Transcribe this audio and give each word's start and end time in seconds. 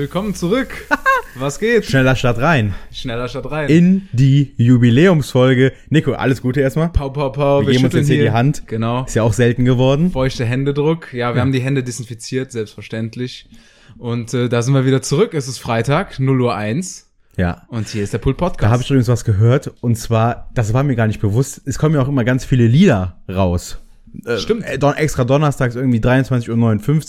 Willkommen 0.00 0.34
zurück. 0.34 0.88
Was 1.34 1.58
geht? 1.58 1.84
Schneller 1.84 2.16
Start 2.16 2.38
rein. 2.38 2.74
Schneller 2.90 3.28
statt 3.28 3.50
rein. 3.50 3.68
In 3.68 4.08
die 4.12 4.54
Jubiläumsfolge. 4.56 5.74
Nico, 5.90 6.12
alles 6.12 6.40
Gute 6.40 6.62
erstmal. 6.62 6.88
Pau, 6.88 7.10
pau, 7.10 7.28
pau. 7.28 7.66
Wir 7.66 7.74
geben 7.74 7.84
uns 7.84 7.92
jetzt 7.92 8.06
hier 8.06 8.22
die 8.22 8.30
Hand. 8.30 8.66
Genau. 8.66 9.04
Ist 9.04 9.14
ja 9.14 9.22
auch 9.22 9.34
selten 9.34 9.66
geworden. 9.66 10.10
Feuchte 10.10 10.46
Händedruck. 10.46 11.12
Ja, 11.12 11.34
wir 11.34 11.42
haben 11.42 11.52
die 11.52 11.60
Hände 11.60 11.82
desinfiziert, 11.82 12.50
selbstverständlich. 12.50 13.46
Und 13.98 14.32
äh, 14.32 14.48
da 14.48 14.62
sind 14.62 14.72
wir 14.72 14.86
wieder 14.86 15.02
zurück. 15.02 15.34
Es 15.34 15.48
ist 15.48 15.58
Freitag, 15.58 16.18
0 16.18 16.40
Uhr 16.40 16.54
1. 16.54 17.10
Ja. 17.36 17.66
Und 17.68 17.88
hier 17.88 18.02
ist 18.02 18.14
der 18.14 18.18
Pult 18.18 18.38
Podcast. 18.38 18.62
Da 18.62 18.70
habe 18.70 18.82
ich 18.82 18.88
übrigens 18.88 19.08
was 19.08 19.26
gehört. 19.26 19.70
Und 19.82 19.96
zwar, 19.96 20.48
das 20.54 20.72
war 20.72 20.82
mir 20.82 20.96
gar 20.96 21.08
nicht 21.08 21.20
bewusst, 21.20 21.60
es 21.66 21.76
kommen 21.78 21.94
ja 21.94 22.00
auch 22.00 22.08
immer 22.08 22.24
ganz 22.24 22.46
viele 22.46 22.66
Lieder 22.66 23.20
raus. 23.28 23.76
Äh, 24.24 24.38
Stimmt. 24.38 24.64
äh, 24.64 24.78
extra 24.96 25.24
donnerstags 25.24 25.74
irgendwie 25.74 26.00
23.59 26.00 26.48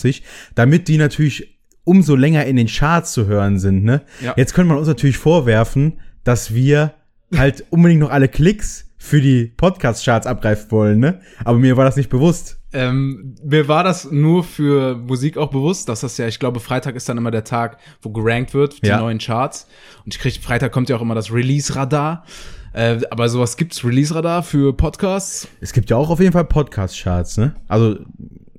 Uhr, 0.09 0.25
damit 0.55 0.89
die 0.89 0.97
natürlich 0.97 1.60
umso 1.83 2.15
länger 2.15 2.45
in 2.45 2.55
den 2.55 2.67
Charts 2.67 3.13
zu 3.13 3.25
hören 3.25 3.59
sind. 3.59 3.83
Ne? 3.83 4.01
Ja. 4.21 4.33
Jetzt 4.37 4.53
könnte 4.53 4.69
man 4.69 4.77
uns 4.77 4.87
natürlich 4.87 5.17
vorwerfen, 5.17 5.99
dass 6.23 6.53
wir 6.53 6.93
halt 7.35 7.63
unbedingt 7.69 8.01
noch 8.01 8.11
alle 8.11 8.27
Klicks 8.27 8.87
für 8.97 9.19
die 9.21 9.45
Podcast-Charts 9.57 10.27
abgreifen 10.27 10.69
wollen. 10.69 10.99
Ne? 10.99 11.21
Aber 11.43 11.57
mir 11.57 11.75
war 11.77 11.85
das 11.85 11.95
nicht 11.95 12.09
bewusst. 12.09 12.59
Ähm, 12.73 13.35
mir 13.43 13.67
war 13.67 13.83
das 13.83 14.11
nur 14.11 14.43
für 14.43 14.95
Musik 14.95 15.37
auch 15.37 15.49
bewusst, 15.49 15.89
dass 15.89 16.01
das 16.01 16.17
ja, 16.17 16.27
ich 16.27 16.39
glaube, 16.39 16.59
Freitag 16.59 16.95
ist 16.95 17.09
dann 17.09 17.17
immer 17.17 17.31
der 17.31 17.43
Tag, 17.43 17.77
wo 18.01 18.11
gerankt 18.11 18.53
wird, 18.53 18.83
die 18.83 18.87
Ja. 18.87 18.99
neuen 18.99 19.17
Charts. 19.17 19.67
Und 20.05 20.13
ich 20.13 20.19
krieg, 20.19 20.39
Freitag 20.41 20.71
kommt 20.71 20.87
ja 20.89 20.95
auch 20.95 21.01
immer 21.01 21.15
das 21.15 21.33
Release-Radar. 21.33 22.25
Äh, 22.73 22.99
aber 23.09 23.27
sowas 23.27 23.57
gibt's 23.57 23.83
Release-Radar 23.83 24.43
für 24.43 24.71
Podcasts? 24.77 25.47
Es 25.59 25.73
gibt 25.73 25.89
ja 25.89 25.97
auch 25.97 26.09
auf 26.09 26.19
jeden 26.21 26.31
Fall 26.31 26.45
Podcast-Charts, 26.45 27.37
ne? 27.37 27.55
Also, 27.67 27.97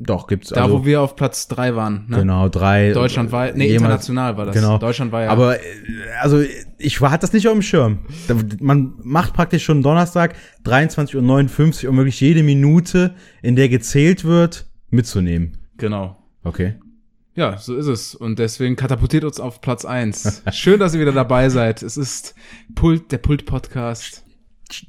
doch, 0.04 0.26
gibt's. 0.26 0.50
Da, 0.50 0.64
also, 0.64 0.80
wo 0.80 0.84
wir 0.84 1.00
auf 1.00 1.16
Platz 1.16 1.48
drei 1.48 1.74
waren. 1.76 2.06
Ne? 2.08 2.18
Genau, 2.18 2.48
drei. 2.48 2.92
Deutschlandweit, 2.92 3.56
nee, 3.56 3.64
jemals- 3.66 3.82
international 3.82 4.36
war 4.36 4.46
das. 4.46 4.54
Genau. 4.54 4.78
Deutschland 4.78 5.12
war 5.12 5.22
ja. 5.22 5.30
Aber, 5.30 5.56
äh, 5.58 5.62
also, 6.20 6.42
ich 6.78 7.00
war, 7.00 7.10
hatte 7.10 7.22
das 7.22 7.32
nicht 7.32 7.46
auf 7.48 7.52
dem 7.54 7.62
Schirm. 7.62 8.00
Man 8.60 8.94
macht 9.02 9.34
praktisch 9.34 9.64
schon 9.64 9.82
Donnerstag 9.82 10.34
23.59 10.64 11.84
Uhr, 11.84 11.90
um 11.90 11.96
wirklich 11.96 12.20
jede 12.20 12.42
Minute, 12.42 13.14
in 13.42 13.56
der 13.56 13.68
gezählt 13.68 14.24
wird, 14.24 14.66
mitzunehmen. 14.90 15.58
genau. 15.76 16.18
Okay. 16.44 16.74
Ja, 17.34 17.56
so 17.56 17.74
ist 17.76 17.86
es. 17.86 18.14
Und 18.14 18.38
deswegen 18.38 18.76
katapultiert 18.76 19.24
uns 19.24 19.40
auf 19.40 19.60
Platz 19.62 19.84
eins. 19.86 20.42
Schön, 20.52 20.78
dass 20.80 20.92
ihr 20.92 21.00
wieder 21.00 21.12
dabei 21.12 21.48
seid. 21.48 21.82
Es 21.82 21.96
ist 21.96 22.34
Pult, 22.74 23.10
der 23.10 23.18
Pult-Podcast. 23.18 24.21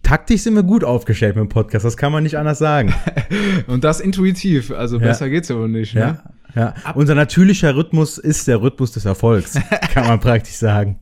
Taktisch 0.03 0.41
sind 0.41 0.55
wir 0.55 0.63
gut 0.63 0.83
aufgestellt 0.83 1.35
mit 1.35 1.43
dem 1.43 1.49
Podcast, 1.49 1.85
das 1.85 1.97
kann 1.97 2.11
man 2.11 2.23
nicht 2.23 2.37
anders 2.37 2.59
sagen. 2.59 2.93
Und 3.67 3.83
das 3.83 3.99
intuitiv. 3.99 4.71
Also 4.71 4.99
besser 4.99 5.29
geht's 5.29 5.49
ja 5.49 5.55
wohl 5.55 5.69
nicht. 5.69 5.95
Ne? 5.95 6.19
Ja, 6.55 6.73
ja. 6.85 6.93
Unser 6.95 7.15
natürlicher 7.15 7.75
Rhythmus 7.75 8.17
ist 8.17 8.47
der 8.47 8.61
Rhythmus 8.61 8.91
des 8.91 9.05
Erfolgs, 9.05 9.59
kann 9.93 10.07
man 10.07 10.19
praktisch 10.19 10.55
sagen. 10.55 10.99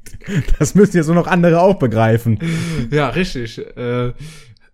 Das 0.59 0.75
müssen 0.75 0.97
jetzt 0.97 1.07
nur 1.07 1.15
noch 1.15 1.27
andere 1.27 1.61
auch 1.61 1.79
begreifen. 1.79 2.39
Ja, 2.89 3.09
richtig. 3.09 3.57
Äh, 3.77 4.13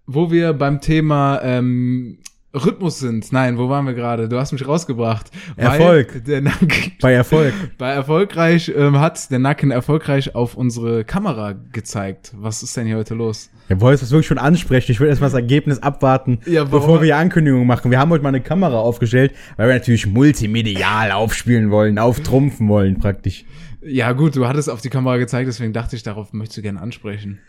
wo 0.06 0.32
wir 0.32 0.54
beim 0.54 0.80
Thema 0.80 1.42
ähm, 1.44 2.20
Rhythmus 2.66 3.00
sind. 3.00 3.32
Nein, 3.32 3.58
wo 3.58 3.70
waren 3.70 3.86
wir 3.86 3.94
gerade? 3.94 4.28
Du 4.30 4.38
hast 4.40 4.52
mich 4.52 4.68
rausgebracht. 4.68 5.32
Erfolg. 5.56 6.24
Der 6.26 6.42
Nacken, 6.42 6.70
Bei 7.02 7.14
Erfolg. 7.14 7.54
bei 7.78 7.90
erfolgreich 7.92 8.72
ähm, 8.76 9.00
hat 9.00 9.30
der 9.32 9.40
Nacken 9.40 9.72
erfolgreich 9.72 10.36
auf 10.36 10.56
unsere 10.56 11.04
Kamera 11.04 11.54
gezeigt. 11.72 12.34
Was 12.38 12.64
ist 12.64 12.76
denn 12.78 12.88
hier 12.88 12.98
heute 12.98 13.14
los? 13.16 13.50
Ja, 13.70 13.80
wolltest 13.82 14.04
du 14.04 14.06
das 14.06 14.12
wirklich 14.12 14.28
schon 14.28 14.38
ansprechen? 14.38 14.92
Ich 14.92 15.00
will 15.00 15.10
erst 15.10 15.22
mal 15.22 15.28
das 15.28 15.34
Ergebnis 15.34 15.80
abwarten, 15.80 16.40
Ja, 16.46 16.64
bevor 16.64 17.02
wir 17.02 17.06
die 17.06 17.14
Ankündigung 17.14 17.66
machen. 17.68 17.92
Wir 17.92 18.00
haben 18.00 18.10
heute 18.12 18.24
mal 18.24 18.30
eine 18.30 18.42
Kamera 18.42 18.78
aufgestellt, 18.78 19.34
weil 19.58 19.68
wir 19.68 19.76
natürlich 19.76 20.08
multimedial 20.08 21.12
aufspielen 21.12 21.72
wollen, 21.72 22.00
auftrumpfen 22.00 22.68
wollen 22.70 23.00
praktisch. 23.00 23.46
Ja, 23.82 24.12
gut, 24.14 24.36
du 24.36 24.48
hattest 24.48 24.70
auf 24.70 24.82
die 24.82 24.90
Kamera 24.90 25.18
gezeigt, 25.18 25.48
deswegen 25.48 25.72
dachte 25.72 25.96
ich, 25.96 26.04
darauf 26.04 26.34
möchtest 26.34 26.58
du 26.58 26.62
gerne 26.62 26.82
ansprechen. 26.82 27.40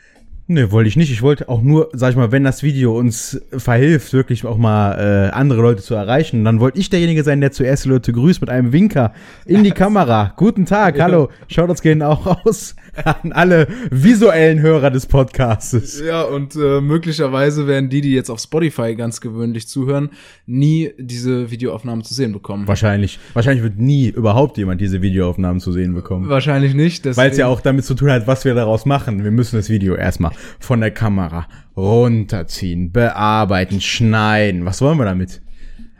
Nee, 0.50 0.70
wollte 0.70 0.88
ich 0.88 0.96
nicht. 0.96 1.12
Ich 1.12 1.20
wollte 1.20 1.50
auch 1.50 1.60
nur, 1.60 1.90
sag 1.92 2.08
ich 2.08 2.16
mal, 2.16 2.32
wenn 2.32 2.42
das 2.42 2.62
Video 2.62 2.96
uns 2.96 3.38
verhilft, 3.54 4.14
wirklich 4.14 4.46
auch 4.46 4.56
mal 4.56 5.28
äh, 5.28 5.30
andere 5.34 5.60
Leute 5.60 5.82
zu 5.82 5.94
erreichen, 5.94 6.42
dann 6.42 6.58
wollte 6.58 6.78
ich 6.78 6.88
derjenige 6.88 7.22
sein, 7.22 7.42
der 7.42 7.52
zuerst 7.52 7.84
die 7.84 7.90
Leute 7.90 8.14
grüßt 8.14 8.40
mit 8.40 8.48
einem 8.48 8.72
Winker 8.72 9.12
in 9.44 9.62
die 9.62 9.70
Kamera. 9.72 10.32
Guten 10.36 10.64
Tag, 10.64 10.98
hallo. 10.98 11.28
Schaut 11.48 11.68
uns 11.68 11.82
gehen 11.82 12.00
auch 12.00 12.46
aus 12.46 12.76
an 13.04 13.32
alle 13.32 13.68
visuellen 13.90 14.60
Hörer 14.60 14.90
des 14.90 15.06
Podcastes. 15.06 16.00
Ja, 16.04 16.22
und 16.22 16.56
äh, 16.56 16.80
möglicherweise 16.80 17.66
werden 17.66 17.88
die, 17.90 18.00
die 18.00 18.12
jetzt 18.12 18.30
auf 18.30 18.40
Spotify 18.40 18.94
ganz 18.94 19.20
gewöhnlich 19.20 19.68
zuhören, 19.68 20.10
nie 20.46 20.92
diese 20.98 21.50
Videoaufnahmen 21.50 22.04
zu 22.04 22.14
sehen 22.14 22.32
bekommen. 22.32 22.66
Wahrscheinlich, 22.68 23.18
wahrscheinlich 23.34 23.62
wird 23.62 23.78
nie 23.78 24.08
überhaupt 24.08 24.58
jemand 24.58 24.80
diese 24.80 25.02
Videoaufnahmen 25.02 25.60
zu 25.60 25.72
sehen 25.72 25.94
bekommen. 25.94 26.28
Wahrscheinlich 26.28 26.74
nicht. 26.74 27.04
Weil 27.16 27.30
es 27.30 27.36
ja 27.36 27.46
auch 27.46 27.60
damit 27.60 27.84
zu 27.84 27.94
tun 27.94 28.10
hat, 28.10 28.26
was 28.26 28.44
wir 28.44 28.54
daraus 28.54 28.86
machen. 28.86 29.24
Wir 29.24 29.30
müssen 29.30 29.56
das 29.56 29.68
Video 29.68 29.94
erstmal 29.94 30.32
von 30.58 30.80
der 30.80 30.90
Kamera 30.90 31.46
runterziehen, 31.76 32.92
bearbeiten, 32.92 33.80
schneiden. 33.80 34.64
Was 34.64 34.80
wollen 34.80 34.98
wir 34.98 35.04
damit? 35.04 35.40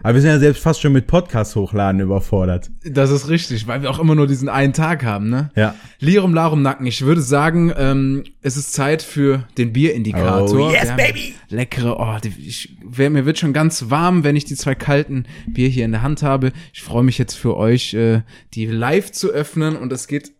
Aber 0.03 0.14
wir 0.14 0.20
sind 0.20 0.31
ja 0.31 0.38
selbst 0.38 0.62
fast 0.62 0.81
schon 0.81 0.92
mit 0.92 1.06
Podcast 1.06 1.56
hochladen 1.56 2.00
überfordert. 2.00 2.70
Das 2.84 3.10
ist 3.10 3.28
richtig, 3.28 3.66
weil 3.66 3.82
wir 3.82 3.91
auch 3.91 3.98
immer 3.98 4.14
nur 4.14 4.26
diesen 4.26 4.48
einen 4.48 4.72
Tag 4.72 5.04
haben, 5.04 5.28
ne? 5.28 5.50
Ja. 5.56 5.75
Lirum 5.98 6.34
Larum 6.34 6.62
Nacken. 6.62 6.86
Ich 6.86 7.03
würde 7.03 7.20
sagen, 7.20 7.72
ähm, 7.76 8.25
es 8.41 8.56
ist 8.56 8.72
Zeit 8.72 9.03
für 9.03 9.44
den 9.59 9.72
Bierindikator. 9.72 10.69
Oh, 10.69 10.70
yes, 10.70 10.94
baby! 10.97 11.34
Leckere, 11.48 11.98
oh, 11.98 12.19
die, 12.22 12.32
ich, 12.47 12.76
wer, 12.84 13.10
mir 13.10 13.26
wird 13.26 13.38
schon 13.38 13.53
ganz 13.53 13.91
warm, 13.91 14.22
wenn 14.22 14.36
ich 14.36 14.44
die 14.44 14.54
zwei 14.54 14.75
kalten 14.75 15.25
Bier 15.48 15.69
hier 15.69 15.84
in 15.84 15.92
der 15.92 16.03
Hand 16.03 16.22
habe. 16.22 16.53
Ich 16.72 16.82
freue 16.82 17.03
mich 17.03 17.19
jetzt 17.19 17.34
für 17.34 17.56
euch, 17.56 17.94
äh, 17.94 18.22
die 18.54 18.66
live 18.66 19.10
zu 19.10 19.30
öffnen 19.30 19.76
und 19.76 19.92
es 19.92 20.06
geht. 20.06 20.32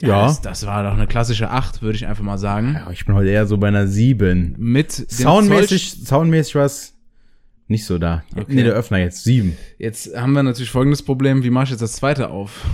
Ja. 0.00 0.26
Das, 0.26 0.40
das 0.40 0.66
war 0.66 0.84
doch 0.84 0.92
eine 0.92 1.06
klassische 1.06 1.50
Acht, 1.50 1.82
würde 1.82 1.96
ich 1.96 2.06
einfach 2.06 2.22
mal 2.22 2.38
sagen. 2.38 2.74
ja. 2.74 2.90
Ich 2.92 3.04
bin 3.06 3.14
heute 3.14 3.30
eher 3.30 3.46
so 3.46 3.58
bei 3.58 3.68
einer 3.68 3.86
7. 3.86 4.54
Mit 4.58 4.92
Soundmäßig, 4.92 6.04
soundmäßig 6.04 6.54
was 6.54 6.97
nicht 7.68 7.84
so 7.84 7.98
da. 7.98 8.22
Okay. 8.34 8.46
Nee, 8.48 8.62
der 8.62 8.72
Öffner 8.72 8.98
jetzt 8.98 9.24
7. 9.24 9.56
Jetzt 9.78 10.16
haben 10.16 10.32
wir 10.32 10.42
natürlich 10.42 10.70
folgendes 10.70 11.02
Problem. 11.02 11.42
Wie 11.44 11.50
mache 11.50 11.64
ich 11.64 11.70
jetzt 11.70 11.80
das 11.82 11.92
zweite 11.92 12.30
auf? 12.30 12.64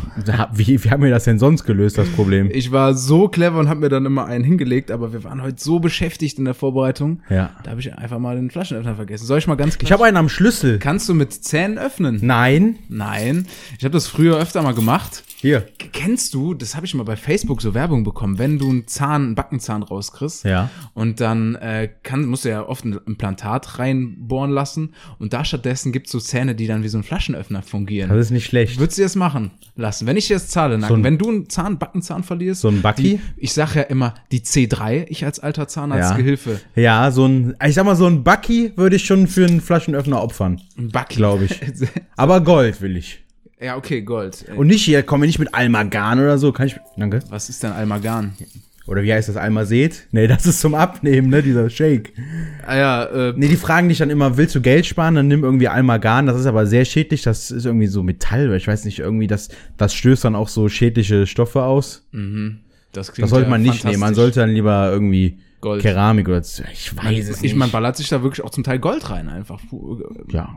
Wie, 0.55 0.83
wie 0.85 0.91
haben 0.91 1.03
wir 1.03 1.11
das 1.11 1.25
denn 1.25 1.39
sonst 1.39 1.65
gelöst, 1.65 1.99
das 1.99 2.09
Problem? 2.11 2.49
Ich 2.53 2.71
war 2.71 2.95
so 2.95 3.29
clever 3.29 3.59
und 3.59 3.69
habe 3.69 3.81
mir 3.81 3.89
dann 3.89 4.07
immer 4.07 4.27
einen 4.27 4.45
hingelegt, 4.45 4.91
aber 4.91 5.13
wir 5.13 5.25
waren 5.25 5.43
heute 5.43 5.63
so 5.63 5.81
beschäftigt 5.81 6.39
in 6.39 6.45
der 6.45 6.55
Vorbereitung. 6.55 7.21
Ja. 7.29 7.51
Da 7.65 7.71
habe 7.73 7.81
ich 7.81 7.93
einfach 7.97 8.19
mal 8.19 8.37
den 8.37 8.51
Flaschenöffner 8.51 8.95
vergessen. 8.95 9.27
Soll 9.27 9.39
ich 9.39 9.47
mal 9.47 9.57
ganz 9.57 9.79
klar? 9.79 9.89
Ich 9.89 9.93
habe 9.93 10.05
einen 10.05 10.17
am 10.17 10.29
Schlüssel. 10.29 10.79
Kannst 10.79 11.09
du 11.09 11.15
mit 11.15 11.33
Zähnen 11.33 11.77
öffnen? 11.79 12.21
Nein. 12.23 12.77
Nein. 12.89 13.47
Ich 13.79 13.85
habe 13.85 13.93
das 13.93 14.07
früher 14.07 14.39
öfter 14.39 14.63
mal 14.63 14.75
gemacht. 14.75 15.25
Hier. 15.37 15.67
Kennst 15.93 16.33
du, 16.33 16.55
das 16.55 16.75
habe 16.77 16.87
ich 16.87 16.95
mal 16.95 17.03
bei 17.05 17.17
Facebook 17.17 17.61
so 17.61 17.75
Werbung 17.75 18.03
bekommen, 18.05 18.39
wenn 18.39 18.59
du 18.59 18.71
einen 18.71 18.87
Zahn, 18.87 19.23
einen 19.25 19.35
Backenzahn 19.35 19.83
rauskriegst 19.83 20.45
Ja. 20.45 20.71
und 20.95 21.21
dann 21.21 21.57
äh, 21.57 21.91
kann, 22.03 22.25
musst 22.27 22.45
du 22.47 22.49
ja 22.49 22.67
oft 22.67 22.85
ein 22.87 22.99
Implantat 23.07 23.79
reinbohren 23.79 24.51
lassen 24.51 24.84
und 25.19 25.33
da 25.33 25.45
stattdessen 25.45 25.93
gibt's 25.93 26.11
so 26.13 26.19
Zähne, 26.21 26.55
die 26.55 26.67
dann 26.67 26.83
wie 26.83 26.89
so 26.89 26.99
ein 26.99 27.03
Flaschenöffner 27.05 27.63
fungieren. 27.63 28.11
Das 28.11 28.19
ist 28.19 28.31
nicht 28.31 28.47
schlecht. 28.47 28.79
Würdest 28.79 28.99
du 28.99 29.03
das 29.03 29.15
machen 29.17 29.51
lassen? 29.77 30.07
Wenn 30.07 30.17
ich 30.17 30.27
dir 30.29 30.35
das 30.35 30.49
zahle, 30.49 30.79
Nacken, 30.79 30.97
ein- 30.97 31.05
wenn 31.05 31.19
du 31.19 31.29
einen 31.29 31.49
Zahn, 31.49 31.79
Backenzahn 31.79 32.23
verlierst, 32.23 32.61
So 32.63 32.69
ein 32.69 32.83
Bucky? 32.83 33.03
die, 33.03 33.21
ich 33.37 33.53
sag 33.53 33.75
ja 33.75 33.83
immer 33.83 34.15
die 34.33 34.41
C3, 34.41 35.07
ich 35.09 35.25
als 35.25 35.41
alter 35.41 35.69
Zahnarztgehilfe, 35.69 36.61
Ja, 36.77 37.11
so 37.11 37.27
ein, 37.27 37.55
ich 37.67 37.75
sag 37.75 37.85
mal, 37.85 37.97
so 37.97 38.07
ein 38.07 38.25
Bucky 38.25 38.73
würde 38.77 38.97
ich 38.97 39.05
schon 39.05 39.27
für 39.27 39.47
einen 39.47 39.61
Flaschenöffner 39.61 40.23
opfern. 40.23 40.61
ein 40.79 40.89
Bucky. 40.91 41.17
Glaube 41.17 41.45
ich. 41.45 41.61
Aber 42.17 42.41
Gold 42.41 42.81
will 42.81 42.97
ich. 42.97 43.23
ja, 43.61 43.77
okay, 43.77 44.03
Gold. 44.03 44.45
Ey, 44.49 44.57
Und 44.57 44.67
nicht 44.67 44.85
hier, 44.85 45.03
komm 45.03 45.21
nicht 45.21 45.39
mit 45.39 45.55
Almagan 45.55 46.19
oder 46.21 46.39
so. 46.39 46.53
Kann 46.53 46.67
ich. 46.67 46.77
Danke. 46.97 47.21
Was 47.31 47.49
ist 47.49 47.63
denn 47.63 47.73
Almagan? 47.73 48.35
Oder 48.87 49.03
wie 49.03 49.13
heißt 49.15 49.29
das? 49.31 49.37
Almazet? 49.37 50.07
Nee, 50.13 50.27
das 50.27 50.45
ist 50.45 50.61
zum 50.61 50.75
Abnehmen, 50.75 51.29
ne? 51.31 51.43
Dieser 51.43 51.71
Shake. 51.71 52.13
Ah 52.67 52.77
ja, 52.77 53.05
äh, 53.05 53.33
Nee, 53.35 53.49
die 53.49 53.57
fragen 53.57 53.89
dich 53.89 53.99
dann 53.99 54.11
immer, 54.11 54.37
willst 54.37 54.55
du 54.55 54.61
Geld 54.61 54.85
sparen? 54.85 55.15
Dann 55.15 55.27
nimm 55.29 55.43
irgendwie 55.43 55.69
Almagan. 55.69 56.27
Das 56.27 56.39
ist 56.39 56.45
aber 56.47 56.67
sehr 56.67 56.85
schädlich. 56.85 57.23
Das 57.23 57.51
ist 57.51 57.65
irgendwie 57.65 57.87
so 57.87 58.03
Metall. 58.03 58.55
Ich 58.57 58.67
weiß 58.67 58.85
nicht, 58.85 58.99
irgendwie, 58.99 59.27
das, 59.27 59.49
das 59.79 59.95
stößt 59.95 60.25
dann 60.25 60.35
auch 60.35 60.49
so 60.49 60.69
schädliche 60.69 61.27
Stoffe 61.27 61.63
aus. 61.63 62.07
das 62.93 63.13
klingt 63.13 63.25
Das 63.25 63.31
sollte 63.31 63.47
ja 63.47 63.51
man 63.51 63.63
nicht 63.63 63.85
nehmen. 63.85 64.01
Man 64.01 64.15
sollte 64.15 64.41
dann 64.41 64.51
lieber 64.51 64.91
irgendwie 64.93 65.39
Gold. 65.63 65.81
Keramik 65.81 66.29
oder. 66.29 66.41
Ich 66.41 66.95
weiß 66.95 67.29
es 67.31 67.37
Ich 67.39 67.43
nicht. 67.43 67.57
man 67.57 67.71
ballert 67.71 67.97
sich 67.97 68.11
da 68.11 68.23
wirklich 68.23 68.45
auch 68.45 68.51
zum 68.51 68.65
Teil 68.65 68.79
Gold 68.81 69.09
rein 69.09 69.31
einfach. 69.31 69.61
Puh, 69.71 69.99
ja. 70.31 70.51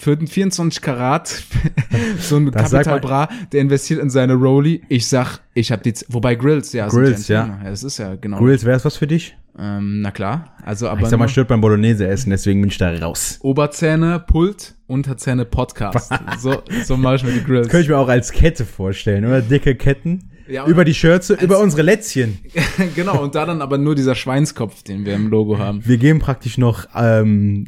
Für 0.00 0.16
den 0.16 0.26
24 0.28 0.80
Karat, 0.80 1.28
so 2.18 2.36
ein 2.36 2.50
Das 2.50 2.70
Capital 2.70 3.00
Bra, 3.00 3.28
der 3.52 3.60
investiert 3.60 4.00
in 4.00 4.08
seine 4.08 4.32
Rolli. 4.32 4.80
Ich 4.88 5.06
sag, 5.06 5.40
ich 5.52 5.70
hab 5.70 5.82
die, 5.82 5.92
Z- 5.92 6.06
wobei 6.10 6.36
Grills, 6.36 6.72
ja. 6.72 6.88
Grills, 6.88 7.28
ja. 7.28 7.58
Ja. 7.62 7.68
Das 7.70 7.84
ist 7.84 7.98
ja, 7.98 8.14
genau. 8.14 8.38
Grills, 8.38 8.64
wäre 8.64 8.78
es 8.78 8.84
was 8.86 8.96
für 8.96 9.06
dich? 9.06 9.36
Ähm, 9.58 10.00
na 10.00 10.10
klar. 10.10 10.56
Also, 10.64 10.88
aber 10.88 11.02
Ich 11.02 11.08
sag 11.08 11.18
mal, 11.18 11.28
stört 11.28 11.48
beim 11.48 11.60
Bolognese 11.60 12.06
essen, 12.08 12.30
deswegen 12.30 12.62
bin 12.62 12.70
ich 12.70 12.78
da 12.78 12.90
raus. 12.96 13.38
Oberzähne, 13.42 14.20
Pult, 14.26 14.74
Unterzähne, 14.86 15.44
Podcast. 15.44 16.10
so, 16.38 16.62
so 16.84 16.96
mache 16.96 17.16
ich 17.16 17.24
mir 17.24 17.32
die 17.32 17.44
Grills. 17.44 17.68
Könnte 17.68 17.82
ich 17.82 17.88
mir 17.90 17.98
auch 17.98 18.08
als 18.08 18.32
Kette 18.32 18.64
vorstellen, 18.64 19.26
oder? 19.26 19.42
Dicke 19.42 19.74
Ketten. 19.74 20.30
Ja, 20.50 20.66
über 20.66 20.84
die 20.84 20.94
Schürze, 20.94 21.34
über 21.40 21.60
unsere 21.60 21.82
Lätzchen. 21.82 22.38
genau, 22.96 23.22
und 23.22 23.34
da 23.34 23.46
dann 23.46 23.62
aber 23.62 23.78
nur 23.78 23.94
dieser 23.94 24.14
Schweinskopf, 24.14 24.82
den 24.82 25.04
wir 25.04 25.14
im 25.14 25.28
Logo 25.28 25.58
haben. 25.58 25.80
Wir 25.86 25.96
geben 25.96 26.18
praktisch 26.18 26.58
noch 26.58 26.86
ähm, 26.94 27.64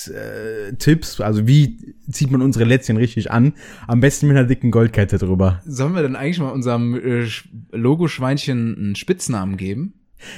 Dress-Tipps, 0.00 1.20
also 1.20 1.46
wie 1.46 1.94
zieht 2.10 2.30
man 2.30 2.42
unsere 2.42 2.64
Lätzchen 2.64 2.96
richtig 2.96 3.30
an. 3.30 3.52
Am 3.86 4.00
besten 4.00 4.26
mit 4.28 4.36
einer 4.36 4.46
dicken 4.46 4.70
Goldkette 4.70 5.18
drüber. 5.18 5.60
Sollen 5.66 5.94
wir 5.94 6.02
denn 6.02 6.16
eigentlich 6.16 6.40
mal 6.40 6.50
unserem 6.50 6.94
äh, 6.94 7.22
Sch- 7.24 7.44
Logo-Schweinchen 7.72 8.76
einen 8.76 8.96
Spitznamen 8.96 9.56
geben? 9.56 9.94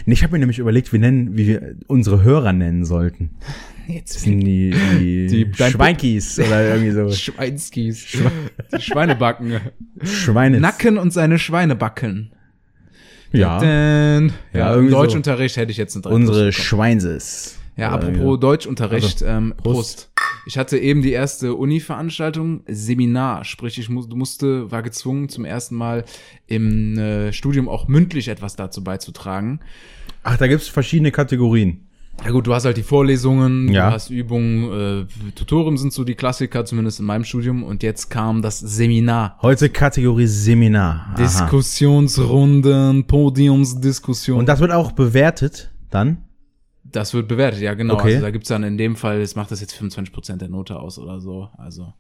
Nee, 0.07 0.13
Ich 0.15 0.23
habe 0.23 0.33
mir 0.35 0.39
nämlich 0.39 0.59
überlegt, 0.61 0.93
wie 0.93 0.99
nennen, 0.99 1.37
wie 1.37 1.47
wir 1.49 1.75
unsere 1.89 2.23
Hörer 2.23 2.53
nennen 2.53 2.85
sollten. 2.85 3.31
Jetzt 3.89 4.21
sind 4.21 4.41
die, 4.41 4.75
die, 4.99 5.27
Die- 5.47 5.65
Schweinkis 5.71 6.39
oder 6.39 6.75
irgendwie 6.77 6.91
so. 6.93 7.11
Schweinskis. 7.13 8.07
Die 8.75 8.81
Schweinebacken. 8.81 9.61
Schweine. 10.03 10.61
Nacken 10.61 10.99
und 10.99 11.13
seine 11.13 11.39
Schweinebacken. 11.39 12.33
Ja. 13.33 13.59
Denn, 13.59 14.33
Ja, 14.53 14.59
ja, 14.59 14.67
im 14.69 14.75
irgendwie 14.75 14.91
so. 14.93 15.03
Deutschunterricht 15.03 15.57
hätte 15.57 15.73
ich 15.73 15.79
jetzt 15.79 15.95
eine 15.97 16.03
drei 16.03 16.11
Unsere. 16.11 16.53
Schweinses. 16.53 17.59
Ja, 17.77 17.91
apropos 17.91 18.17
irgendwie 18.19 18.41
Deutschunterricht, 18.41 19.23
ähm, 19.27 19.55
Prost. 19.57 19.65
Prost. 19.65 20.11
Ich 20.47 20.59
hatte 20.59 20.77
eben 20.79 21.01
die 21.01 21.13
erste 21.13 21.55
Uni-Veranstaltung, 21.55 22.63
Seminar, 22.69 23.45
sprich, 23.45 23.79
ich 23.79 23.89
mu 23.89 24.03
musste, 24.15 24.71
war 24.71 24.83
gezwungen, 24.83 25.31
zum 25.31 25.47
ersten 25.47 25.77
Mal 25.77 26.05
im 26.47 26.99
äh, 26.99 27.33
Studium 27.33 27.69
auch 27.71 27.89
mündlich 27.89 28.29
etwas 28.29 28.57
dazu 28.57 28.85
beizutragen. 28.85 29.61
Ach, 30.23 30.37
da 30.37 30.47
gibt's 30.49 30.69
verschiedene 30.69 31.13
Kategorien. 31.13 31.87
Ja 32.25 32.31
gut, 32.31 32.47
du 32.47 32.55
hast 32.55 32.65
halt 32.65 32.77
die 32.77 32.83
Vorlesungen, 32.85 33.69
Ja. 33.69 33.89
du 33.89 33.95
hast 33.95 34.11
Übungen, 34.11 35.07
äh, 35.09 35.31
Tutorium 35.35 35.77
sind 35.77 35.93
so 35.93 36.05
die 36.05 36.15
Klassiker, 36.15 36.65
zumindest 36.65 37.01
in 37.01 37.07
meinem 37.07 37.25
Studium. 37.25 37.65
Und 37.65 37.83
jetzt 37.83 38.11
kam 38.11 38.43
das 38.43 38.61
Seminar. 38.61 39.39
Heute 39.43 39.69
Kategorie 39.71 40.27
Seminar. 40.27 41.07
Aha. 41.09 41.15
Diskussionsrunden, 41.17 43.07
Podiumsdiskussion. 43.07 44.39
Und 44.39 44.49
das 44.49 44.61
wird 44.61 44.71
auch 44.73 44.93
bewertet 44.93 45.71
dann? 45.91 46.19
das 46.85 47.15
wird 47.15 47.27
bewertet, 47.27 47.61
ja 47.63 47.73
genau. 47.73 47.95
Okay. 47.95 48.15
Also 48.15 48.21
da 48.27 48.31
gibt's 48.31 48.49
dann 48.51 48.65
in 48.65 48.77
dem 48.77 48.97
Fall, 48.97 49.21
es 49.23 49.35
macht 49.35 49.51
das 49.51 49.63
jetzt 49.63 49.73
25% 49.75 50.37
der 50.37 50.49
Note 50.49 50.79
aus 50.79 50.99
oder 50.99 51.21
so. 51.21 51.49
Also 51.57 51.95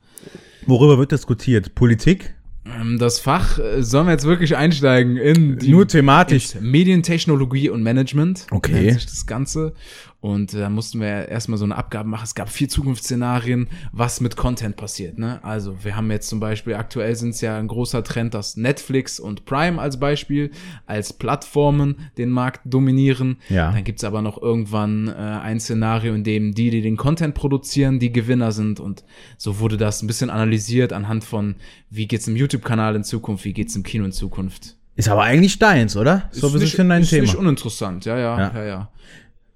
Worüber 0.67 0.99
wird 0.99 1.12
diskutiert? 1.12 1.75
Politik? 1.75 2.35
Ähm, 2.64 2.99
das 2.99 3.19
Fach, 3.19 3.59
äh, 3.59 3.82
sollen 3.82 4.06
wir 4.06 4.12
jetzt 4.12 4.25
wirklich 4.25 4.56
einsteigen 4.56 5.17
in 5.17 5.59
die 5.59 5.70
Nur 5.70 5.88
thematisch. 5.88 6.55
Medientechnologie 6.61 7.69
und 7.69 7.82
Management. 7.82 8.47
Okay. 8.50 8.93
Das 8.93 9.26
Ganze. 9.26 9.73
Und 10.22 10.54
da 10.54 10.70
mussten 10.70 11.00
wir 11.00 11.28
erstmal 11.28 11.58
so 11.58 11.64
eine 11.64 11.76
Abgabe 11.76 12.08
machen. 12.08 12.22
Es 12.22 12.36
gab 12.36 12.48
vier 12.48 12.69
Zukunftsszenarien, 12.69 13.69
was 13.90 14.20
mit 14.20 14.36
Content 14.36 14.76
passiert. 14.76 15.19
Ne? 15.19 15.42
Also 15.42 15.82
wir 15.82 15.96
haben 15.96 16.08
jetzt 16.12 16.28
zum 16.28 16.38
Beispiel, 16.38 16.76
aktuell 16.76 17.16
sind 17.16 17.30
es 17.30 17.40
ja 17.40 17.58
ein 17.58 17.66
großer 17.66 18.04
Trend, 18.04 18.32
dass 18.32 18.56
Netflix 18.56 19.19
und 19.19 19.46
Prime 19.46 19.80
als 19.82 19.98
Beispiel 19.98 20.52
als 20.86 21.12
Plattformen 21.12 22.08
den 22.19 22.30
Markt 22.30 22.60
dominieren. 22.64 23.38
Ja. 23.48 23.72
Dann 23.72 23.82
gibt's 23.82 24.04
aber 24.04 24.22
noch 24.22 24.40
irgendwann 24.40 25.08
äh, 25.08 25.12
ein 25.12 25.58
Szenario, 25.58 26.14
in 26.14 26.22
dem 26.22 26.54
die, 26.54 26.70
die 26.70 26.82
den 26.82 26.96
Content 26.96 27.34
produzieren, 27.34 27.98
die 27.98 28.12
Gewinner 28.12 28.52
sind. 28.52 28.78
Und 28.78 29.02
so 29.36 29.58
wurde 29.58 29.76
das 29.76 30.02
ein 30.02 30.06
bisschen 30.06 30.30
analysiert 30.30 30.92
anhand 30.92 31.25
von, 31.25 31.56
wie 31.90 32.06
geht's 32.06 32.28
im 32.28 32.36
YouTube-Kanal 32.36 32.94
in 32.94 33.02
Zukunft, 33.02 33.44
wie 33.44 33.54
geht's 33.54 33.75
im 33.75 33.82
Kino 33.82 34.04
in 34.04 34.12
Zukunft. 34.12 34.76
Ist 34.94 35.08
aber 35.08 35.22
eigentlich 35.22 35.58
deins, 35.58 35.96
oder? 35.96 36.28
So 36.30 36.46
ein 36.46 36.52
bisschen 36.52 36.88
dein 36.88 37.02
ist 37.02 37.10
Thema. 37.10 37.22
nicht 37.22 37.34
uninteressant, 37.34 38.04
ja, 38.04 38.16
ja, 38.16 38.38
Ja. 38.38 38.52
ja, 38.54 38.64
ja. 38.64 38.90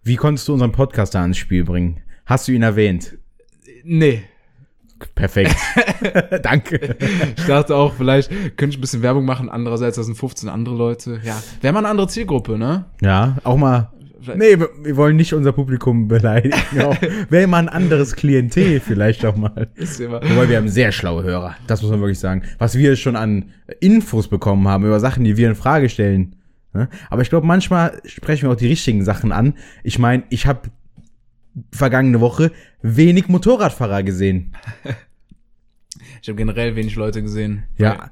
Wie 0.07 0.15
konntest 0.15 0.47
du 0.47 0.53
unseren 0.53 0.71
Podcast 0.71 1.17
da 1.17 1.23
ans 1.23 1.37
Spiel 1.37 1.65
bringen? 1.65 1.99
Hast 2.27 2.47
du 2.47 2.53
ihn 2.53 2.63
erwähnt? 2.63 3.19
Nee. 3.83 4.23
Perfekt. 5.17 5.57
Danke. 6.45 6.95
Ich 7.37 7.45
dachte 7.45 7.75
auch, 7.75 7.93
vielleicht 7.95 8.31
könnte 8.57 8.67
ich 8.69 8.79
ein 8.79 8.81
bisschen 8.81 9.03
Werbung 9.03 9.25
machen. 9.25 9.49
Andererseits, 9.49 9.97
das 9.97 10.07
sind 10.07 10.15
15 10.15 10.49
andere 10.49 10.77
Leute. 10.77 11.19
Ja, 11.25 11.43
wäre 11.61 11.73
mal 11.73 11.81
eine 11.81 11.89
andere 11.89 12.07
Zielgruppe, 12.07 12.57
ne? 12.57 12.85
Ja, 13.03 13.39
auch 13.43 13.57
mal. 13.57 13.91
Nee, 14.37 14.57
wir, 14.61 14.97
wollen 14.97 15.17
nicht 15.17 15.35
unser 15.35 15.51
Publikum 15.51 16.07
beleidigen. 16.07 16.57
Wäre 17.31 17.49
mal 17.49 17.59
ein 17.59 17.69
anderes 17.69 18.15
Klientel 18.15 18.79
vielleicht 18.79 19.25
auch 19.27 19.37
mal. 19.37 19.69
Ist 19.75 20.01
immer- 20.01 20.21
Wobei 20.23 20.49
wir 20.49 20.57
haben 20.57 20.69
sehr 20.69 20.93
schlaue 20.93 21.25
Hörer. 21.25 21.57
Das 21.67 21.83
muss 21.83 21.91
man 21.91 22.01
wirklich 22.01 22.19
sagen. 22.21 22.43
Was 22.59 22.77
wir 22.79 22.95
schon 22.95 23.17
an 23.17 23.47
Infos 23.81 24.29
bekommen 24.29 24.69
haben 24.69 24.85
über 24.85 25.01
Sachen, 25.01 25.25
die 25.25 25.37
wir 25.37 25.49
in 25.49 25.55
Frage 25.57 25.89
stellen. 25.89 26.36
Ne? 26.77 26.89
Aber 27.11 27.23
ich 27.23 27.31
glaube, 27.31 27.47
manchmal 27.47 28.01
sprechen 28.05 28.43
wir 28.43 28.51
auch 28.53 28.57
die 28.57 28.69
richtigen 28.69 29.05
Sachen 29.05 29.33
an. 29.33 29.55
Ich 29.83 29.99
meine, 29.99 30.25
ich 30.31 30.47
habe 30.47 30.69
vergangene 31.73 32.21
Woche 32.21 32.53
wenig 32.83 33.29
Motorradfahrer 33.29 34.03
gesehen. 34.03 34.53
Ich 36.23 36.29
habe 36.29 36.37
generell 36.37 36.75
wenig 36.77 36.97
Leute 36.97 37.23
gesehen. 37.23 37.65
Ja. 37.79 38.11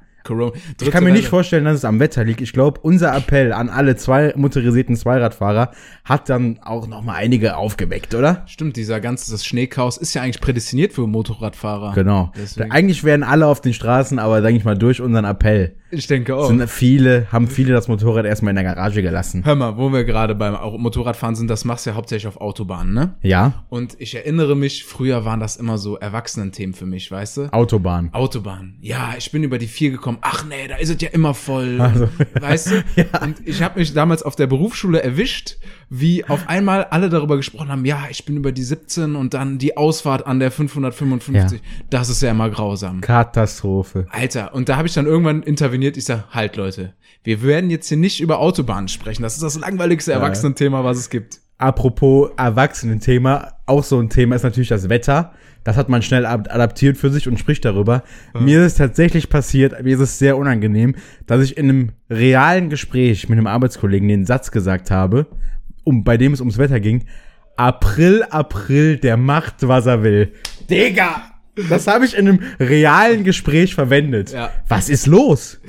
Ich 0.81 0.89
kann 0.89 1.03
mir 1.03 1.11
nicht 1.11 1.27
vorstellen, 1.27 1.65
dass 1.65 1.75
es 1.75 1.85
am 1.85 1.99
Wetter 1.99 2.23
liegt. 2.23 2.41
Ich 2.41 2.51
glaube, 2.53 2.79
unser 2.81 3.15
Appell 3.15 3.53
an 3.53 3.69
alle 3.69 3.95
zwei 3.95 4.33
motorisierten 4.35 4.95
Zweiradfahrer 4.95 5.71
hat 6.03 6.29
dann 6.29 6.57
auch 6.63 6.87
noch 6.87 7.03
mal 7.03 7.13
einige 7.13 7.57
aufgeweckt, 7.57 8.15
oder? 8.15 8.43
Stimmt, 8.47 8.75
dieser 8.75 8.99
ganze 9.01 9.31
das 9.31 9.45
Schneechaos 9.45 9.97
ist 9.97 10.13
ja 10.15 10.23
eigentlich 10.23 10.41
prädestiniert 10.41 10.93
für 10.93 11.05
Motorradfahrer. 11.05 11.93
Genau. 11.93 12.31
Deswegen- 12.35 12.71
Eigentlich 12.71 13.03
wären 13.03 13.21
alle 13.21 13.45
auf 13.45 13.61
den 13.61 13.73
Straßen, 13.73 14.17
aber 14.17 14.41
denke 14.41 14.57
ich 14.57 14.65
mal 14.65 14.77
durch 14.77 14.99
unseren 14.99 15.25
Appell 15.25 15.75
Ich 15.97 16.07
denke 16.07 16.35
auch. 16.35 16.47
sind 16.47 16.69
viele, 16.69 17.27
haben 17.31 17.47
viele 17.47 17.73
das 17.73 17.87
Motorrad 17.87 18.25
erstmal 18.25 18.51
in 18.51 18.55
der 18.55 18.65
Garage 18.65 19.01
gelassen. 19.01 19.43
Hör 19.45 19.55
mal, 19.55 19.77
wo 19.77 19.91
wir 19.91 20.03
gerade 20.03 20.35
beim 20.35 20.53
Motorradfahren 20.81 21.35
sind, 21.35 21.49
das 21.49 21.65
machst 21.65 21.85
du 21.85 21.91
ja 21.91 21.95
hauptsächlich 21.95 22.27
auf 22.27 22.41
Autobahnen, 22.41 22.93
ne? 22.93 23.15
Ja, 23.21 23.63
Und 23.69 23.95
ich 23.99 24.15
erinnere 24.15 24.55
mich, 24.55 24.83
früher 24.83 25.25
waren 25.25 25.39
das 25.39 25.55
immer 25.57 25.77
so 25.77 25.97
Erwachsenenthemen 25.97 26.73
für 26.75 26.85
mich, 26.85 27.09
weißt 27.09 27.37
du? 27.37 27.53
Autobahn. 27.53 28.09
Autobahn. 28.13 28.75
Ja, 28.81 29.13
ich 29.17 29.31
bin 29.31 29.43
über 29.43 29.57
die 29.57 29.67
vier 29.67 29.91
gekommen. 29.91 30.17
Ach 30.21 30.45
nee, 30.45 30.67
da 30.67 30.75
ist 30.75 30.89
es 30.89 31.01
ja 31.01 31.09
immer 31.09 31.33
voll. 31.33 31.79
Also, 31.79 32.09
Weißt 32.39 32.71
du? 32.71 32.83
Ja. 32.95 33.21
Und 33.21 33.45
ich 33.45 33.61
habe 33.61 33.79
mich 33.79 33.93
damals 33.93 34.23
auf 34.23 34.35
der 34.35 34.47
Berufsschule 34.47 35.01
erwischt, 35.03 35.57
wie 35.89 36.25
auf 36.25 36.47
einmal 36.47 36.85
alle 36.85 37.09
darüber 37.09 37.35
gesprochen 37.37 37.69
haben, 37.69 37.85
ja, 37.85 38.03
ich 38.09 38.25
bin 38.25 38.37
über 38.37 38.51
die 38.51 38.63
17 38.63 39.15
und 39.15 39.33
dann 39.33 39.57
die 39.57 39.75
Ausfahrt 39.77 40.25
an 40.25 40.39
der 40.39 40.51
555. 40.51 41.61
Das 41.89 42.09
ist 42.09 42.21
ja 42.21 42.31
immer 42.31 42.49
grausam. 42.49 43.01
Katastrophe. 43.01 44.07
Alter, 44.09 44.53
und 44.55 44.69
da 44.69 44.77
habe 44.77 44.87
ich 44.87 44.93
dann 44.93 45.05
irgendwann 45.05 45.43
interveniert, 45.43 45.84
ich 45.97 46.05
sag, 46.05 46.29
halt 46.31 46.55
Leute, 46.55 46.93
wir 47.23 47.41
werden 47.43 47.69
jetzt 47.69 47.87
hier 47.87 47.97
nicht 47.97 48.21
über 48.21 48.39
Autobahnen 48.39 48.87
sprechen. 48.87 49.23
Das 49.23 49.33
ist 49.35 49.43
das 49.43 49.57
langweiligste 49.59 50.11
Erwachsenenthema, 50.11 50.83
was 50.83 50.97
es 50.97 51.09
gibt. 51.09 51.39
Apropos 51.57 52.31
Erwachsenen-Thema, 52.37 53.53
auch 53.65 53.83
so 53.83 53.99
ein 53.99 54.09
Thema 54.09 54.35
ist 54.35 54.43
natürlich 54.43 54.67
das 54.69 54.89
Wetter. 54.89 55.31
Das 55.63 55.77
hat 55.77 55.89
man 55.89 56.01
schnell 56.01 56.25
ad- 56.25 56.49
adaptiert 56.51 56.97
für 56.97 57.09
sich 57.09 57.27
und 57.27 57.39
spricht 57.39 57.65
darüber. 57.65 58.03
Mir 58.39 58.59
ist 58.59 58.73
es 58.73 58.75
tatsächlich 58.77 59.29
passiert, 59.29 59.81
mir 59.83 59.95
ist 59.95 60.01
es 60.01 60.19
sehr 60.19 60.37
unangenehm, 60.37 60.95
dass 61.25 61.41
ich 61.41 61.57
in 61.57 61.69
einem 61.69 61.91
realen 62.09 62.69
Gespräch 62.69 63.29
mit 63.29 63.37
einem 63.37 63.47
Arbeitskollegen 63.47 64.07
den 64.07 64.25
Satz 64.25 64.51
gesagt 64.51 64.91
habe, 64.91 65.27
um, 65.83 66.03
bei 66.03 66.17
dem 66.17 66.33
es 66.33 66.39
ums 66.41 66.57
Wetter 66.57 66.79
ging, 66.79 67.05
April, 67.57 68.23
April, 68.29 68.97
der 68.97 69.17
macht, 69.17 69.67
was 69.67 69.85
er 69.85 70.03
will. 70.03 70.33
Digga! 70.69 71.31
Das 71.69 71.87
habe 71.87 72.05
ich 72.05 72.15
in 72.17 72.27
einem 72.27 72.39
realen 72.59 73.23
Gespräch 73.23 73.75
verwendet. 73.75 74.31
Ja. 74.33 74.51
Was 74.67 74.89
ist 74.89 75.07
los? 75.07 75.59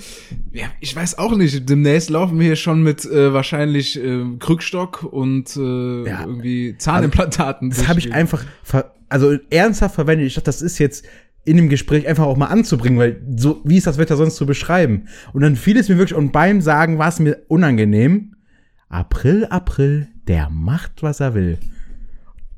Ja, 0.52 0.66
ich 0.80 0.94
weiß 0.96 1.18
auch 1.18 1.36
nicht. 1.36 1.68
Demnächst 1.68 2.10
laufen 2.10 2.38
wir 2.38 2.46
hier 2.46 2.56
schon 2.56 2.82
mit 2.82 3.04
äh, 3.04 3.32
wahrscheinlich 3.32 4.02
äh, 4.02 4.24
Krückstock 4.38 5.04
und 5.04 5.56
äh, 5.56 6.08
Ja. 6.08 6.20
irgendwie 6.26 6.76
Zahnimplantaten. 6.78 7.70
Das 7.70 7.86
habe 7.88 8.00
ich 8.00 8.12
einfach, 8.12 8.44
also 9.08 9.36
ernsthaft 9.50 9.94
verwendet. 9.94 10.26
Ich 10.26 10.34
dachte, 10.34 10.46
das 10.46 10.62
ist 10.62 10.78
jetzt 10.78 11.04
in 11.44 11.56
dem 11.56 11.68
Gespräch 11.68 12.08
einfach 12.08 12.24
auch 12.24 12.36
mal 12.36 12.46
anzubringen, 12.46 12.98
weil 12.98 13.22
so, 13.36 13.60
wie 13.64 13.76
ist 13.76 13.86
das 13.86 13.98
Wetter 13.98 14.16
sonst 14.16 14.34
zu 14.34 14.46
beschreiben? 14.46 15.06
Und 15.32 15.42
dann 15.42 15.54
fiel 15.54 15.76
es 15.76 15.88
mir 15.88 15.96
wirklich, 15.98 16.18
und 16.18 16.32
beim 16.32 16.60
Sagen 16.60 16.98
war 16.98 17.08
es 17.08 17.20
mir 17.20 17.42
unangenehm. 17.46 18.34
April, 18.88 19.46
April, 19.46 20.08
der 20.26 20.50
macht, 20.50 21.04
was 21.04 21.20
er 21.20 21.34
will. 21.34 21.58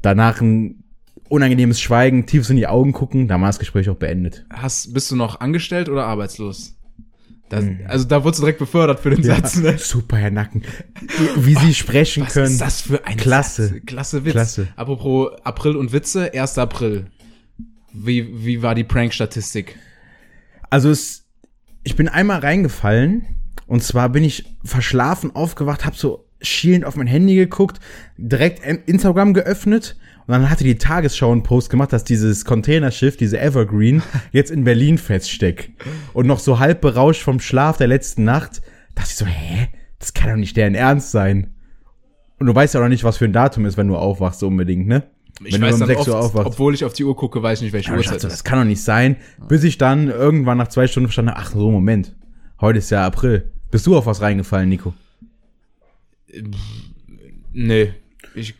Danach 0.00 0.40
ein 0.40 0.84
unangenehmes 1.28 1.80
Schweigen, 1.80 2.26
tief 2.26 2.48
in 2.50 2.56
die 2.56 2.66
Augen 2.66 2.92
gucken, 2.92 3.28
dann 3.28 3.40
war 3.40 3.48
das 3.48 3.58
Gespräch 3.58 3.88
auch 3.88 3.96
beendet. 3.96 4.44
Hast, 4.50 4.92
bist 4.94 5.10
du 5.10 5.16
noch 5.16 5.40
angestellt 5.40 5.88
oder 5.88 6.06
arbeitslos? 6.06 6.74
Das, 7.48 7.64
Also 7.86 8.04
da 8.04 8.22
wurdest 8.24 8.40
du 8.40 8.42
direkt 8.44 8.58
befördert 8.58 9.00
für 9.00 9.10
den 9.10 9.22
Satz, 9.22 9.56
ne? 9.56 9.78
Super, 9.78 10.18
Herr 10.18 10.30
Nacken. 10.30 10.64
Wie 11.36 11.54
Sie 11.54 11.72
sprechen 11.72 12.24
Was 12.24 12.34
können. 12.34 12.46
ist 12.52 12.60
das 12.60 12.82
für 12.82 13.06
ein 13.06 13.16
Klasse. 13.16 13.68
Satz? 13.68 13.78
Klasse 13.86 14.24
Witz. 14.24 14.32
Klasse. 14.32 14.68
Apropos 14.76 15.30
April 15.44 15.76
und 15.76 15.92
Witze, 15.92 16.32
1. 16.34 16.58
April. 16.58 17.06
Wie, 17.92 18.44
wie 18.44 18.62
war 18.62 18.74
die 18.74 18.84
Prank-Statistik? 18.84 19.78
Also 20.68 20.90
es, 20.90 21.24
ich 21.84 21.96
bin 21.96 22.08
einmal 22.08 22.40
reingefallen 22.40 23.24
und 23.66 23.82
zwar 23.82 24.10
bin 24.10 24.24
ich 24.24 24.44
verschlafen 24.62 25.34
aufgewacht, 25.34 25.86
habe 25.86 25.96
so 25.96 26.28
schielend 26.42 26.84
auf 26.84 26.96
mein 26.96 27.06
Handy 27.06 27.34
geguckt, 27.34 27.80
direkt 28.18 28.62
Instagram 28.86 29.32
geöffnet 29.32 29.96
und 30.28 30.34
dann 30.34 30.50
hatte 30.50 30.62
die 30.62 30.76
Tagesschau 30.76 31.32
einen 31.32 31.42
Post 31.42 31.70
gemacht, 31.70 31.90
dass 31.90 32.04
dieses 32.04 32.44
Containerschiff, 32.44 33.16
diese 33.16 33.40
Evergreen, 33.40 34.02
jetzt 34.32 34.50
in 34.50 34.62
Berlin 34.62 34.98
feststeckt. 34.98 35.70
Und 36.12 36.26
noch 36.26 36.38
so 36.38 36.58
halb 36.58 36.82
berauscht 36.82 37.22
vom 37.22 37.40
Schlaf 37.40 37.78
der 37.78 37.86
letzten 37.86 38.24
Nacht, 38.24 38.60
dachte 38.94 39.08
ich 39.08 39.16
so, 39.16 39.24
hä? 39.24 39.68
Das 39.98 40.12
kann 40.12 40.28
doch 40.28 40.36
nicht 40.36 40.54
deren 40.54 40.74
Ernst 40.74 41.12
sein. 41.12 41.54
Und 42.38 42.46
du 42.46 42.54
weißt 42.54 42.74
ja 42.74 42.80
auch 42.80 42.84
noch 42.84 42.90
nicht, 42.90 43.04
was 43.04 43.16
für 43.16 43.24
ein 43.24 43.32
Datum 43.32 43.64
ist, 43.64 43.78
wenn 43.78 43.88
du 43.88 43.96
aufwachst, 43.96 44.40
so 44.40 44.48
unbedingt, 44.48 44.86
ne? 44.86 45.04
Ich 45.44 45.54
wenn 45.54 45.62
weiß 45.62 45.78
du 45.78 45.84
um 45.84 45.88
dann 45.88 45.88
6 45.88 46.00
oft, 46.00 46.08
Uhr 46.08 46.18
aufwachst. 46.18 46.46
obwohl 46.46 46.74
ich 46.74 46.84
auf 46.84 46.92
die 46.92 47.04
Uhr 47.04 47.16
gucke, 47.16 47.42
weiß 47.42 47.60
ich 47.60 47.62
nicht, 47.62 47.72
welche 47.72 47.90
ich 47.90 47.96
Uhrzeit 47.96 48.16
es 48.16 48.22
das 48.22 48.44
kann 48.44 48.58
doch 48.58 48.66
nicht 48.66 48.82
sein. 48.82 49.16
Bis 49.48 49.64
ich 49.64 49.78
dann 49.78 50.08
irgendwann 50.08 50.58
nach 50.58 50.68
zwei 50.68 50.86
Stunden 50.86 51.06
verstanden 51.06 51.30
habe, 51.30 51.40
ach 51.40 51.52
so, 51.52 51.70
Moment. 51.70 52.14
Heute 52.60 52.80
ist 52.80 52.90
ja 52.90 53.06
April. 53.06 53.50
Bist 53.70 53.86
du 53.86 53.96
auf 53.96 54.04
was 54.04 54.20
reingefallen, 54.20 54.68
Nico? 54.68 54.92
Nee. 57.54 57.94
Ich, 58.34 58.56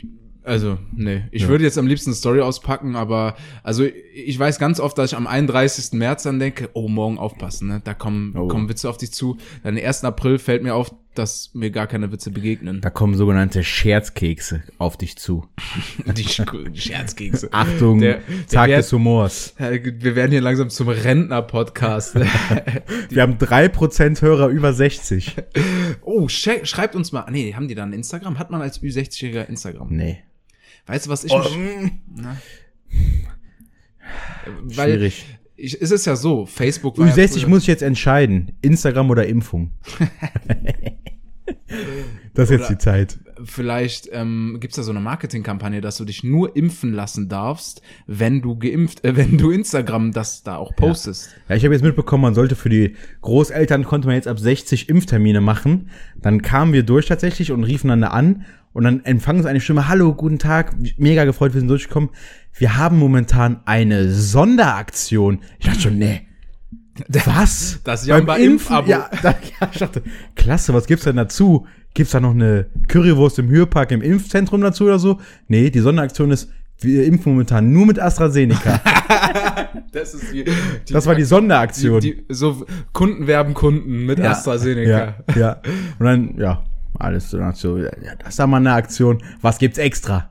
Also, 0.49 0.79
nee. 0.97 1.25
Ich 1.31 1.43
Ja. 1.43 1.49
würde 1.49 1.65
jetzt 1.65 1.77
am 1.79 1.87
liebsten 1.87 2.11
eine 2.11 2.17
Story 2.17 2.41
auspacken, 2.41 2.97
aber 2.97 3.37
also 3.63 3.85
ich 3.85 4.39
weiß 4.39 4.59
ganz 4.59 4.81
oft, 4.81 4.97
dass 4.97 5.13
ich 5.13 5.17
am 5.17 5.27
31. 5.27 5.93
März 5.99 6.23
dann 6.23 6.39
denke, 6.39 6.71
oh, 6.73 6.89
morgen 6.89 7.19
aufpassen, 7.19 7.69
ne? 7.69 7.81
Da 7.85 7.93
kommen, 7.95 8.35
Oh. 8.37 8.49
kommen 8.49 8.69
Witze 8.69 8.89
auf 8.89 8.97
dich 8.97 9.13
zu. 9.13 9.37
Dann 9.63 9.75
den 9.77 9.85
1. 9.85 10.05
April 10.05 10.39
fällt 10.39 10.63
mir 10.63 10.75
auf, 10.75 10.91
dass 11.15 11.51
mir 11.53 11.71
gar 11.71 11.87
keine 11.89 12.13
Witze 12.13 12.31
begegnen. 12.31 12.81
Da 12.81 12.91
kommen 12.91 13.15
sogenannte 13.15 13.65
Scherzkekse 13.65 14.63
auf 14.79 14.97
dich 14.97 15.17
zu. 15.17 15.47
Die, 16.17 16.25
Sch- 16.25 16.69
die 16.71 16.81
Scherzkekse. 16.81 17.49
Achtung, 17.53 18.01
Der- 18.01 18.21
Tag 18.51 18.69
des 18.71 18.93
Humors. 18.93 19.55
Ja, 19.59 19.71
Wir 19.73 20.15
werden 20.17 20.31
hier 20.31 20.41
langsam 20.41 20.71
zum 20.71 20.89
Rentner-Podcast. 20.89 22.15
Wir 23.11 23.23
haben 23.23 23.35
3% 23.37 24.23
Hörer 24.23 24.49
über 24.49 24.73
60. 24.73 25.35
oh, 26.03 26.29
schreibt 26.29 26.95
uns 26.95 27.13
mal. 27.13 27.27
Nee, 27.31 27.53
haben 27.55 27.69
die 27.69 27.75
dann 27.75 27.93
Instagram? 27.93 28.39
Hat 28.39 28.51
man 28.51 28.63
als 28.63 28.81
Ü60-Jähriger 28.83 29.47
Instagram? 29.49 29.89
Nee. 29.91 30.23
Weißt 30.89 31.07
du, 31.07 31.11
was 31.11 31.23
ich 31.25 31.31
Oh, 31.33 31.39
mich, 31.39 31.57
mm, 31.57 31.89
weil 34.77 34.93
schwierig. 34.95 35.27
ich, 35.57 35.75
ist 35.81 35.91
es 35.93 36.05
ja 36.07 36.17
so, 36.17 36.47
Facebook 36.47 36.99
war 36.99 37.07
ja 37.07 37.13
Ü60 37.15 37.41
früher- 37.41 37.49
muss 37.49 37.63
ich 37.63 37.69
jetzt 37.69 37.83
entscheiden. 37.83 38.53
Instagram 38.63 39.11
oder 39.11 39.27
Impfung. 39.27 39.71
das 42.35 42.45
ist 42.45 42.51
jetzt 42.51 42.61
Oder- 42.67 42.69
die 42.71 42.79
Zeit. 42.79 43.19
vielleicht 43.45 44.09
ähm, 44.13 44.57
gibt's 44.61 44.77
da 44.77 44.83
so 44.83 44.91
eine 44.91 45.01
Marketingkampagne, 45.01 45.81
dass 45.81 45.97
du 45.97 46.05
dich 46.05 46.25
nur 46.25 46.57
impfen 46.57 46.93
lassen 46.93 47.29
darfst, 47.29 47.83
wenn 48.07 48.41
du 48.43 48.57
geimpft, 48.59 49.05
äh, 49.05 49.17
wenn 49.17 49.37
du 49.39 49.51
Instagram 49.51 50.13
das 50.13 50.43
da 50.43 50.57
auch 50.57 50.75
postest. 50.75 51.31
Ja, 51.49 51.55
ich 51.57 51.65
habe 51.65 51.75
jetzt 51.75 51.83
mitbekommen, 51.85 52.23
man 52.23 52.35
sollte 52.35 52.57
für 52.57 52.69
die 52.69 52.97
Großeltern 53.21 53.85
konnte 53.85 54.07
man 54.09 54.17
jetzt 54.17 54.27
ab 54.29 54.39
60 54.39 54.89
Impftermine 54.89 55.41
machen. 55.41 55.91
Dann 56.17 56.43
kamen 56.43 56.73
wir 56.73 56.83
durch 56.83 57.07
tatsächlich 57.07 57.53
und 57.53 57.63
riefen 57.65 57.89
dann 57.89 58.01
da 58.01 58.09
an 58.09 58.45
und 58.73 58.85
dann 58.85 59.05
empfangen 59.05 59.43
sie 59.43 59.49
eine 59.49 59.61
Stimme, 59.61 59.89
hallo, 59.89 60.15
guten 60.15 60.39
Tag, 60.39 60.75
mega 60.97 61.25
gefreut, 61.25 61.55
wir 61.55 61.61
sind 61.61 61.69
durchgekommen. 61.69 62.11
Wir 62.55 62.77
haben 62.77 62.99
momentan 62.99 63.61
eine 63.65 64.11
Sonderaktion. 64.11 65.41
Ich 65.59 65.67
dachte 65.67 65.81
schon, 65.81 65.99
nee. 65.99 66.23
Was? 67.25 67.81
Das 67.85 68.07
Jamba 68.07 68.37
Impf-Abo. 68.37 68.91
Ja, 68.91 69.09
da, 69.23 69.31
ja, 69.31 69.69
ich 69.73 69.79
dachte, 69.79 70.03
klasse, 70.35 70.75
was 70.75 70.87
gibt's 70.87 71.05
denn 71.05 71.17
dazu? 71.17 71.67
Gibt's 71.95 72.13
da 72.13 72.21
noch 72.21 72.33
eine 72.35 72.67
Currywurst 72.89 73.39
im 73.39 73.49
Hürpark 73.49 73.93
im 73.93 74.03
Impfzentrum 74.03 74.61
dazu 74.61 74.85
oder 74.85 74.99
so? 74.99 75.21
Nee, 75.47 75.71
die 75.71 75.81
Sonderaktion 75.81 76.31
ist, 76.33 76.51
wir 76.81 77.05
impfen 77.05 77.33
momentan 77.33 77.73
nur 77.73 77.87
mit 77.87 77.99
AstraZeneca. 77.99 78.81
Das 79.93 80.13
ist 80.15 80.33
die, 80.33 80.45
die 80.45 80.93
Das 80.93 81.07
war 81.07 81.15
die 81.15 81.25
Sonderaktion. 81.25 82.01
die, 82.01 82.17
die, 82.17 82.25
so 82.29 82.67
Kunden 82.93 83.27
werben 83.27 83.55
Kunden 83.55 84.07
mit 84.07 84.19
Ja, 84.19 84.33
AstraZeneca. 84.33 85.17
Ja, 85.29 85.37
ja. 85.37 85.63
Und 85.99 86.07
dann, 86.07 86.39
ja, 86.39 86.63
alles 86.99 87.31
so, 87.31 87.39
so 87.55 87.79
ja, 87.79 87.91
das 88.19 88.31
ist 88.31 88.39
da 88.39 88.47
mal 88.47 88.59
eine 88.59 88.73
Aktion. 88.73 89.23
Was 89.41 89.59
gibt's 89.59 89.79
extra? 89.79 90.31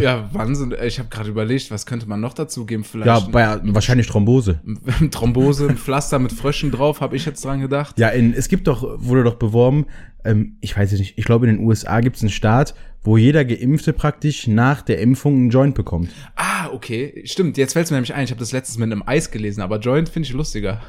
Ja, 0.00 0.28
Wahnsinn. 0.32 0.74
Ich 0.84 0.98
habe 0.98 1.08
gerade 1.08 1.28
überlegt, 1.30 1.70
was 1.70 1.86
könnte 1.86 2.08
man 2.08 2.20
noch 2.20 2.34
dazu 2.34 2.66
geben? 2.66 2.84
Vielleicht 2.84 3.06
Ja, 3.06 3.20
bei, 3.20 3.58
wahrscheinlich 3.64 4.06
Thrombose. 4.06 4.60
Thrombose, 5.10 5.68
ein 5.68 5.76
Pflaster 5.76 6.18
mit 6.18 6.32
Fröschen 6.32 6.70
drauf, 6.70 7.00
habe 7.00 7.16
ich 7.16 7.26
jetzt 7.26 7.44
dran 7.44 7.60
gedacht. 7.60 7.98
Ja, 7.98 8.08
in, 8.08 8.34
es 8.34 8.48
gibt 8.48 8.66
doch, 8.66 8.84
wurde 8.98 9.24
doch 9.24 9.34
beworben, 9.34 9.86
ähm, 10.24 10.56
ich 10.60 10.76
weiß 10.76 10.92
es 10.92 10.98
nicht, 10.98 11.18
ich 11.18 11.24
glaube 11.24 11.46
in 11.46 11.56
den 11.56 11.66
USA 11.66 12.00
gibt's 12.00 12.22
einen 12.22 12.30
Staat, 12.30 12.74
wo 13.02 13.16
jeder 13.16 13.44
Geimpfte 13.44 13.92
praktisch 13.92 14.46
nach 14.46 14.80
der 14.80 14.98
Impfung 15.00 15.34
einen 15.34 15.50
Joint 15.50 15.74
bekommt. 15.74 16.10
Ah, 16.36 16.70
okay. 16.72 17.22
Stimmt, 17.26 17.58
jetzt 17.58 17.74
fällt 17.74 17.84
es 17.84 17.90
mir 17.90 17.98
nämlich 17.98 18.14
ein, 18.14 18.24
ich 18.24 18.30
habe 18.30 18.40
das 18.40 18.52
letztens 18.52 18.78
mit 18.78 18.90
einem 18.90 19.02
Eis 19.06 19.30
gelesen, 19.30 19.60
aber 19.60 19.78
Joint 19.78 20.08
finde 20.08 20.28
ich 20.28 20.32
lustiger. 20.32 20.80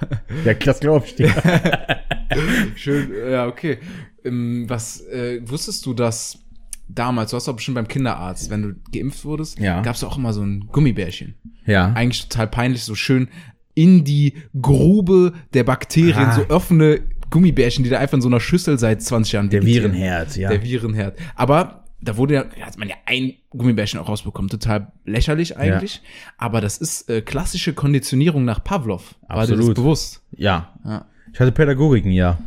Ja, 0.45 0.53
das 0.53 0.79
glaube 0.79 1.05
ich 1.05 1.15
dir. 1.15 1.33
Schön, 2.75 3.11
ja, 3.29 3.47
okay. 3.47 3.79
Ähm, 4.25 4.65
was, 4.67 5.01
äh, 5.07 5.41
wusstest 5.47 5.85
du, 5.85 5.93
dass 5.93 6.39
damals, 6.87 7.31
du 7.31 7.37
hast 7.37 7.47
doch 7.47 7.55
bestimmt 7.55 7.75
beim 7.75 7.87
Kinderarzt, 7.87 8.49
wenn 8.49 8.61
du 8.61 8.75
geimpft 8.93 9.23
wurdest, 9.25 9.59
Ja. 9.59 9.81
gab's 9.81 10.03
auch 10.03 10.17
immer 10.17 10.33
so 10.33 10.41
ein 10.41 10.67
Gummibärchen. 10.71 11.35
ja. 11.65 11.91
Eigentlich 11.93 12.27
total 12.27 12.47
peinlich, 12.47 12.83
so 12.83 12.95
schön 12.95 13.27
in 13.73 14.03
die 14.03 14.33
Grube 14.61 15.33
der 15.53 15.63
Bakterien, 15.63 16.15
Ah. 16.29 16.35
so 16.35 16.49
offene 16.49 17.01
Gummibärchen, 17.29 17.83
die 17.83 17.89
da 17.89 17.99
einfach 17.99 18.15
in 18.15 18.21
so 18.21 18.27
einer 18.29 18.39
Schüssel 18.39 18.77
seit 18.79 19.01
20 19.01 19.33
Jahren 19.33 19.49
Der 19.49 19.61
vegetieren. 19.63 19.93
Virenherd, 19.93 20.37
ja. 20.37 20.49
Der 20.49 20.63
Virenherd. 20.63 21.17
Aber 21.35 21.83
da 22.01 22.17
wurde 22.17 22.35
ja, 22.35 22.45
hat 22.61 22.77
man 22.77 22.87
ja 22.87 22.95
ein 23.05 23.33
Gummibärchen 23.49 23.99
auch 23.99 24.07
rausbekommen. 24.07 24.49
Total 24.49 24.91
lächerlich 25.05 25.57
eigentlich. 25.57 26.01
Aber 26.37 26.61
das 26.61 26.77
ist 26.77 27.09
äh, 27.09 27.21
klassische 27.21 27.73
Konditionierung 27.73 28.45
nach 28.45 28.63
Pavlov. 28.63 29.15
War 29.27 29.37
dir 29.47 29.53
das 29.53 29.59
Absolut. 29.59 29.75
bewusst? 29.75 30.21
ja. 30.31 30.73
Ja. 30.85 31.05
Ich 31.33 31.39
hatte 31.39 31.51
Pädagogik 31.51 32.05
ein 32.05 32.11
Jahr. 32.11 32.37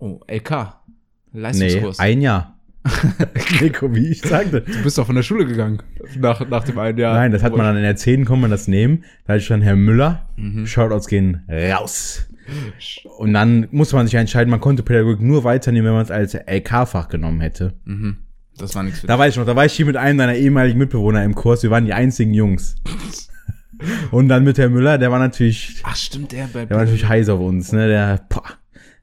Oh, 0.00 0.18
LK. 0.26 0.78
Nee, 1.32 1.40
Leistungskurs. 1.40 1.98
ein 1.98 2.20
Jahr. 2.20 2.56
Nico, 3.60 3.94
wie 3.94 4.08
ich 4.08 4.22
sagte. 4.22 4.60
du 4.60 4.82
bist 4.82 4.98
doch 4.98 5.06
von 5.06 5.14
der 5.14 5.22
Schule 5.22 5.46
gegangen. 5.46 5.82
Nach, 6.18 6.46
nach 6.48 6.64
dem 6.64 6.78
einen 6.78 6.98
Jahr. 6.98 7.14
Nein, 7.14 7.30
das 7.30 7.42
hat 7.42 7.56
man 7.56 7.64
dann 7.64 7.76
in 7.76 7.82
der 7.82 7.96
10, 7.96 8.24
kann 8.24 8.40
man 8.40 8.50
das 8.50 8.66
nehmen. 8.66 9.04
Da 9.24 9.34
hatte 9.34 9.42
ich 9.42 9.48
dann 9.48 9.62
Herr 9.62 9.76
Müller. 9.76 10.28
Mhm. 10.36 10.66
Shoutouts 10.66 11.06
gehen 11.06 11.42
raus. 11.48 12.28
Und 13.18 13.34
dann 13.34 13.68
musste 13.70 13.94
man 13.94 14.06
sich 14.06 14.16
entscheiden, 14.16 14.50
man 14.50 14.60
konnte 14.60 14.82
Pädagogik 14.82 15.20
nur 15.20 15.44
weiternehmen, 15.44 15.86
wenn 15.86 15.94
man 15.94 16.02
es 16.02 16.10
als 16.10 16.34
LK-Fach 16.34 17.08
genommen 17.08 17.40
hätte. 17.40 17.74
Mhm. 17.84 18.16
Das 18.58 18.74
war 18.74 18.82
nichts 18.82 19.00
für 19.00 19.06
Da 19.06 19.18
weiß 19.18 19.32
ich 19.32 19.38
noch, 19.38 19.46
da 19.46 19.56
war 19.56 19.64
ich 19.64 19.72
hier 19.72 19.86
mit 19.86 19.96
einem 19.96 20.18
deiner 20.18 20.34
ehemaligen 20.34 20.78
Mitbewohner 20.78 21.24
im 21.24 21.34
Kurs. 21.34 21.62
Wir 21.62 21.70
waren 21.70 21.84
die 21.84 21.94
einzigen 21.94 22.34
Jungs. 22.34 22.76
Und 24.10 24.28
dann 24.28 24.44
mit 24.44 24.58
Herr 24.58 24.68
Müller, 24.68 24.98
der 24.98 25.10
war 25.10 25.18
natürlich, 25.18 25.80
Ach, 25.84 25.96
stimmt, 25.96 26.32
der 26.32 26.48
bei 26.52 26.66
der 26.66 26.76
war 26.76 26.84
natürlich 26.84 27.08
heiß 27.08 27.28
auf 27.30 27.40
uns, 27.40 27.72
ne? 27.72 27.88
Der, 27.88 28.20
boah, 28.28 28.44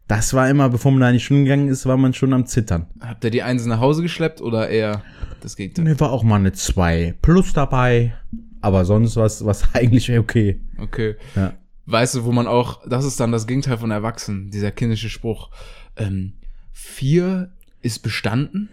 das 0.10 0.34
war 0.34 0.50
immer, 0.50 0.70
bevor 0.70 0.92
man 0.92 1.02
da 1.02 1.08
in 1.10 1.14
die 1.14 1.20
Schule 1.20 1.44
gegangen 1.44 1.70
ist, 1.70 1.86
war 1.86 1.96
man 1.96 2.14
schon 2.16 2.34
am 2.34 2.48
Zittern. 2.48 2.88
Habt 3.00 3.24
ihr 3.24 3.30
die 3.30 3.44
Einsen 3.44 3.70
nach 3.70 3.80
Hause 3.80 4.02
geschleppt 4.02 4.42
oder 4.42 4.68
eher 4.68 5.04
das 5.40 5.56
Gegenteil? 5.56 5.86
Mir 5.86 6.00
war 6.00 6.12
auch 6.12 6.24
mal 6.24 6.38
eine 6.38 6.52
2 6.52 7.16
plus 7.22 7.54
dabei. 7.54 8.14
Aber 8.60 8.86
sonst 8.86 9.16
was, 9.16 9.46
was 9.46 9.64
eigentlich 9.74 10.12
okay. 10.18 10.60
Okay. 10.80 11.16
Ja. 11.36 11.54
Weißt 11.86 12.16
du, 12.16 12.26
wo 12.26 12.32
man 12.32 12.48
auch, 12.48 12.82
das 12.88 13.06
ist 13.06 13.20
dann 13.20 13.32
das 13.32 13.46
Gegenteil 13.46 13.78
von 13.78 13.92
Erwachsenen, 13.92 14.50
dieser 14.50 14.72
kindische 14.72 15.10
Spruch. 15.10 15.52
Ähm, 15.96 16.34
vier 16.72 17.52
ist 17.82 18.00
bestanden, 18.00 18.70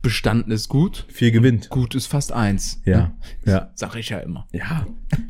bestanden 0.00 0.52
ist 0.52 0.68
gut, 0.70 1.04
Viel 1.08 1.32
gewinnt. 1.32 1.68
gut 1.68 1.94
ist 1.94 2.06
fast 2.06 2.32
eins. 2.32 2.80
Ja, 2.86 3.12
ja. 3.44 3.70
Sag 3.74 3.94
ich 3.96 4.08
ja 4.08 4.18
immer. 4.20 4.46
Ja, 4.52 4.86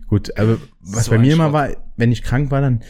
gut, 0.06 0.38
aber 0.38 0.58
was 0.80 1.06
So 1.06 1.10
bei 1.10 1.18
mir 1.18 1.32
immer 1.32 1.52
war, 1.52 1.70
wenn 1.96 2.12
ich 2.12 2.22
krank 2.22 2.50
war, 2.52 2.60
dann 2.60 2.80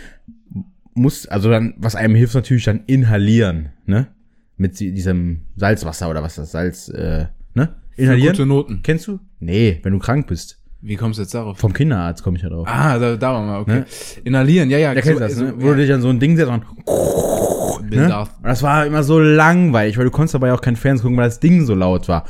muss, 0.98 1.26
also 1.26 1.50
dann, 1.50 1.74
was 1.78 1.94
einem 1.94 2.14
hilft, 2.14 2.34
natürlich 2.34 2.64
dann 2.64 2.80
inhalieren, 2.86 3.70
ne? 3.86 4.08
Mit 4.56 4.80
die- 4.80 4.92
diesem 4.92 5.42
Salzwasser 5.56 6.10
oder 6.10 6.22
was 6.22 6.34
das 6.34 6.50
Salz, 6.50 6.88
äh, 6.88 7.26
ne? 7.54 7.74
Für 7.94 8.02
Inhalieren. 8.02 8.32
gute 8.32 8.46
Noten. 8.46 8.80
Kennst 8.82 9.06
du? 9.06 9.20
Nee, 9.40 9.78
wenn 9.82 9.92
du 9.92 9.98
krank 9.98 10.26
bist. 10.26 10.58
Wie 10.80 10.94
kommst 10.96 11.18
du 11.18 11.22
jetzt 11.22 11.34
darauf? 11.34 11.58
Vom 11.58 11.72
Kinderarzt 11.72 12.22
komme 12.22 12.36
ich 12.36 12.42
ja 12.42 12.48
drauf. 12.48 12.66
Ah, 12.70 12.98
da, 12.98 13.16
da 13.16 13.32
waren 13.34 13.46
wir, 13.48 13.58
okay. 13.60 13.80
Ne? 13.80 13.86
Inhalieren, 14.24 14.70
ja, 14.70 14.78
ja. 14.78 14.94
Der 14.94 15.02
kennt 15.02 15.20
das, 15.20 15.36
ne? 15.36 15.54
Wo 15.56 15.68
du 15.68 15.76
dich 15.76 15.92
an 15.92 16.00
so 16.00 16.08
ein 16.08 16.20
Ding 16.20 16.36
setzt 16.36 16.50
und, 16.50 16.62
ne? 17.90 18.04
Und 18.18 18.28
das 18.44 18.62
war 18.62 18.86
immer 18.86 19.02
so 19.02 19.18
langweilig, 19.18 19.98
weil 19.98 20.04
du 20.04 20.10
konntest 20.10 20.34
dabei 20.34 20.52
auch 20.52 20.60
kein 20.60 20.76
Fernsehen 20.76 21.02
gucken, 21.04 21.16
weil 21.18 21.28
das 21.28 21.40
Ding 21.40 21.64
so 21.66 21.74
laut 21.74 22.06
war. 22.08 22.24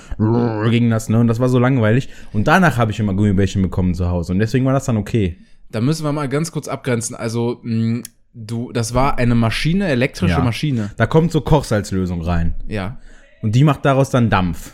Ging 0.71 0.89
das, 0.91 1.09
ne? 1.09 1.19
Und 1.21 1.29
das 1.29 1.41
war 1.41 1.49
so 1.49 1.59
langweilig. 1.59 2.09
Und 2.33 2.47
danach 2.49 2.77
habe 2.79 2.91
ich 2.91 3.01
immer 3.01 3.15
Gummibärchen 3.15 3.61
bekommen 3.63 3.95
zu 3.95 4.09
Hause. 4.09 4.33
Und 4.33 4.39
deswegen 4.39 4.65
war 4.65 4.73
das 4.73 4.87
dann 4.87 4.97
okay. 4.97 5.37
Da 5.71 5.81
müssen 5.83 6.05
wir 6.05 6.13
mal 6.13 6.29
ganz 6.29 6.51
kurz 6.53 6.69
abgrenzen. 6.69 7.15
Also, 7.17 7.61
mh, 7.63 8.03
du, 8.47 8.73
das 8.73 8.95
war 8.95 9.19
eine 9.19 9.35
Maschine, 9.35 9.89
elektrische 9.89 10.35
Ja. 10.35 10.45
Maschine. 10.45 10.91
Da 10.97 11.07
kommt 11.07 11.33
so 11.33 11.41
Kochsalzlösung 11.41 12.23
rein. 12.23 12.55
Ja. 12.69 12.99
Und 13.43 13.55
die 13.55 13.65
macht 13.65 13.85
daraus 13.85 14.11
dann 14.11 14.31
Dampf. 14.31 14.73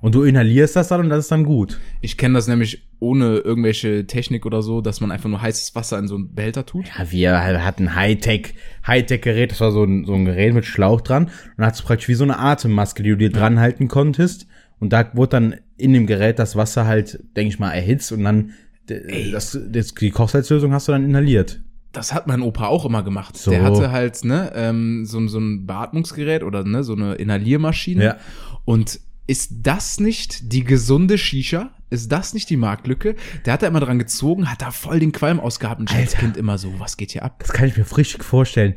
Und 0.00 0.16
du 0.16 0.24
inhalierst 0.24 0.74
das 0.74 0.88
dann 0.88 1.00
und 1.00 1.10
das 1.10 1.20
ist 1.20 1.30
dann 1.32 1.44
gut. 1.44 1.78
Ich 2.00 2.16
kenne 2.16 2.34
das 2.34 2.48
nämlich 2.48 2.88
ohne 2.98 3.36
irgendwelche 3.38 4.04
Technik 4.06 4.44
oder 4.46 4.60
so, 4.62 4.80
dass 4.80 5.00
man 5.00 5.12
einfach 5.12 5.28
nur 5.28 5.40
heißes 5.40 5.76
Wasser 5.76 5.96
in 5.98 6.08
so 6.08 6.16
einen 6.16 6.34
Behälter 6.34 6.66
tut. 6.66 6.86
Ja, 6.98 7.10
wir 7.12 7.64
hatten 7.64 7.94
Hightech, 7.94 8.54
Hightech-Gerät, 8.86 9.52
das 9.52 9.60
war 9.60 9.70
so 9.70 9.84
ein, 9.84 10.04
so 10.04 10.14
ein 10.14 10.24
Gerät 10.24 10.54
mit 10.54 10.64
Schlauch 10.64 11.00
dran. 11.02 11.24
Und 11.26 11.30
dann 11.56 11.66
hast 11.66 11.80
du 11.80 11.84
praktisch 11.84 12.08
wie 12.08 12.14
so 12.14 12.24
eine 12.24 12.38
Atemmaske, 12.38 13.04
die 13.04 13.10
du 13.10 13.16
dir 13.16 13.30
dran 13.30 13.60
halten 13.60 13.86
konntest. 13.86 14.46
Und 14.80 14.92
da 14.92 15.08
wurde 15.14 15.30
dann 15.30 15.54
in 15.76 15.92
dem 15.92 16.08
Gerät 16.08 16.40
das 16.40 16.56
Wasser 16.56 16.84
halt, 16.86 17.20
denke 17.36 17.54
ich 17.54 17.60
mal, 17.60 17.70
erhitzt 17.70 18.10
und 18.10 18.24
dann 18.24 18.50
d- 18.88 19.30
das, 19.30 19.56
das, 19.70 19.94
die 19.94 20.10
Kochsalzlösung 20.10 20.72
hast 20.72 20.88
du 20.88 20.92
dann 20.92 21.04
inhaliert. 21.04 21.60
Das 21.92 22.12
hat 22.14 22.26
mein 22.26 22.40
Opa 22.42 22.66
auch 22.66 22.84
immer 22.84 23.02
gemacht. 23.02 23.36
So. 23.36 23.50
Der 23.50 23.62
hatte 23.62 23.90
halt 23.90 24.24
ne 24.24 24.50
ähm, 24.54 25.04
so, 25.04 25.26
so 25.28 25.38
ein 25.38 25.66
Beatmungsgerät 25.66 26.42
oder 26.42 26.64
ne 26.64 26.82
so 26.82 26.94
eine 26.94 27.14
Inhaliermaschine. 27.14 28.04
Ja. 28.04 28.16
Und 28.64 29.00
ist 29.26 29.52
das 29.62 30.00
nicht 30.00 30.52
die 30.52 30.64
gesunde 30.64 31.18
Shisha? 31.18 31.70
Ist 31.90 32.10
das 32.10 32.34
nicht 32.34 32.48
die 32.50 32.56
Marktlücke? 32.56 33.14
Der 33.44 33.52
hat 33.52 33.62
da 33.62 33.66
immer 33.66 33.80
dran 33.80 33.98
gezogen, 33.98 34.50
hat 34.50 34.62
da 34.62 34.70
voll 34.70 34.98
den 34.98 35.12
Qualm 35.12 35.38
ausgehabt 35.38 35.80
und 35.80 35.94
als. 35.94 36.14
Kind 36.14 36.36
immer 36.36 36.58
so, 36.58 36.72
was 36.78 36.96
geht 36.96 37.12
hier 37.12 37.22
ab? 37.22 37.36
Das 37.38 37.52
kann 37.52 37.68
ich 37.68 37.76
mir 37.76 37.84
richtig 37.96 38.24
vorstellen. 38.24 38.74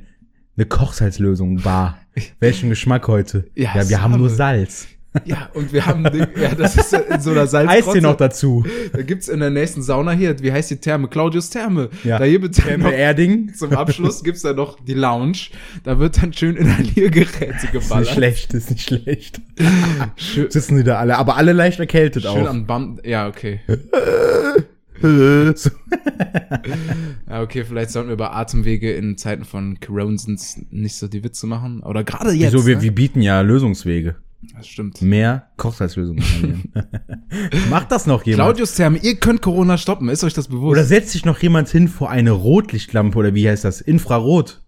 Eine 0.58 0.66
Kochsalzlösung, 0.66 1.58
bar. 1.62 1.98
Welchen 2.40 2.70
Geschmack 2.70 3.08
heute? 3.08 3.50
Ja, 3.56 3.76
Ja, 3.76 3.90
wir 3.90 4.02
haben 4.02 4.18
nur. 4.18 4.30
Salz. 4.30 4.88
Ja, 5.24 5.50
und 5.54 5.72
wir 5.72 5.86
haben, 5.86 6.04
ja, 6.40 6.54
das 6.56 6.76
ist 6.76 6.94
in 6.94 7.22
so 7.22 7.32
einer 7.32 7.42
Eistee 7.42 7.52
Salzgrotze. 7.68 8.02
noch 8.02 8.18
dazu. 8.18 8.66
Da 8.92 9.02
gibt's 9.02 9.28
in 9.30 9.40
der 9.40 9.50
nächsten 9.50 9.82
Sauna 9.82 10.12
hier, 10.12 10.38
wie 10.42 10.52
heißt 10.52 10.70
die 10.72 10.76
Therme? 10.78 11.08
Claudius 11.08 11.50
Therme. 11.50 11.90
Ja. 12.04 12.20
Da 12.20 12.28
gibt 12.28 12.44
es 12.58 12.64
dann 12.64 12.80
noch, 12.80 12.90
Therme 12.90 12.96
Erding. 12.96 13.54
zum 13.54 13.72
Abschluss 13.74 14.24
gibt's 14.24 14.42
dann 14.42 14.58
noch 14.58 14.78
die 14.80 14.94
Lounge. 14.94 15.38
Da 15.84 16.00
wird 16.00 16.22
dann 16.22 16.34
schön 16.34 16.56
Inhaliergeräte 16.58 17.46
Ist 17.46 17.62
nicht 17.64 17.72
geballert. 17.72 18.08
schlecht, 18.10 18.54
ist 18.54 18.72
nicht 18.72 18.88
schlecht. 18.88 19.42
Schön, 20.18 20.52
Sitzen 20.52 20.78
die 20.78 20.84
da 20.84 20.98
alle, 20.98 21.18
aber 21.18 21.38
alle 21.38 21.54
leicht 21.54 21.80
erkältet 21.80 22.24
schön 22.24 22.32
auch. 22.46 22.50
am 22.50 22.66
Bam, 22.66 23.00
ja, 23.04 23.28
okay. 23.28 23.60
Ja, 27.30 27.42
okay, 27.42 27.64
vielleicht 27.66 27.92
sollten 27.92 28.10
wir 28.10 28.14
über 28.14 28.34
Atemwege 28.36 28.94
in 28.94 29.18
Zeiten 29.18 29.44
von 29.44 29.78
Coronsens 29.80 30.60
nicht 30.72 30.96
so 30.96 31.08
die 31.08 31.24
Witze 31.24 31.48
machen. 31.48 31.82
Oder 31.84 32.04
gerade 32.04 32.32
jetzt. 32.32 32.54
Wieso, 32.54 32.66
wir, 32.66 32.78
ne? 32.78 32.82
wir 32.82 32.92
bieten 32.96 33.22
ja 33.22 33.42
Lösungswege. 33.42 34.16
Das 34.56 34.68
stimmt. 34.68 35.02
Mehr 35.02 35.48
Kochsalzlösungen. 35.58 36.24
annehmen. 36.36 36.74
Macht 37.70 37.92
das 37.92 38.06
noch 38.06 38.24
jemand? 38.26 38.48
Claudius 38.48 38.76
Therme, 38.76 39.00
ihr 39.00 39.16
könnt 39.16 39.42
Corona 39.42 39.78
stoppen, 39.78 40.10
ist 40.10 40.24
euch 40.24 40.34
das 40.34 40.48
bewusst? 40.48 40.72
Oder 40.72 40.84
setzt 40.84 41.10
sich 41.10 41.26
noch 41.26 41.40
jemand 41.40 41.70
hin 41.70 41.88
vor 41.88 42.10
eine 42.10 42.32
Rotlichtlampe 42.32 43.18
oder 43.18 43.34
wie 43.34 43.50
heißt 43.50 43.64
das? 43.64 43.82
Infrarot. 43.82 44.62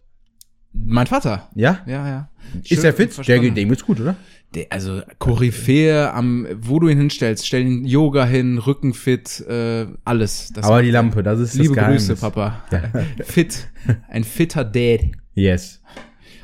mein 0.74 1.08
Vater. 1.08 1.50
Ja? 1.56 1.82
Ja, 1.86 2.08
ja. 2.08 2.30
Ist 2.64 2.84
der 2.84 2.94
fit? 2.94 3.10
Der, 3.10 3.16
verstanden. 3.16 3.56
dem 3.56 3.70
geht's 3.70 3.86
gut, 3.86 4.00
oder? 4.00 4.16
Der, 4.56 4.68
also 4.70 5.02
Koryphäe 5.20 6.12
am, 6.14 6.48
wo 6.62 6.80
du 6.80 6.88
ihn 6.88 6.98
hinstellst, 6.98 7.46
stell 7.46 7.64
ihn 7.64 7.86
Yoga 7.86 8.26
hin, 8.26 8.58
Rückenfit, 8.58 9.42
äh, 9.42 9.88
alles. 10.06 10.52
Das 10.54 10.66
Aber 10.66 10.82
die 10.82 10.92
Lampe, 10.92 11.22
das 11.22 11.40
ist 11.40 11.56
liebe 11.56 11.76
das 11.76 11.76
Geheimnis. 11.76 12.08
Grüße, 12.08 12.22
Papa. 12.22 12.64
Fit, 13.26 13.68
ein 14.10 14.24
fitter 14.24 14.64
Dad. 14.64 15.02
Yes. 15.34 15.82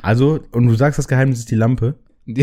Also, 0.02 0.42
und 0.52 0.68
du 0.68 0.76
sagst, 0.76 1.00
das 1.00 1.08
Geheimnis 1.08 1.40
ist 1.40 1.52
die 1.52 1.56
Lampe. 1.56 1.96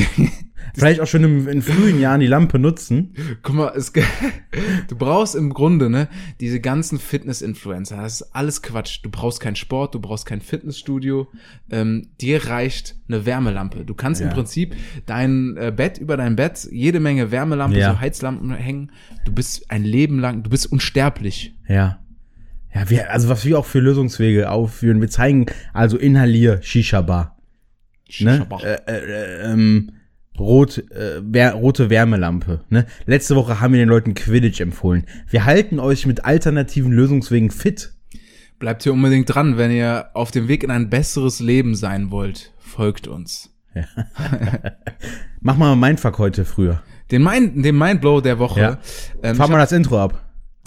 Vielleicht 0.75 1.01
auch 1.01 1.07
schon 1.07 1.25
im, 1.25 1.49
in 1.49 1.63
frühen 1.63 1.99
Jahren 2.01 2.21
die 2.21 2.27
Lampe 2.27 2.59
nutzen. 2.59 3.15
Guck 3.43 3.55
mal, 3.55 3.73
es, 3.77 3.93
du 4.89 4.97
brauchst 4.97 5.35
im 5.35 5.53
Grunde, 5.53 5.91
ne, 5.91 6.09
diese 6.41 6.61
ganzen 6.61 6.99
Fitness-Influencer, 6.99 7.97
das 7.97 8.21
ist 8.21 8.35
alles 8.35 8.63
Quatsch. 8.63 9.01
Du 9.03 9.11
brauchst 9.11 9.41
keinen 9.41 9.57
Sport, 9.57 9.95
du 9.95 10.01
brauchst 10.01 10.27
kein 10.27 10.41
Fitnessstudio. 10.41 11.29
Ähm, 11.71 12.09
dir 12.21 12.47
reicht 12.47 12.97
eine 13.09 13.27
Wärmelampe. 13.27 13.85
Du 13.85 13.95
kannst 13.95 14.21
im 14.21 14.29
Ja. 14.29 14.35
Prinzip 14.35 14.75
dein 15.07 15.57
äh, 15.57 15.73
Bett 15.75 15.99
über 15.99 16.17
dein 16.17 16.37
Bett 16.37 16.69
jede 16.71 17.01
Menge 17.01 17.31
Wärmelampe, 17.31 17.79
Ja. 17.79 17.93
so 17.95 18.01
Heizlampen 18.01 18.55
hängen. 18.55 18.93
Du 19.25 19.33
bist 19.33 19.71
ein 19.71 19.85
Leben 19.85 20.19
lang, 20.19 20.43
du 20.43 20.51
bist 20.51 20.71
unsterblich. 20.71 21.55
Ja. 21.69 21.99
Ja, 22.73 22.89
wir, 22.89 23.11
also 23.11 23.29
was 23.29 23.45
wir 23.45 23.59
auch 23.59 23.67
für 23.67 23.81
Lösungswege 23.81 24.49
aufführen. 24.51 25.01
Wir 25.01 25.09
zeigen 25.09 25.47
also 25.73 25.99
Inhalier 25.99 26.63
Shisha 26.63 27.01
Bar. 27.01 27.37
Ne? 28.21 28.47
Äh, 28.63 28.75
äh, 28.87 28.93
äh, 28.93 29.53
ähm, 29.53 29.93
rot, 30.41 30.79
äh, 30.91 31.21
wär, 31.23 31.55
rote 31.55 31.91
Wärmelampe. 31.91 32.65
Ne? 32.71 32.87
Letzte 33.07 33.37
Woche 33.37 33.61
haben 33.61 33.73
wir 33.73 33.81
den 33.81 33.89
Leuten 33.89 34.15
Quidditch 34.15 34.61
empfohlen. 34.61 35.05
Wir 35.29 35.45
halten 35.45 35.79
euch 35.79 36.07
mit 36.07 36.25
alternativen 36.25 36.93
Lösungswegen 36.93 37.51
fit. 37.51 37.93
Bleibt 38.59 38.83
hier 38.83 38.93
unbedingt 38.93 39.33
dran, 39.33 39.57
wenn 39.57 39.71
ihr 39.71 40.11
auf 40.15 40.31
dem 40.31 40.49
Weg 40.49 40.65
in 40.65 40.71
ein 40.71 40.91
besseres 40.91 41.41
Leben 41.41 41.75
sein 41.75 42.11
wollt. 42.11 42.53
Folgt 42.59 43.07
uns. 43.07 43.55
Mach 45.41 45.57
mal 45.57 45.77
Mindfuck 45.77 46.19
heute 46.19 46.45
früher. 46.45 46.83
Den, 47.11 47.23
Mind, 47.23 47.65
den 47.65 47.79
Mindblow 47.79 48.21
der 48.21 48.39
Woche. 48.39 48.61
Ja. 48.61 48.79
Ähm, 49.23 49.37
Fahr 49.37 49.49
mal 49.49 49.59
das 49.59 49.73
Intro 49.73 49.99
ab. 50.01 50.23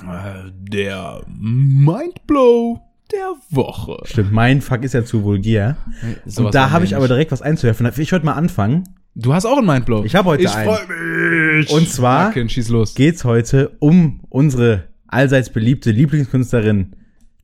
hab, 0.06 0.48
äh, 0.48 0.52
der 0.52 1.22
Mindblow 1.28 2.82
der 3.12 3.36
Woche. 3.50 3.98
Stimmt, 4.06 4.32
Mindfuck 4.32 4.84
ist 4.84 4.94
ja 4.94 5.04
zu 5.04 5.24
vulgär. 5.24 5.78
Sowas 6.26 6.46
Und 6.46 6.56
da 6.56 6.72
habe 6.72 6.86
ich 6.86 6.96
aber 6.96 7.08
direkt 7.08 7.32
was 7.32 7.42
einzuwerfen. 7.42 7.90
Ich 7.98 8.12
würde 8.12 8.26
mal 8.26 8.34
anfangen. 8.34 8.84
Du 9.16 9.34
hast 9.34 9.46
auch 9.46 9.58
einen 9.58 9.68
Mindblow. 9.68 10.04
Ich 10.06 10.16
habe 10.16 10.30
heute 10.30 10.44
ich 10.44 10.50
einen. 10.54 10.74
freue 10.74 11.58
mich. 11.60 11.70
Und 11.72 11.88
zwar- 11.90 12.30
Okay, 12.30 12.48
schieß 12.50 12.70
los. 12.70 12.96
Geht's 12.96 13.24
heute 13.24 13.76
um 13.80 14.22
unsere 14.30 14.86
allseits 15.08 15.52
beliebte 15.52 15.92
Lieblingskünstlerin 15.92 16.96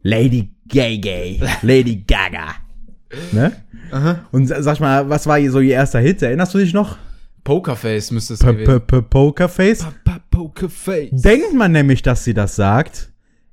Lady 0.02 0.50
Gaga. 0.68 1.48
Lady 1.62 1.98
Gaga. 2.08 2.56
Ne? 3.32 3.52
Und 4.32 4.48
sa- 4.48 4.62
sag 4.64 4.80
mal, 4.80 5.10
was 5.10 5.28
war 5.28 5.40
so 5.50 5.60
ihr 5.60 5.74
erster 5.74 6.00
Hit? 6.00 6.22
Erinnerst 6.22 6.54
du 6.54 6.58
dich 6.58 6.74
noch? 6.74 6.98
Pokerface 7.44 8.12
müsste 8.12 8.34
es 8.36 8.40
gewesen. 8.40 8.72
-p 8.72 9.02
Pokerface. 9.02 9.86
Pokerface. 10.32 11.10
Denkt 11.12 11.54
man 11.54 11.72
nämlich, 11.72 12.02
dass 12.02 12.24
sie 12.24 12.34
das 12.34 12.56
sagt. 12.56 13.12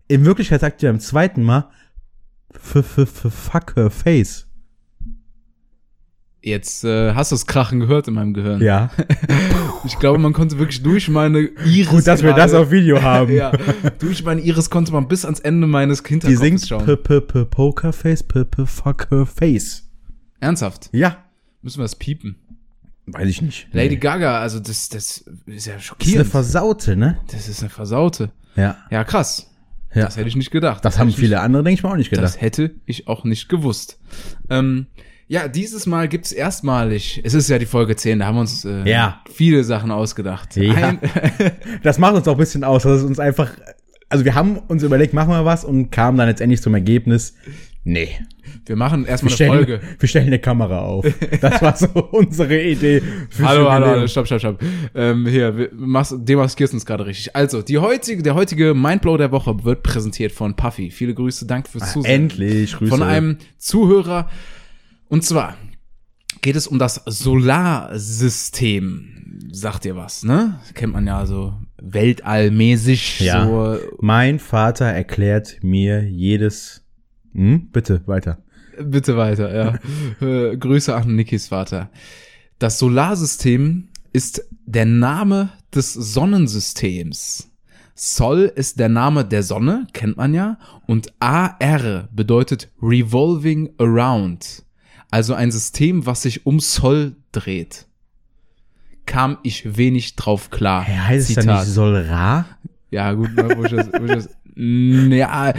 In 0.09 0.25
Wirklichkeit 0.25 0.61
sagt 0.61 0.81
sie 0.81 0.87
beim 0.87 1.01
zweiten 1.01 1.43
Mal 1.43 1.69
f 2.55 2.75
f 2.77 2.99
f 2.99 3.33
fuck 3.33 3.75
her 3.77 3.91
face. 3.91 4.46
Jetzt 6.47 6.85
äh, 6.85 7.13
hast 7.13 7.33
du 7.33 7.35
das 7.35 7.47
Krachen 7.47 7.81
gehört 7.81 8.07
in 8.07 8.15
meinem 8.15 8.33
Gehirn. 8.33 8.61
Ja. 8.63 8.91
Ich 9.85 10.01
glaube, 10.01 10.19
man 10.19 10.33
konnte 10.33 10.59
wirklich 10.59 10.83
durch 10.83 11.09
meine 11.09 11.39
Iris. 11.65 11.89
Gut, 11.89 12.07
dass 12.09 12.23
wir 12.23 12.33
das 12.33 12.51
gerade- 12.51 12.63
auf 12.65 12.71
Video 12.73 13.03
haben. 13.03 13.33
ja, 13.33 13.53
durch 14.01 14.25
meine 14.25 14.41
Iris 14.41 14.69
konnte 14.69 14.91
man 14.93 15.07
bis 15.07 15.25
ans 15.25 15.39
Ende 15.39 15.69
meines 15.69 16.03
Die 16.03 16.09
Hinterkopfes 16.09 16.41
singt 16.41 16.67
schauen. 16.67 16.85
p 16.85 16.97
p 16.97 17.21
p 17.21 17.45
Pokerface, 17.45 18.25
p 18.25 18.45
p 18.45 18.67
fuck 18.67 19.07
her 19.13 19.27
face. 19.27 19.89
Ernsthaft? 20.41 20.89
Ja. 20.93 21.19
Müssen 21.63 21.79
wir 21.79 21.85
das 21.85 21.95
piepen? 21.95 22.37
Weiß 23.07 23.29
ich 23.29 23.43
nicht. 23.43 23.69
Lady 23.73 23.97
Gaga, 23.97 24.41
also 24.41 24.59
das, 24.59 24.89
das 24.89 25.19
ist 25.19 25.27
ja 25.27 25.35
Das 25.47 25.57
ist 25.57 25.69
eine 25.71 25.81
schockierend. 25.81 26.29
Versaute, 26.31 26.97
ne? 26.97 27.19
Das 27.31 27.49
ist 27.49 27.61
eine 27.61 27.71
Versaute. 27.71 28.33
Ja. 28.57 28.77
Ja, 28.91 29.05
krass. 29.05 29.49
Ja. 29.95 30.07
Das 30.07 30.17
hätte 30.17 30.29
ich 30.29 30.37
nicht 30.37 30.51
gedacht. 30.51 30.85
Das 30.85 30.95
hätte 30.95 31.01
haben 31.03 31.13
viele 31.13 31.41
andere, 31.41 31.63
denke 31.63 31.79
ich 31.79 31.83
mal, 31.85 31.93
auch 31.93 31.97
nicht 31.97 32.11
Nicht, 32.11 32.21
das 32.23 32.33
gedacht. 32.33 32.43
hätte 32.43 32.75
ich 32.87 33.07
auch 33.07 33.23
nicht 33.23 33.49
gewusst. 33.49 34.01
Ähm, 34.51 34.87
ja, 35.29 35.49
dieses 35.49 35.87
Mal 35.87 36.09
gibt's 36.09 36.33
erstmalig, 36.33 37.21
es 37.25 37.35
ist 37.35 37.49
ja 37.49 37.59
die 37.59 37.67
Folge 37.67 37.97
10, 37.97 38.21
da 38.21 38.27
haben 38.27 38.37
wir 38.37 38.41
uns 38.43 38.65
äh, 38.65 38.89
Ja. 38.89 39.23
viele 39.33 39.65
Sachen 39.65 39.91
ausgedacht. 39.91 40.57
Ja. 40.57 40.73
Ein, 40.75 40.99
Das 41.83 41.99
macht 41.99 42.15
uns 42.15 42.29
auch 42.29 42.33
ein 42.33 42.39
bisschen 42.39 42.63
aus, 42.65 42.85
dass 42.85 43.01
es 43.01 43.05
uns 43.05 43.19
einfach, 43.19 43.51
also 44.09 44.25
wir 44.25 44.35
haben 44.35 44.59
uns 44.69 44.83
überlegt, 44.83 45.15
machen 45.15 45.31
wir 45.31 45.45
was 45.45 45.65
und 45.65 45.91
kamen 45.91 46.17
dann 46.19 46.29
letztendlich 46.29 46.63
zum 46.63 46.75
Ergebnis, 46.75 47.35
nee. 47.83 48.09
wir 48.67 48.77
machen 48.77 49.03
Wir 49.03 49.09
erstmal 49.11 49.31
eine 49.31 49.35
stellen, 49.35 49.53
Folge. 49.53 49.81
wir 49.99 50.09
stellen 50.09 50.27
eine 50.29 50.39
Kamera 50.39 50.81
auf. 50.83 51.05
Das 51.41 51.61
war 51.61 51.77
so 51.77 51.89
unsere 52.13 52.63
Idee. 52.63 53.03
fürs 53.31 53.49
Hallo, 53.49 53.69
hallo, 53.71 53.87
hallo, 53.87 54.07
stopp, 54.07 54.27
stopp, 54.27 54.39
stopp. 54.39 54.61
Ähm, 54.95 55.27
hier, 55.27 55.57
wir 55.57 55.71
machst, 55.73 56.15
demaskierst 56.17 56.73
uns 56.73 56.87
gerade 56.87 57.05
richtig. 57.05 57.35
Also, 57.35 57.63
die 57.63 57.79
heutige, 57.79 58.23
der 58.23 58.37
heutige 58.37 58.75
Mindblow 58.75 59.17
der 59.17 59.33
Woche 59.33 59.65
wird 59.65 59.83
präsentiert 59.83 60.31
von 60.31 60.55
Puffy. 60.55 60.91
Viele 60.93 61.15
Grüße, 61.15 61.47
danke 61.47 61.69
fürs 61.69 61.93
Zusehen. 61.93 62.13
Endlich, 62.13 62.75
Grüße. 62.77 62.91
Von 62.91 63.03
einem 63.03 63.39
Zuhörer. 63.59 64.29
Und 65.09 65.25
zwar 65.25 65.57
geht 66.41 66.57
es 66.57 66.67
um 66.67 66.79
das 66.79 67.03
Solarsystem. 67.07 69.13
Sagt 69.53 69.85
ihr 69.85 69.97
was, 69.97 70.23
ne? 70.23 70.61
Kennt 70.75 70.93
man 70.93 71.07
ja 71.07 71.27
so 71.27 71.55
weltallmäßig. 71.81 73.21
Ja. 73.21 73.47
So, 73.47 73.79
Mein 74.01 74.39
Vater 74.39 74.87
erklärt 74.87 75.59
mir 75.63 76.09
jedes, 76.09 76.85
hm, 77.33 77.69
bitte, 77.71 78.03
weiter. 78.07 78.43
bitte 78.83 79.17
weiter, 79.17 79.55
ja. 79.55 79.79
äh, 80.27 80.57
Grüße 80.57 80.95
an 80.95 81.15
Nikis 81.15 81.49
Vater. 81.49 81.91
Das 82.59 82.79
Solarsystem 82.79 83.89
ist 84.13 84.43
der 84.65 84.87
Name 84.87 85.51
des 85.75 85.93
Sonnensystems. 85.93 87.51
Sol 87.95 88.53
ist 88.55 88.79
der 88.79 88.89
Name 88.91 89.25
der 89.25 89.43
Sonne, 89.43 89.87
kennt 89.95 90.19
man 90.19 90.35
ja, 90.35 90.59
und 90.87 91.13
AR 91.19 92.09
bedeutet 92.13 92.71
Revolving 92.83 93.71
Around, 93.79 94.66
also 95.11 95.35
ein 95.35 95.51
System, 95.51 96.07
was 96.07 96.23
sich 96.23 96.47
um 96.47 96.61
Sol 96.61 97.17
dreht. 97.33 97.87
Kam 99.07 99.39
ich 99.43 99.77
wenig 99.77 100.17
drauf 100.17 100.51
klar. 100.51 100.83
Hä, 100.83 100.99
heißt 100.99 101.31
es 101.31 101.37
dann 101.37 101.59
nicht 101.59 101.67
Solra? 101.67 102.47
Ja, 102.91 103.13
gut, 103.13 103.35
ne, 103.35 103.57
wo 103.57 103.65
ich 103.65 103.73
das, 103.73 103.89
wo 103.93 104.05
ich 104.05 104.13
das, 104.13 104.29
ja, 104.59 105.53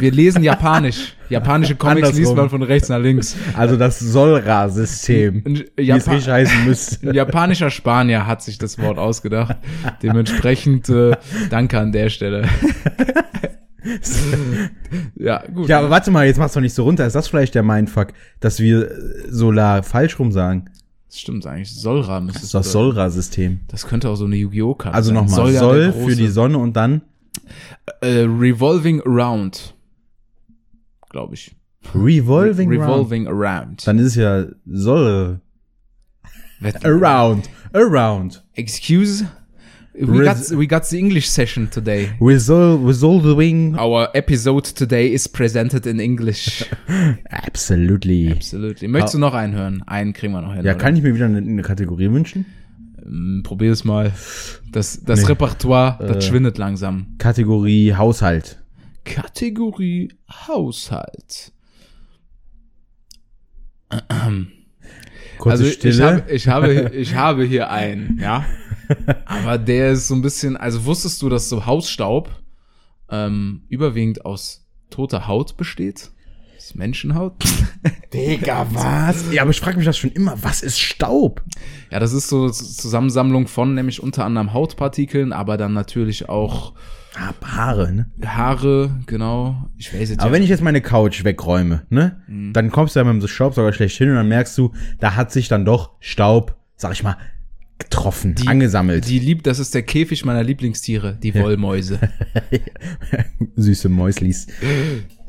wir 0.00 0.10
lesen 0.10 0.42
Japanisch. 0.42 1.14
Japanische 1.28 1.76
Comics 1.76 2.08
Andersrum. 2.08 2.18
liest 2.18 2.36
man 2.36 2.50
von 2.50 2.62
rechts 2.62 2.88
nach 2.88 2.98
links. 2.98 3.36
Also 3.54 3.76
das 3.76 4.00
Solra-System, 4.00 5.44
wie 5.76 5.90
es 5.90 6.10
richtig 6.10 6.28
heißen 6.28 6.64
müsste. 6.64 7.08
ein 7.10 7.14
japanischer 7.14 7.70
Spanier 7.70 8.26
hat 8.26 8.42
sich 8.42 8.58
das 8.58 8.76
Wort 8.78 8.98
ausgedacht. 8.98 9.56
Dementsprechend 10.02 10.88
äh, 10.88 11.12
danke 11.48 11.78
an 11.78 11.92
der 11.92 12.10
Stelle. 12.10 12.48
ja, 15.16 15.42
gut. 15.46 15.68
Ja, 15.68 15.78
aber 15.78 15.90
warte 15.90 16.10
mal, 16.10 16.26
jetzt 16.26 16.38
mach's 16.38 16.54
doch 16.54 16.60
nicht 16.60 16.74
so 16.74 16.84
runter. 16.84 17.06
Ist 17.06 17.14
das 17.14 17.28
vielleicht 17.28 17.54
der 17.54 17.62
Mindfuck, 17.62 18.08
dass 18.40 18.60
wir 18.60 18.90
äh, 18.90 18.94
Solar 19.30 19.82
falsch 19.82 20.18
rum 20.18 20.32
sagen? 20.32 20.66
das 21.06 21.18
stimmt 21.18 21.44
eigentlich. 21.46 21.74
Solra 21.74 22.20
müsste 22.20 22.38
Das 22.38 22.44
ist 22.44 22.54
das. 22.54 22.72
Solra-System. 22.72 23.60
Das 23.66 23.86
könnte 23.86 24.08
auch 24.08 24.14
so 24.14 24.26
eine 24.26 24.36
Yu-Gi-Oh! 24.36 24.74
Karte 24.74 24.94
Also 24.94 25.12
nochmal, 25.12 25.52
Soll 25.52 25.80
der 25.80 25.92
für 25.92 26.14
die 26.14 26.28
Sonne 26.28 26.58
und 26.58 26.76
dann 26.76 27.02
äh, 28.00 28.20
Revolving 28.20 29.02
Around. 29.02 29.74
Glaube 31.08 31.34
ich. 31.34 31.56
Revolving, 31.94 32.70
Round. 32.70 32.82
Revolving 32.82 33.26
Around. 33.26 33.86
Dann 33.86 33.98
ist 33.98 34.06
es 34.06 34.14
ja 34.14 34.44
Wett- 36.60 36.84
around, 36.84 37.48
around. 37.72 38.44
Excuse? 38.54 39.26
We 39.92 40.24
got, 40.24 40.36
we 40.56 40.66
got 40.68 40.84
the 40.84 40.98
English 40.98 41.28
session 41.28 41.68
today. 41.68 42.10
Resol 42.20 42.78
resolving. 42.86 43.76
Our 43.76 44.08
episode 44.14 44.64
today 44.76 45.12
is 45.12 45.26
presented 45.26 45.84
in 45.84 45.98
English. 45.98 46.64
Absolutely. 47.28 48.30
Absolutely. 48.30 48.86
Möchtest 48.86 49.14
du 49.14 49.18
noch 49.18 49.34
einen 49.34 49.54
hören? 49.54 49.82
Einen 49.86 50.12
kriegen 50.12 50.32
wir 50.32 50.42
noch 50.42 50.54
hin. 50.54 50.64
Ja, 50.64 50.72
oder? 50.72 50.80
kann 50.80 50.94
ich 50.94 51.02
mir 51.02 51.12
wieder 51.14 51.24
eine, 51.26 51.38
eine 51.38 51.62
Kategorie 51.62 52.08
wünschen? 52.12 52.46
Ähm, 53.04 53.42
Probier 53.44 53.72
es 53.72 53.82
mal. 53.84 54.12
Das, 54.70 55.02
das 55.04 55.22
Nee. 55.22 55.26
Repertoire, 55.26 55.98
das 55.98 56.18
Äh. 56.24 56.28
schwindet 56.28 56.56
langsam. 56.56 57.16
Kategorie 57.18 57.92
Haushalt. 57.94 58.62
Kategorie 59.04 60.12
Haushalt. 60.46 61.52
Kurze 65.38 65.50
also 65.50 65.64
ich 65.64 65.72
Stille. 65.72 66.04
habe, 66.04 66.30
ich 66.30 66.46
habe, 66.48 66.90
ich 66.94 67.14
habe 67.16 67.44
hier 67.44 67.70
einen, 67.70 68.20
ja. 68.22 68.44
Aber 69.26 69.58
der 69.58 69.92
ist 69.92 70.08
so 70.08 70.14
ein 70.14 70.22
bisschen, 70.22 70.56
also 70.56 70.84
wusstest 70.84 71.22
du, 71.22 71.28
dass 71.28 71.48
so 71.48 71.66
Hausstaub 71.66 72.30
ähm, 73.10 73.62
überwiegend 73.68 74.24
aus 74.24 74.66
toter 74.90 75.26
Haut 75.26 75.56
besteht? 75.56 76.10
Aus 76.56 76.74
Menschenhaut? 76.74 77.34
Digga, 78.12 78.66
was? 78.70 79.32
Ja, 79.32 79.42
aber 79.42 79.50
ich 79.50 79.60
frage 79.60 79.76
mich 79.76 79.86
das 79.86 79.96
schon 79.98 80.10
immer. 80.10 80.42
Was 80.42 80.62
ist 80.62 80.78
Staub? 80.78 81.42
ja, 81.90 81.98
das 81.98 82.12
ist 82.12 82.28
so 82.28 82.50
Zusammensammlung 82.50 83.48
von 83.48 83.74
nämlich 83.74 84.02
unter 84.02 84.24
anderem 84.24 84.52
Hautpartikeln, 84.52 85.32
aber 85.32 85.56
dann 85.56 85.72
natürlich 85.72 86.28
auch 86.28 86.74
Ah, 87.16 87.32
Haare, 87.44 87.92
ne? 87.92 88.06
Haare, 88.24 88.90
genau. 89.06 89.68
Ich 89.76 89.92
weiß 89.92 90.10
jetzt 90.10 90.20
Aber 90.20 90.32
wenn 90.32 90.44
ich 90.44 90.48
jetzt 90.48 90.62
meine 90.62 90.80
Couch 90.80 91.24
wegräume, 91.24 91.82
ne? 91.90 92.22
Mhm. 92.28 92.52
Dann 92.52 92.70
kommst 92.70 92.94
du 92.94 93.00
ja 93.00 93.04
mit 93.04 93.20
dem 93.20 93.26
Staubsauger 93.26 93.72
schlecht 93.72 93.98
hin 93.98 94.10
und 94.10 94.14
dann 94.14 94.28
merkst 94.28 94.56
du, 94.56 94.72
da 95.00 95.16
hat 95.16 95.32
sich 95.32 95.48
dann 95.48 95.64
doch 95.64 95.96
Staub, 95.98 96.56
sag 96.76 96.92
ich 96.92 97.02
mal, 97.02 97.16
getroffen, 97.80 98.34
Die- 98.34 98.46
angesammelt. 98.46 99.08
die 99.08 99.18
lieb, 99.18 99.42
das 99.42 99.58
ist 99.58 99.74
der 99.74 99.82
Käfig 99.82 100.24
meiner 100.24 100.42
Lieblingstiere, 100.44 101.16
die 101.22 101.34
Wollmäuse. 101.34 101.98
Süße 103.56 103.88
Mäuslis. 103.88 104.46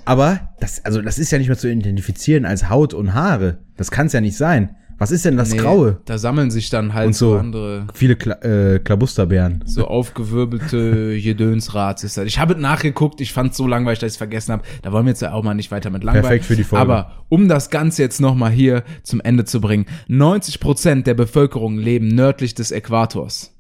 Aber 0.06 0.54
das, 0.60 0.84
also 0.86 1.02
das 1.02 1.20
ist 1.20 1.32
ja 1.32 1.38
nicht 1.38 1.48
mehr 1.48 1.58
zu 1.58 1.70
identifizieren 1.70 2.46
als 2.46 2.70
Haut 2.70 2.94
und 2.94 3.14
Haare. 3.14 3.60
Das 3.78 3.92
kann 3.92 4.08
es 4.08 4.14
ja 4.14 4.22
nicht 4.22 4.36
sein. 4.38 4.76
Was 5.02 5.10
ist 5.10 5.26
denn 5.26 5.36
das 5.36 5.50
Nee, 5.50 5.58
Graue? 5.58 5.98
Da 6.06 6.20
sammeln 6.20 6.52
sich 6.52 6.70
dann 6.70 6.94
halt 6.94 7.08
Und 7.08 7.14
so, 7.14 7.32
so. 7.32 7.40
andere, 7.40 7.88
Viele 7.96 8.16
Kla 8.16 8.36
äh, 8.44 8.78
Klabusterbeeren. 8.78 9.64
so 9.66 9.88
aufgewirbelte 9.88 11.20
Gedönsrats 11.24 12.04
ist 12.04 12.18
das. 12.18 12.28
Ich 12.28 12.38
habe 12.38 12.54
nachgeguckt, 12.54 13.20
ich 13.20 13.34
fand 13.34 13.50
es 13.50 13.58
so 13.58 13.66
langweilig, 13.66 13.98
dass 13.98 14.10
ich 14.10 14.14
es 14.14 14.18
vergessen 14.18 14.52
habe. 14.52 14.62
Da 14.84 14.92
wollen 14.92 15.06
wir 15.08 15.10
jetzt 15.10 15.24
ja 15.24 15.34
auch 15.34 15.42
mal 15.44 15.56
nicht 15.56 15.72
weiter 15.72 15.90
mit 15.90 16.04
langweilen. 16.04 16.22
Perfekt 16.24 16.46
für 16.46 16.56
die 16.56 16.64
Folge. 16.64 16.84
Aber 16.84 17.24
um 17.30 17.48
das 17.48 17.72
Ganze 17.72 18.04
jetzt 18.04 18.22
nochmal 18.22 18.52
hier 18.52 18.84
zum 19.02 19.22
Ende 19.22 19.44
zu 19.44 19.60
bringen. 19.60 19.88
90% 20.08 21.02
der 21.02 21.16
Bevölkerung 21.16 21.80
leben 21.80 22.08
nördlich 22.08 22.54
des 22.54 22.70
Äquators. 22.72 23.56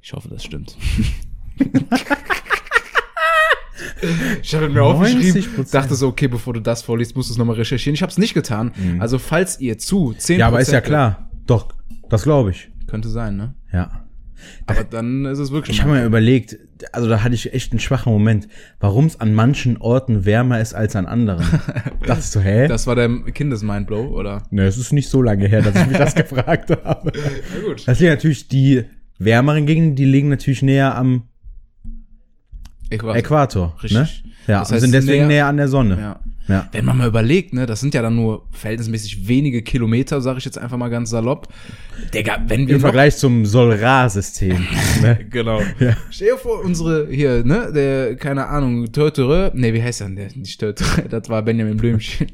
Ich 0.00 0.12
hoffe, 0.12 0.28
das 0.28 0.44
stimmt. 0.44 0.76
Ich 4.42 4.54
habe 4.54 4.68
mir 4.68 4.82
aufgeschrieben, 4.82 5.42
90%. 5.42 5.70
dachte 5.72 5.94
so, 5.94 6.08
okay, 6.08 6.28
bevor 6.28 6.54
du 6.54 6.60
das 6.60 6.82
vorliest, 6.82 7.16
musst 7.16 7.28
du 7.30 7.34
es 7.34 7.38
nochmal 7.38 7.56
recherchieren. 7.56 7.94
Ich 7.94 8.02
habe 8.02 8.10
es 8.10 8.18
nicht 8.18 8.34
getan. 8.34 8.72
Also 8.98 9.18
falls 9.18 9.60
ihr 9.60 9.78
zu 9.78 10.14
10% 10.18 10.34
Mhm. 10.34 10.40
Ja, 10.40 10.46
aber 10.48 10.60
ist 10.60 10.72
ja 10.72 10.80
klar. 10.80 11.30
Doch, 11.46 11.68
das 12.08 12.22
glaube 12.22 12.50
ich. 12.50 12.70
Könnte 12.86 13.08
sein, 13.08 13.36
ne? 13.36 13.54
Ja. 13.72 14.04
Aber 14.66 14.84
dann 14.84 15.24
ist 15.24 15.38
es 15.38 15.50
wirklich 15.50 15.76
Ich 15.76 15.82
habe 15.82 15.94
mir 15.94 16.04
überlegt, 16.04 16.56
also 16.92 17.08
da 17.08 17.22
hatte 17.24 17.34
ich 17.34 17.52
echt 17.52 17.72
einen 17.72 17.80
schwachen 17.80 18.12
Moment, 18.12 18.48
warum 18.78 19.06
es 19.06 19.18
an 19.20 19.34
manchen 19.34 19.78
Orten 19.78 20.24
wärmer 20.24 20.60
ist 20.60 20.74
als 20.74 20.94
an 20.94 21.06
anderen. 21.06 21.44
Dachtest 22.06 22.36
du, 22.36 22.40
hä? 22.40 22.68
Das 22.68 22.86
war 22.86 22.94
der 22.94 23.08
Kindesmindblow, 23.08 24.06
oder? 24.16 24.44
ne, 24.50 24.64
es 24.66 24.78
ist 24.78 24.92
nicht 24.92 25.08
so 25.08 25.22
lange 25.22 25.48
her, 25.48 25.62
dass 25.62 25.74
ich 25.74 25.86
mich 25.86 25.98
das 25.98 26.14
gefragt 26.14 26.70
habe. 26.70 27.12
Na 27.12 27.66
gut. 27.66 27.86
Das 27.86 27.98
liegt 27.98 28.10
natürlich, 28.12 28.48
die 28.48 28.84
wärmeren 29.18 29.66
Gegenden, 29.66 29.96
die 29.96 30.04
liegen 30.04 30.28
natürlich 30.28 30.62
näher 30.62 30.94
am 30.96 31.24
Äquator. 32.90 33.16
Äquator. 33.16 33.76
Richtig. 33.82 33.98
Ne? 33.98 34.08
Ja, 34.46 34.60
Das 34.60 34.72
heißt, 34.72 34.80
sind 34.82 34.92
deswegen 34.92 35.24
näher- 35.24 35.28
näher, 35.28 35.46
an 35.46 35.56
der 35.58 35.68
Sonne. 35.68 35.98
Ja. 36.00 36.20
Ja. 36.48 36.66
Wenn 36.72 36.86
man 36.86 36.96
mal 36.96 37.06
überlegt, 37.08 37.52
ne, 37.52 37.66
das 37.66 37.80
sind 37.80 37.92
ja 37.92 38.00
dann 38.00 38.16
nur 38.16 38.46
verhältnismäßig 38.52 39.28
wenige 39.28 39.60
Kilometer, 39.60 40.22
sage 40.22 40.38
ich 40.38 40.46
jetzt 40.46 40.56
einfach 40.56 40.78
mal 40.78 40.88
ganz 40.88 41.10
salopp. 41.10 41.48
Digga, 42.14 42.38
wenn 42.48 42.66
wir 42.66 42.76
Im 42.76 42.80
Vergleich 42.80 43.18
zum 43.18 43.44
Sol-Ra-System. 43.44 44.66
ne? 45.02 45.26
Genau. 45.28 45.60
Ja. 45.78 45.94
Stell 46.08 46.28
dir 46.28 46.38
vor, 46.38 46.64
unsere 46.64 47.06
hier, 47.10 47.44
ne, 47.44 47.70
der, 47.74 48.16
keine 48.16 48.46
Ahnung, 48.46 48.90
Tötere, 48.92 49.52
nee, 49.54 49.74
wie 49.74 49.82
heißt 49.82 50.00
der 50.00 50.06
denn? 50.06 50.16
Der, 50.16 50.28
nicht 50.36 50.58
Tötere, 50.58 51.02
das 51.10 51.28
war 51.28 51.42
Benjamin 51.42 51.76
Blümchen. 51.76 52.28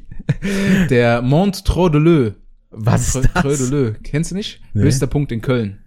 Der 0.90 1.20
Mont 1.20 1.64
Treux-de-Leu. 1.64 2.30
Was 2.70 3.16
ist 3.16 3.28
das? 3.34 3.42
Treux-de-Leu. 3.42 3.94
Kennst 4.04 4.30
du 4.30 4.36
nicht? 4.36 4.60
Nee. 4.74 4.82
Höchster 4.84 5.08
Punkt 5.08 5.32
in 5.32 5.40
Köln. 5.40 5.78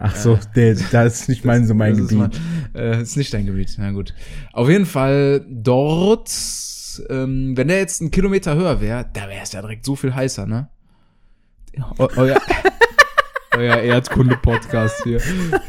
Ach 0.00 0.14
so, 0.14 0.38
der, 0.54 0.74
das 0.92 1.20
ist 1.22 1.28
nicht 1.28 1.44
mein, 1.44 1.66
so 1.66 1.74
mein 1.74 1.92
Das 1.92 2.00
ist, 2.02 2.08
Gebiet. 2.10 2.40
mal, 2.74 2.80
äh, 2.80 3.02
ist 3.02 3.16
nicht 3.16 3.34
dein 3.34 3.46
Gebiet, 3.46 3.74
na 3.78 3.90
gut. 3.90 4.14
Auf 4.52 4.68
jeden 4.68 4.86
Fall 4.86 5.44
dort, 5.50 6.30
ähm, 7.10 7.56
wenn 7.56 7.68
der 7.68 7.78
jetzt 7.78 8.00
einen 8.00 8.10
Kilometer 8.10 8.54
höher 8.54 8.80
wäre, 8.80 9.06
da 9.12 9.28
wäre 9.28 9.42
es 9.42 9.52
ja 9.52 9.60
direkt 9.60 9.84
so 9.84 9.96
viel 9.96 10.14
heißer, 10.14 10.46
ne? 10.46 10.68
Eu 11.98 12.08
euer 12.16 12.40
euer 13.56 13.76
Erdkunde-Podcast 13.78 15.02
hier. 15.04 15.20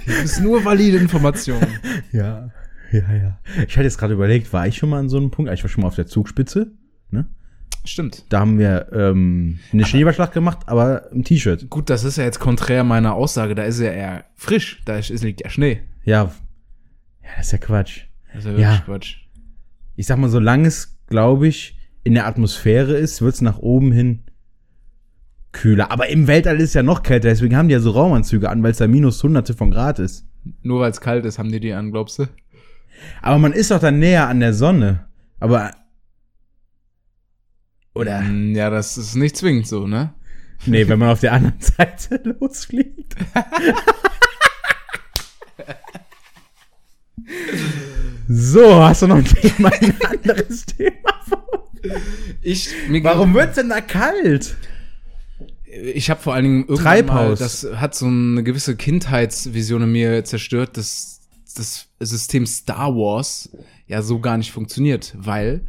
Hier 0.06 0.24
ist 0.24 0.40
nur 0.42 0.64
valide 0.64 0.98
Informationen. 0.98 1.68
Ja, 2.12 2.50
ja, 2.92 3.14
ja. 3.14 3.40
Ich 3.68 3.76
hatte 3.78 3.84
jetzt 3.84 3.98
gerade 3.98 4.14
überlegt, 4.14 4.52
war 4.54 4.68
ich 4.68 4.78
schon 4.78 4.90
mal 4.90 5.00
an 5.00 5.10
so 5.10 5.18
einem 5.18 5.32
Punkt? 5.32 5.50
Ah, 5.50 5.54
Ich 5.54 5.64
war 5.64 5.70
schon 5.70 5.82
mal 5.82 5.88
auf 5.88 5.96
der 5.96 6.08
Zugspitze. 6.08 6.72
Ne? 7.12 7.26
Stimmt. 7.90 8.24
Da 8.30 8.42
haben 8.42 8.60
wir 8.60 8.88
ähm, 8.94 9.60
eine 9.74 9.84
Schneeballschlacht 9.86 10.32
gemacht, 10.34 10.60
aber 10.68 11.12
im 11.12 11.24
T-Shirt. 11.24 11.70
Gut, 11.70 11.90
das 11.90 12.04
ist 12.04 12.18
ja 12.18 12.24
jetzt 12.24 12.40
konträr 12.40 12.84
meiner 12.84 13.16
Aussage. 13.16 13.56
Da 13.56 13.64
ist 13.64 13.80
ja 13.80 13.92
eher 13.92 14.26
frisch. 14.36 14.82
Da 14.86 14.98
ist, 14.98 15.10
liegt 15.24 15.42
ja 15.42 15.50
Schnee. 15.50 15.82
Ja. 16.04 16.32
Ja, 17.24 17.30
das 17.38 17.48
ist 17.48 17.52
ja 17.54 17.58
Quatsch. 17.58 18.02
Das 18.34 18.46
ist 18.46 18.52
ja 18.52 18.58
Ja. 18.58 18.58
wirklich 18.70 18.86
Quatsch. 18.86 19.16
Ich 19.96 20.06
sag 20.06 20.18
mal, 20.20 20.30
solange 20.30 20.68
es, 20.68 21.00
glaube 21.08 21.48
ich, 21.48 21.78
in 22.04 22.14
der 22.14 22.28
Atmosphäre 22.28 22.94
ist, 22.96 23.22
wird 23.22 23.34
es 23.34 23.42
nach 23.42 23.58
oben 23.58 23.92
hin 23.92 24.24
kühler. 25.52 25.92
Aber 25.92 26.10
im 26.10 26.28
Weltall 26.28 26.58
ist 26.58 26.70
es 26.70 26.74
ja 26.76 26.84
noch 26.84 27.02
kälter, 27.02 27.30
deswegen 27.30 27.56
haben 27.56 27.70
die 27.70 27.74
ja 27.74 27.80
so 27.80 27.90
Raumanzüge 27.92 28.50
an, 28.50 28.62
weil 28.62 28.72
es 28.72 28.78
da 28.78 28.88
minus 28.88 29.22
hunderte 29.24 29.56
von 29.56 29.72
Grad 29.72 29.98
ist. 30.00 30.26
Nur 30.62 30.80
weil 30.82 30.92
es 30.92 31.02
kalt 31.02 31.26
ist, 31.26 31.40
haben 31.40 31.52
die 31.52 31.60
die 31.60 31.74
an, 31.74 31.92
glaubst 31.92 32.20
du? 32.20 32.28
Aber 33.24 33.40
man 33.40 33.52
ist 33.54 33.72
doch 33.72 33.80
dann 33.80 33.98
näher 34.00 34.28
an 34.28 34.40
der 34.40 34.54
Sonne. 34.54 35.06
Aber. 35.40 35.72
Oder? 38.00 38.22
Mm, 38.22 38.56
Ja, 38.56 38.70
das 38.70 38.98
ist 38.98 39.16
nicht 39.16 39.36
zwingend 39.38 39.68
so, 39.68 39.86
ne? 39.88 40.14
Nee, 40.66 40.88
wenn 40.88 41.00
man 41.00 41.10
auf 41.10 41.20
der 41.20 41.34
anderen 41.34 41.60
Seite 41.78 42.22
losfliegt. 42.40 43.16
so, 48.28 48.84
hast 48.84 49.02
du 49.02 49.08
noch 49.08 49.18
ein 49.18 49.26
Thema, 49.26 49.72
ein 49.82 49.96
anderes 50.02 50.66
Thema? 50.66 50.94
Ich, 52.42 52.70
mir 52.88 53.04
Warum 53.04 53.34
wird's 53.34 53.56
denn 53.56 53.70
da 53.70 53.82
kalt? 53.82 54.56
Ich 55.66 56.10
habe 56.10 56.22
vor 56.22 56.34
allen 56.34 56.44
Dingen 56.44 56.60
irgendwann 56.68 56.84
mal, 56.84 56.92
Treibhaus. 57.36 57.40
das 57.40 57.68
hat 57.76 57.96
so 57.96 58.06
eine 58.08 58.44
gewisse 58.44 58.76
Kindheitsvision 58.76 59.84
in 59.84 59.92
mir 59.92 60.24
zerstört, 60.26 60.78
dass 60.78 61.22
das 61.56 61.88
System 62.00 62.46
Star 62.46 62.94
Wars 62.96 63.50
ja 63.88 64.02
so 64.02 64.20
gar 64.20 64.38
nicht 64.38 64.52
funktioniert, 64.52 65.14
weil 65.18 65.62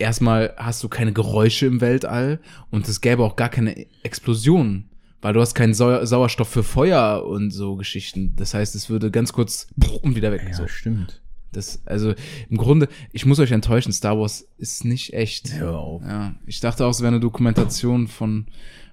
erstmal 0.00 0.54
hast 0.56 0.82
du 0.82 0.88
keine 0.88 1.12
Geräusche 1.12 1.66
im 1.66 1.80
Weltall 1.80 2.40
und 2.70 2.88
es 2.88 3.00
gäbe 3.00 3.22
auch 3.22 3.36
gar 3.36 3.48
keine 3.48 3.86
Explosionen, 4.02 4.88
weil 5.20 5.34
du 5.34 5.40
hast 5.40 5.54
keinen 5.54 5.74
Sau 5.74 6.04
Sauerstoff 6.04 6.48
für 6.48 6.62
Feuer 6.62 7.24
und 7.26 7.50
so 7.50 7.76
Geschichten. 7.76 8.34
Das 8.36 8.54
heißt, 8.54 8.74
es 8.74 8.90
würde 8.90 9.10
ganz 9.10 9.32
kurz 9.32 9.68
und 10.02 10.16
wieder 10.16 10.32
weg. 10.32 10.48
so. 10.52 10.66
stimmt. 10.66 11.20
Das, 11.52 11.82
also 11.84 12.14
im 12.48 12.56
Grunde, 12.56 12.88
ich 13.12 13.26
muss 13.26 13.40
euch 13.40 13.50
enttäuschen, 13.50 13.92
Star 13.92 14.18
Wars 14.18 14.48
ist 14.56 14.84
nicht 14.84 15.14
echt. 15.14 15.52
Hör 15.54 15.78
auf. 15.78 16.02
Ja, 16.02 16.34
ich 16.46 16.60
dachte 16.60 16.86
auch, 16.86 16.90
es 16.90 17.00
wäre 17.00 17.08
eine 17.08 17.20
Dokumentation 17.20 18.06
von 18.06 18.46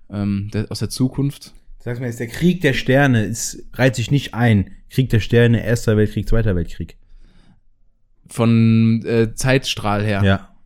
ähm, 0.10 0.50
der, 0.52 0.72
aus 0.72 0.80
der 0.80 0.90
Zukunft. 0.90 1.54
Sag 1.80 2.00
mal, 2.00 2.08
jetzt 2.08 2.20
der 2.20 2.28
Krieg 2.28 2.62
der 2.62 2.74
Sterne 2.74 3.26
ist, 3.26 3.64
reiht 3.74 3.96
sich 3.96 4.10
nicht 4.10 4.34
ein. 4.34 4.72
Krieg 4.90 5.10
der 5.10 5.20
Sterne, 5.20 5.64
Erster 5.64 5.98
Weltkrieg, 5.98 6.28
Zweiter 6.28 6.56
Weltkrieg. 6.56 6.98
Von 8.28 9.06
äh, 9.06 9.36
Zeitstrahl 9.36 10.04
her. 10.04 10.24
Ja. 10.24 10.57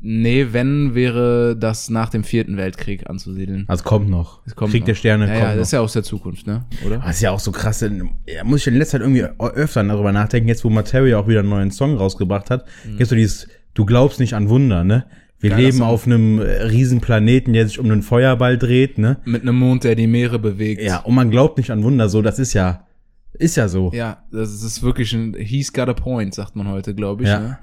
Nee, 0.00 0.48
wenn 0.52 0.94
wäre 0.94 1.56
das 1.56 1.90
nach 1.90 2.08
dem 2.08 2.22
vierten 2.22 2.56
Weltkrieg 2.56 3.10
anzusiedeln. 3.10 3.64
Also 3.66 3.82
kommt 3.82 4.08
noch. 4.08 4.40
Es 4.46 4.54
kommt 4.54 4.70
Krieg 4.70 4.82
noch. 4.82 4.86
der 4.86 4.94
Sterne 4.94 5.26
ja, 5.26 5.32
kommt 5.32 5.42
ja, 5.42 5.48
noch. 5.50 5.56
das 5.56 5.68
ist 5.68 5.72
ja 5.72 5.80
aus 5.80 5.92
der 5.92 6.04
Zukunft, 6.04 6.46
ne? 6.46 6.66
Oder? 6.86 6.98
Das 6.98 7.16
ist 7.16 7.22
ja 7.22 7.32
auch 7.32 7.40
so 7.40 7.50
krass. 7.50 7.80
Ja, 7.80 8.44
muss 8.44 8.60
ich 8.60 8.66
in 8.68 8.74
letzter 8.74 8.98
Zeit 8.98 9.00
irgendwie 9.00 9.24
öfter 9.38 9.82
darüber 9.82 10.12
nachdenken, 10.12 10.48
jetzt 10.48 10.64
wo 10.64 10.70
Materia 10.70 11.18
auch 11.18 11.26
wieder 11.26 11.40
einen 11.40 11.48
neuen 11.48 11.70
Song 11.72 11.96
rausgebracht 11.96 12.50
hat. 12.50 12.66
Kennst 12.96 13.10
du 13.10 13.16
dieses, 13.16 13.48
du 13.74 13.84
glaubst 13.84 14.20
nicht 14.20 14.34
an 14.34 14.48
Wunder, 14.48 14.84
ne? 14.84 15.06
Wir 15.40 15.50
Geiler 15.50 15.62
leben 15.62 15.78
Song. 15.78 15.86
auf 15.86 16.06
einem 16.06 16.40
äh, 16.40 16.62
riesen 16.62 17.00
Planeten, 17.00 17.52
der 17.52 17.66
sich 17.66 17.78
um 17.78 17.86
einen 17.86 18.02
Feuerball 18.02 18.58
dreht, 18.58 18.98
ne? 18.98 19.18
Mit 19.24 19.42
einem 19.42 19.56
Mond, 19.56 19.84
der 19.84 19.94
die 19.94 20.08
Meere 20.08 20.38
bewegt. 20.38 20.82
Ja, 20.82 20.98
und 20.98 21.14
man 21.14 21.30
glaubt 21.30 21.58
nicht 21.58 21.70
an 21.70 21.84
Wunder, 21.84 22.08
so, 22.08 22.22
das 22.22 22.40
ist 22.40 22.54
ja, 22.54 22.86
ist 23.34 23.56
ja 23.56 23.68
so. 23.68 23.92
Ja, 23.94 24.24
das 24.32 24.62
ist 24.62 24.82
wirklich 24.82 25.12
ein, 25.12 25.34
he's 25.38 25.72
got 25.72 25.88
a 25.88 25.94
point, 25.94 26.34
sagt 26.34 26.56
man 26.56 26.66
heute, 26.66 26.94
glaube 26.94 27.22
ich. 27.22 27.28
Ja. 27.28 27.40
Ne? 27.40 27.58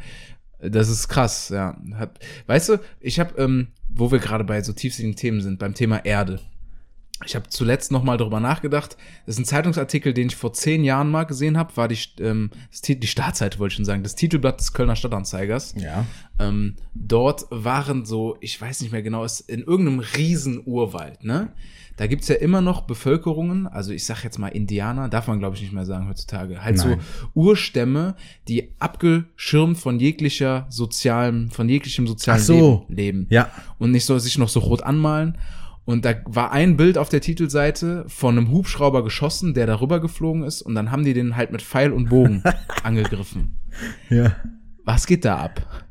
Das 0.62 0.90
ist 0.90 1.08
krass, 1.08 1.50
ja. 1.50 1.78
Hat, 1.96 2.20
weißt 2.48 2.70
du, 2.70 2.78
ich 3.00 3.20
habe, 3.20 3.42
ähm, 3.42 3.68
wo 3.90 4.12
wir 4.12 4.20
gerade 4.20 4.44
bei 4.44 4.62
so 4.62 4.74
tiefsinnigen 4.74 5.16
Themen 5.16 5.42
sind, 5.42 5.60
beim 5.60 5.74
Thema 5.74 6.04
Erde. 6.06 6.40
ich 7.26 7.36
habe 7.36 7.48
zuletzt 7.50 7.92
noch 7.92 8.04
mal 8.04 8.18
drüber 8.18 8.40
nachgedacht. 8.40 8.98
Das 9.26 9.36
ist 9.36 9.40
ein 9.40 9.46
Zeitungsartikel, 9.46 10.14
den 10.14 10.28
ich 10.28 10.36
vor 10.36 10.54
zehn 10.54 10.84
Jahren 10.84 11.10
mal 11.10 11.24
gesehen 11.24 11.58
habe. 11.58 11.76
War 11.78 11.88
die, 11.88 11.98
ähm, 12.20 12.52
die 12.88 13.08
Startseite, 13.08 13.60
wollte 13.60 13.74
ich 13.74 13.76
schon 13.78 13.86
sagen, 13.86 14.04
das 14.04 14.16
Titelblatt 14.16 14.60
des 14.60 14.74
Kölner 14.74 14.96
Stadtanzeigers. 14.96 15.76
Ja. 15.78 16.06
Ähm, 16.40 16.76
dort 16.94 17.46
waren 17.52 18.06
so, 18.06 18.38
ich 18.42 18.60
weiß 18.60 18.82
nicht 18.82 18.92
mehr 18.92 19.04
genau, 19.04 19.24
es 19.24 19.40
in 19.40 19.62
irgendeinem 19.62 20.00
riesen 20.00 20.62
Urwald, 20.66 21.24
ne? 21.24 21.54
Da 21.98 22.08
gibt's 22.08 22.28
ja 22.28 22.36
immer 22.36 22.60
noch 22.60 22.82
Bevölkerungen, 22.82 23.68
also 23.68 23.92
ich 23.92 24.06
sag 24.06 24.24
jetzt 24.24 24.38
mal 24.38 24.50
Indianer, 24.50 25.08
darf 25.08 25.28
man 25.28 25.40
glaube 25.40 25.56
ich 25.56 25.62
nicht 25.62 25.74
mehr 25.74 25.86
sagen 25.86 26.10
heutzutage, 26.10 26.62
halt 26.62 26.78
Nein. 26.78 27.00
so 27.00 27.30
Urstämme, 27.34 28.16
die 28.50 28.74
abgeschirmt 28.80 29.78
von 29.78 30.00
jeglicher 30.00 30.66
sozialen, 30.70 31.50
von 31.52 31.70
jeglichem 31.70 32.06
sozialen 32.06 32.42
Ach 32.42 32.46
so. 32.46 32.86
Leben 32.90 33.06
leben. 33.06 33.28
Ja. 33.30 33.50
Und 33.78 33.92
nicht 33.92 34.06
so 34.06 34.18
sich 34.20 34.38
noch 34.38 34.50
so 34.50 34.60
rot 34.60 34.84
anmalen. 34.84 35.38
Und 35.86 36.04
da 36.04 36.16
war 36.26 36.52
ein 36.52 36.78
Bild 36.78 36.98
auf 36.98 37.10
der 37.10 37.22
Titelseite 37.22 38.06
von 38.08 38.38
einem 38.38 38.50
Hubschrauber 38.50 39.04
geschossen, 39.04 39.54
der 39.54 39.68
darüber 39.68 40.00
geflogen 40.00 40.44
ist, 40.44 40.64
und 40.64 40.74
dann 40.74 40.92
haben 40.92 41.06
die 41.06 41.14
den 41.14 41.36
halt 41.36 41.52
mit 41.52 41.62
Pfeil 41.62 41.92
und 41.92 42.10
Bogen 42.10 42.44
angegriffen. 42.84 43.60
Ja. 44.10 44.36
Was 44.84 45.06
geht 45.06 45.26
da 45.26 45.38
ab? 45.38 45.86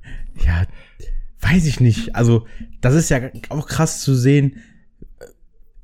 Ja, 0.45 0.65
weiß 1.43 1.67
ich 1.67 1.79
nicht. 1.79 2.17
Also, 2.17 2.45
das 2.81 2.95
ist 2.95 3.09
ja 3.09 3.21
auch 3.51 3.69
krass 3.69 4.01
zu 4.01 4.17
sehen, 4.17 4.57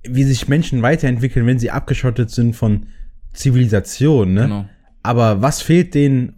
wie 0.03 0.25
sich 0.25 0.49
Menschen 0.49 0.83
weiterentwickeln, 0.83 1.47
wenn 1.47 1.59
sie 1.59 1.71
abgeschottet 1.71 2.31
sind 2.31 2.55
von 2.57 2.87
Zivilisation, 3.33 4.33
ne? 4.35 4.43
Genau. 4.43 4.65
Aber 5.03 5.41
was 5.43 5.63
fehlt 5.63 5.95
denen, 5.95 6.35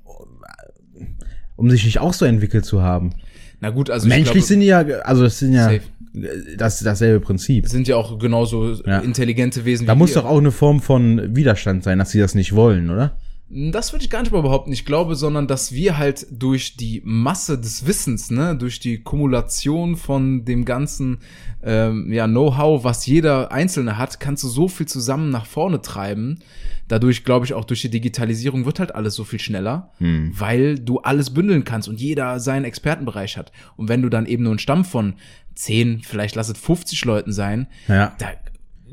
um 1.57 1.71
sich 1.71 1.85
nicht 1.85 1.99
auch 2.01 2.13
so 2.13 2.25
entwickelt 2.25 2.65
zu 2.65 2.83
haben? 2.83 3.11
Na 3.61 3.71
gut, 3.71 3.91
also 3.91 4.09
Menschlich 4.09 4.27
ich 4.27 4.33
glaube, 4.33 4.47
sind 4.47 4.61
die 4.61 4.67
ja, 4.67 4.79
also 5.05 5.23
das 5.25 5.39
sind 5.39 5.53
ja 5.53 5.65
Safe. 5.65 5.81
das 6.57 6.81
dasselbe 6.81 7.21
Prinzip. 7.25 7.69
sind 7.69 7.87
ja 7.89 7.97
auch 7.97 8.19
genauso 8.19 8.73
Ja. 8.85 8.99
intelligente 8.99 9.65
Wesen 9.65 9.87
Da 9.87 9.95
muss 9.95 10.11
wir. 10.15 10.23
doch 10.23 10.29
auch 10.29 10.39
eine 10.39 10.51
Form 10.51 10.81
von 10.81 11.35
Widerstand 11.37 11.85
sein, 11.85 11.99
dass 11.99 12.11
sie 12.11 12.19
das 12.19 12.35
nicht 12.35 12.55
wollen, 12.55 12.91
oder? 12.91 13.17
Das 13.55 13.93
würde 13.93 14.03
ich 14.05 14.11
gar 14.11 14.23
nicht 14.23 14.33
mal 14.33 14.41
behaupten. 14.41 14.73
Ich 14.73 14.87
glaube, 14.87 15.15
sondern 15.15 15.47
dass 15.47 15.73
wir 15.73 15.99
halt 15.99 16.27
durch 16.31 16.77
die 16.79 17.03
Masse 17.05 17.59
des 17.59 17.87
Wissens, 17.87 18.31
ne, 18.31 18.57
durch 18.57 18.81
die 18.81 19.03
Kumulation 19.03 19.97
von 19.97 20.47
dem 20.47 20.65
ganzen 20.65 21.19
ähm, 21.63 22.11
ja, 22.11 22.27
Know-how, 22.27 22.83
was 22.83 23.05
jeder 23.05 23.53
Einzelne 23.53 23.99
hat, 23.99 24.21
kannst 24.21 24.43
du 24.43 24.49
so 24.49 24.69
viel 24.69 24.87
zusammen 24.87 25.29
nach 25.31 25.45
vorne 25.45 25.83
treiben. 25.83 26.39
Dadurch, 26.89 27.25
glaube 27.25 27.45
ich, 27.45 27.53
auch 27.53 27.65
durch 27.67 27.83
die 27.83 27.91
Digitalisierung 27.91 28.65
wird 28.65 28.79
halt 28.81 28.95
alles 28.95 29.15
so 29.15 29.25
viel 29.25 29.39
schneller, 29.39 29.93
weil 29.99 30.79
du 30.79 30.99
alles 31.01 31.31
bündeln 31.31 31.65
kannst 31.65 31.89
und 31.89 32.01
jeder 32.01 32.41
seinen 32.41 32.65
Expertenbereich 32.65 33.37
hat. 33.37 33.53
Und 33.77 33.89
wenn 33.89 34.03
du 34.03 34.09
dann 34.09 34.27
eben 34.27 34.43
nur 34.43 34.53
einen 34.53 34.59
Stamm 34.59 34.85
von 34.85 35.15
10, 35.55 36.01
vielleicht 36.03 36.35
lass 36.35 36.49
es 36.49 36.59
50 36.59 37.05
Leuten 37.05 37.33
sein, 37.33 37.67
Ja. 37.87 38.15
da 38.19 38.29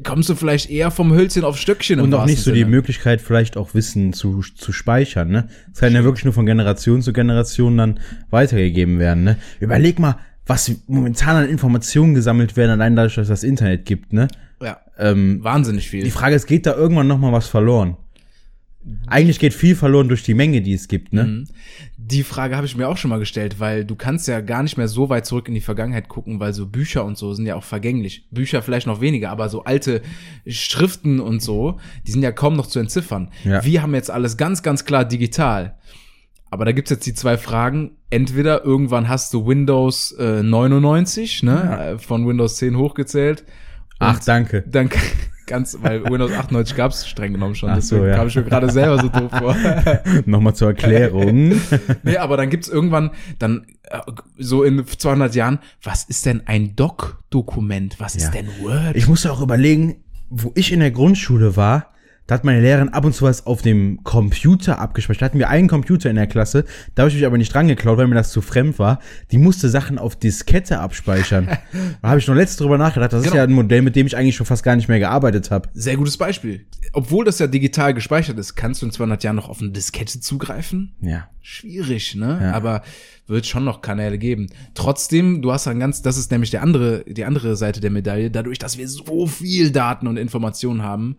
kommst 0.04 0.30
du 0.30 0.36
vielleicht 0.36 0.70
eher 0.70 0.92
vom 0.92 1.14
Hölzchen 1.14 1.44
auf 1.44 1.58
Stöckchen. 1.58 2.00
Und 2.00 2.14
auch 2.14 2.26
nicht 2.26 2.42
so 2.42 2.52
die 2.52 2.60
Sinne. 2.60 2.72
Möglichkeit, 2.72 3.22
vielleicht 3.22 3.58
auch 3.58 3.74
Wissen 3.74 4.14
zu, 4.14 4.42
zu 4.42 4.72
speichern, 4.72 5.30
ne? 5.30 5.48
Das 5.72 5.80
kann 5.82 5.94
ja 5.94 6.04
wirklich 6.04 6.26
nur 6.26 6.34
von 6.34 6.46
Generation 6.46 7.02
zu 7.02 7.14
Generation 7.14 7.78
dann 7.78 8.00
weitergegeben 8.30 9.00
werden, 9.00 9.24
ne? 9.24 9.38
Überleg 9.60 10.00
mal, 10.00 10.16
was 10.46 10.72
momentan 10.88 11.36
an 11.36 11.50
Informationen 11.50 12.14
gesammelt 12.16 12.58
werden, 12.58 12.72
allein 12.72 12.96
dadurch, 12.96 13.16
dass 13.16 13.24
es 13.24 13.42
das 13.42 13.44
Internet 13.44 13.86
gibt, 13.86 14.14
ne? 14.14 14.28
Ja, 14.62 14.78
Ähm, 14.98 15.44
wahnsinnig 15.44 15.90
viel. 15.90 16.04
die 16.04 16.12
Frage 16.12 16.36
ist, 16.36 16.46
geht 16.48 16.66
da 16.66 16.76
irgendwann 16.76 17.08
noch 17.08 17.20
mal 17.20 17.32
was 17.32 17.48
verloren? 17.48 17.96
Eigentlich 19.08 19.40
geht 19.40 19.54
viel 19.54 19.76
verloren 19.76 20.08
durch 20.08 20.24
die 20.24 20.34
Menge, 20.34 20.62
die 20.62 20.74
es 20.74 20.88
gibt, 20.88 21.12
ne? 21.12 21.26
Mhm. 21.26 21.48
Die 21.98 22.24
Frage 22.24 22.56
habe 22.56 22.66
ich 22.66 22.76
mir 22.76 22.88
auch 22.88 22.98
schon 22.98 23.10
mal 23.10 23.20
gestellt, 23.20 23.60
weil 23.60 23.86
du 23.86 23.96
kannst 23.96 24.28
ja 24.28 24.40
gar 24.42 24.64
nicht 24.64 24.78
mehr 24.78 24.88
so 24.88 25.10
weit 25.10 25.26
zurück 25.26 25.48
in 25.48 25.54
die 25.54 25.62
Vergangenheit 25.62 26.08
gucken, 26.08 26.40
weil 26.40 26.54
so 26.54 26.66
Bücher 26.66 27.04
und 27.04 27.18
so 27.18 27.34
sind 27.34 27.46
ja 27.46 27.56
auch 27.56 27.64
vergänglich. 27.64 28.28
Bücher 28.32 28.62
vielleicht 28.62 28.88
noch 28.88 29.02
weniger, 29.02 29.30
aber 29.30 29.50
so 29.50 29.64
alte 29.64 30.02
Schriften 30.48 31.20
und 31.20 31.42
so, 31.42 31.80
die 32.08 32.12
sind 32.12 32.24
ja 32.24 32.32
kaum 32.32 32.56
noch 32.56 32.68
zu 32.68 32.80
entziffern. 32.80 33.30
Ja. 33.44 33.64
Wir 33.64 33.82
haben 33.82 33.94
jetzt 33.94 34.10
alles 34.10 34.38
ganz, 34.38 34.64
ganz 34.64 34.86
klar 34.86 35.06
digital. 35.06 35.78
Aber 36.50 36.66
da 36.66 36.72
gibt's 36.72 36.90
jetzt 36.90 37.06
die 37.06 37.14
zwei 37.14 37.38
Fragen. 37.38 37.92
Entweder 38.10 38.64
irgendwann 38.64 39.08
hast 39.08 39.34
du 39.34 39.46
Windows 39.46 40.14
äh, 40.14 40.42
99, 40.42 41.44
ne, 41.44 41.80
äh, 41.80 41.98
von 42.00 42.28
Windows 42.28 42.56
10 42.56 42.76
hochgezählt. 42.76 43.44
Ach, 44.00 44.20
danke. 44.24 44.64
Dann 44.68 44.90
ganz, 45.50 45.78
weil 45.82 46.06
Windows 46.06 46.32
98 46.32 46.76
gab's 46.78 47.06
streng 47.08 47.34
genommen 47.34 47.56
schon, 47.56 47.70
Ach 47.72 47.82
so, 47.82 47.96
deswegen 47.98 48.10
ja. 48.12 48.16
kam 48.16 48.28
ich 48.28 48.36
mir 48.38 48.44
gerade 48.44 48.72
selber 48.72 49.00
so 49.02 49.10
doof 49.10 49.32
vor. 49.38 49.56
Nochmal 50.26 50.56
zur 50.56 50.70
Erklärung. 50.70 51.60
Nee, 52.04 52.18
aber 52.18 52.38
dann 52.38 52.50
gibt's 52.50 52.70
irgendwann, 52.70 53.12
dann 53.40 53.66
äh, 53.84 54.00
so 54.38 54.64
in 54.64 54.86
200 54.86 55.36
Jahren, 55.36 55.60
was 55.84 56.06
ist 56.06 56.26
denn 56.26 56.44
ein 56.46 56.76
Doc-Dokument? 56.76 58.00
Was 58.00 58.14
Ja. 58.16 58.24
ist 58.26 58.32
denn 58.32 58.48
Word? 58.62 58.96
Ich 58.96 59.08
musste 59.08 59.32
auch 59.32 59.42
überlegen, 59.42 60.04
wo 60.30 60.52
ich 60.56 60.72
in 60.72 60.80
der 60.80 60.92
Grundschule 60.92 61.56
war, 61.58 61.92
da 62.30 62.36
hat 62.36 62.44
meine 62.44 62.62
Lehrerin 62.62 62.90
ab 62.90 63.06
und 63.06 63.16
zu 63.16 63.26
was 63.26 63.48
auf 63.48 63.64
dem 63.64 64.04
Computer 64.04 64.78
abgespeichert. 64.78 65.22
Da 65.24 65.26
hatten 65.26 65.40
wir 65.40 65.50
einen 65.50 65.68
Computer 65.68 66.12
in 66.12 66.16
der 66.16 66.28
Klasse, 66.28 66.64
da 66.94 67.02
habe 67.02 67.10
ich 67.10 67.16
mich 67.16 67.26
aber 67.26 67.40
nicht 67.40 67.52
dran 67.52 67.68
geklaut, 67.68 67.98
weil 67.98 68.06
mir 68.06 68.14
das 68.14 68.30
zu 68.32 68.42
fremd 68.42 68.78
war. 68.78 69.00
Die 69.32 69.40
musste 69.40 69.68
Sachen 69.68 69.98
auf 69.98 70.16
Diskette 70.16 70.80
abspeichern. 70.80 71.48
da 72.04 72.08
habe 72.08 72.20
ich 72.20 72.28
noch 72.28 72.36
letztens 72.36 72.58
drüber 72.58 72.78
nachgedacht. 72.78 73.14
Das 73.14 73.22
ist 73.22 73.32
Genau. 73.32 73.38
ja 73.38 73.44
ein 73.44 73.52
Modell, 73.52 73.82
mit 73.82 73.96
dem 73.96 74.06
ich 74.06 74.16
eigentlich 74.16 74.36
schon 74.36 74.46
fast 74.46 74.62
gar 74.62 74.76
nicht 74.76 74.88
mehr 74.88 75.00
gearbeitet 75.00 75.50
habe. 75.50 75.70
Sehr 75.74 75.98
gutes 75.98 76.18
Beispiel. 76.18 76.68
Obwohl 76.94 77.26
das 77.26 77.40
ja 77.40 77.48
digital 77.48 77.96
gespeichert 77.96 78.38
ist, 78.38 78.54
kannst 78.56 78.84
du 78.84 78.86
in 78.86 78.92
200 78.92 79.24
Jahren 79.24 79.36
noch 79.36 79.50
auf 79.50 79.60
eine 79.60 79.72
Diskette 79.72 80.20
zugreifen? 80.20 80.94
Ja. 81.02 81.30
Schwierig, 81.42 82.14
ne? 82.14 82.38
Ja. 82.42 82.52
Aber 82.52 82.84
wird 83.26 83.48
schon 83.48 83.64
noch 83.64 83.82
Kanäle 83.82 84.20
geben. 84.20 84.50
Trotzdem, 84.76 85.42
du 85.42 85.52
hast 85.52 85.68
ein 85.68 85.80
ganz, 85.80 86.04
das 86.04 86.18
ist 86.18 86.30
nämlich 86.32 86.52
der 86.52 86.62
andere, 86.62 87.04
die 87.08 87.26
andere 87.26 87.56
Seite 87.56 87.80
der 87.80 87.90
Medaille, 87.92 88.30
dadurch, 88.30 88.60
dass 88.60 88.78
wir 88.78 88.88
so 88.88 89.26
viel 89.26 89.72
Daten 89.72 90.06
und 90.08 90.18
Informationen 90.18 90.84
haben, 90.84 91.18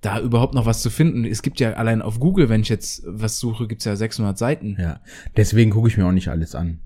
da 0.00 0.20
überhaupt 0.20 0.54
noch 0.54 0.66
was 0.66 0.80
zu 0.82 0.90
finden. 0.90 1.24
Es 1.24 1.42
gibt 1.42 1.58
ja 1.60 1.72
allein 1.72 2.02
auf 2.02 2.20
Google, 2.20 2.48
wenn 2.48 2.60
ich 2.60 2.68
jetzt 2.68 3.02
was 3.06 3.38
suche, 3.40 3.66
gibt's 3.66 3.84
ja 3.84 3.96
600 3.96 4.38
Seiten. 4.38 4.76
Ja. 4.78 5.00
Deswegen 5.36 5.70
gucke 5.70 5.88
ich 5.88 5.96
mir 5.96 6.06
auch 6.06 6.12
nicht 6.12 6.28
alles 6.28 6.54
an. 6.54 6.78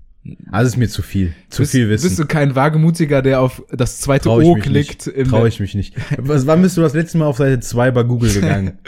Also 0.51 0.67
ist 0.69 0.77
mir 0.77 0.87
zu 0.87 1.01
viel. 1.01 1.33
Zu 1.49 1.63
bist, 1.63 1.73
viel 1.73 1.89
Wissen. 1.89 2.07
Bist 2.07 2.17
du 2.17 2.25
kein 2.25 2.55
Wagemutiger, 2.55 3.21
der 3.21 3.41
auf 3.41 3.61
das 3.69 3.99
zweite 3.99 4.23
Trau 4.29 4.39
O 4.41 4.53
klickt? 4.55 5.05
nicht. 5.05 5.07
in 5.07 5.27
Trau 5.27 5.39
der- 5.39 5.47
ich 5.47 5.59
mich 5.59 5.75
nicht. 5.75 5.95
Was, 6.17 6.47
wann 6.47 6.61
bist 6.61 6.77
du 6.77 6.81
das 6.81 6.93
letzte 6.93 7.17
Mal 7.17 7.25
auf 7.25 7.35
Seite 7.37 7.59
2 7.59 7.91
bei 7.91 8.03
Google 8.03 8.33
gegangen? 8.33 8.77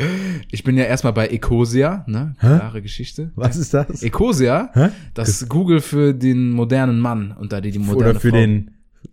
Ich 0.51 0.63
bin 0.63 0.77
ja 0.77 0.83
erstmal 0.85 1.11
bei 1.11 1.27
Ecosia, 1.27 2.03
ne? 2.07 2.35
Klare 2.39 2.81
Geschichte. 2.81 3.31
Was 3.35 3.57
ist 3.57 3.73
das? 3.73 4.03
Ecosia, 4.03 4.69
Hä? 4.73 4.89
das 5.13 5.49
Google 5.49 5.81
für 5.81 6.13
den 6.13 6.51
modernen 6.51 6.99
Mann 6.99 7.31
und 7.31 7.51
da 7.51 7.61
die, 7.61 7.71
die 7.71 7.79
moderne 7.79 8.11
Oder 8.11 8.19
für 8.19 8.29
Frau. 8.29 8.37
den 8.37 8.71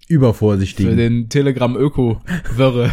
übervorsichtigen. 0.08 0.92
für 0.92 0.96
den 0.96 1.28
Telegram 1.28 1.76
Öko 1.76 2.20
Wirre. 2.54 2.92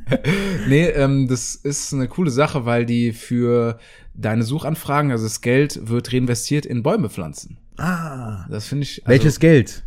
nee, 0.68 0.86
ähm, 0.86 1.28
das 1.28 1.54
ist 1.54 1.92
eine 1.92 2.08
coole 2.08 2.30
Sache, 2.30 2.64
weil 2.66 2.86
die 2.86 3.12
für 3.12 3.78
deine 4.14 4.42
Suchanfragen, 4.42 5.10
also 5.10 5.24
das 5.24 5.40
Geld 5.40 5.88
wird 5.88 6.12
reinvestiert 6.12 6.66
in 6.66 6.82
Bäume 6.82 7.08
pflanzen. 7.10 7.58
ah. 7.78 8.46
Das 8.50 8.66
finde 8.66 8.84
ich 8.84 9.02
also 9.04 9.10
Welches 9.10 9.40
Geld? 9.40 9.84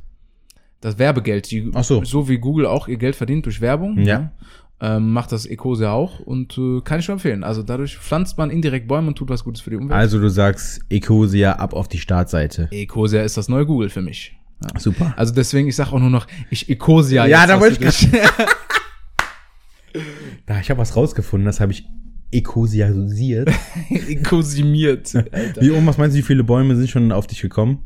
das 0.81 0.99
Werbegeld, 0.99 1.49
die 1.49 1.71
Ach 1.73 1.83
so. 1.83 2.03
so 2.03 2.29
wie 2.29 2.37
Google 2.37 2.67
auch 2.67 2.87
ihr 2.87 2.97
Geld 2.97 3.15
verdient 3.15 3.45
durch 3.45 3.59
Werbung. 3.61 3.97
Ja. 3.99 4.19
ne? 4.19 4.31
Ähm, 4.81 5.13
macht 5.13 5.31
das 5.31 5.45
Ecosia 5.45 5.91
auch 5.93 6.19
und 6.19 6.57
äh, 6.57 6.81
kann 6.81 6.99
ich 6.99 7.05
schon 7.05 7.13
empfehlen. 7.13 7.43
Also 7.45 7.63
dadurch 7.63 7.97
pflanzt 7.97 8.37
man 8.37 8.49
indirekt 8.49 8.89
Bäume 8.89 9.07
und 9.07 9.15
tut 9.15 9.29
was 9.29 9.43
Gutes 9.45 9.61
für 9.61 9.69
die 9.69 9.77
Umwelt. 9.77 9.93
Also 9.93 10.19
du 10.19 10.29
sagst 10.29 10.81
Ecosia 10.89 11.53
ab 11.53 11.73
auf 11.73 11.87
die 11.87 11.97
Startseite. 11.97 12.67
Ecosia 12.71 13.21
ist 13.23 13.37
das 13.37 13.47
neue 13.47 13.65
Google 13.65 13.89
für 13.89 14.01
mich. 14.01 14.35
Ja. 14.63 14.79
Super. 14.79 15.13
Also 15.17 15.33
deswegen, 15.33 15.67
ich 15.67 15.75
sag 15.75 15.91
auch 15.91 15.99
nur 15.99 16.09
noch, 16.09 16.27
ich 16.49 16.69
Ecosia. 16.69 17.25
Ja, 17.25 17.45
da 17.45 17.59
wollte 17.59 17.83
ich. 17.83 18.07
Da, 20.45 20.59
ich 20.59 20.69
habe 20.69 20.79
was 20.79 20.95
rausgefunden, 20.95 21.45
das 21.45 21.59
habe 21.59 21.71
ich 21.71 21.87
Ecosiasiert. 22.31 23.49
Ecosimiert. 23.89 25.15
Alter. 25.31 25.61
Wie 25.61 25.69
um, 25.69 25.85
was 25.85 25.97
meinst 25.97 26.15
du, 26.15 26.19
wie 26.19 26.23
viele 26.23 26.43
Bäume 26.43 26.75
sind 26.75 26.89
schon 26.89 27.11
auf 27.11 27.27
dich 27.27 27.41
gekommen? 27.41 27.79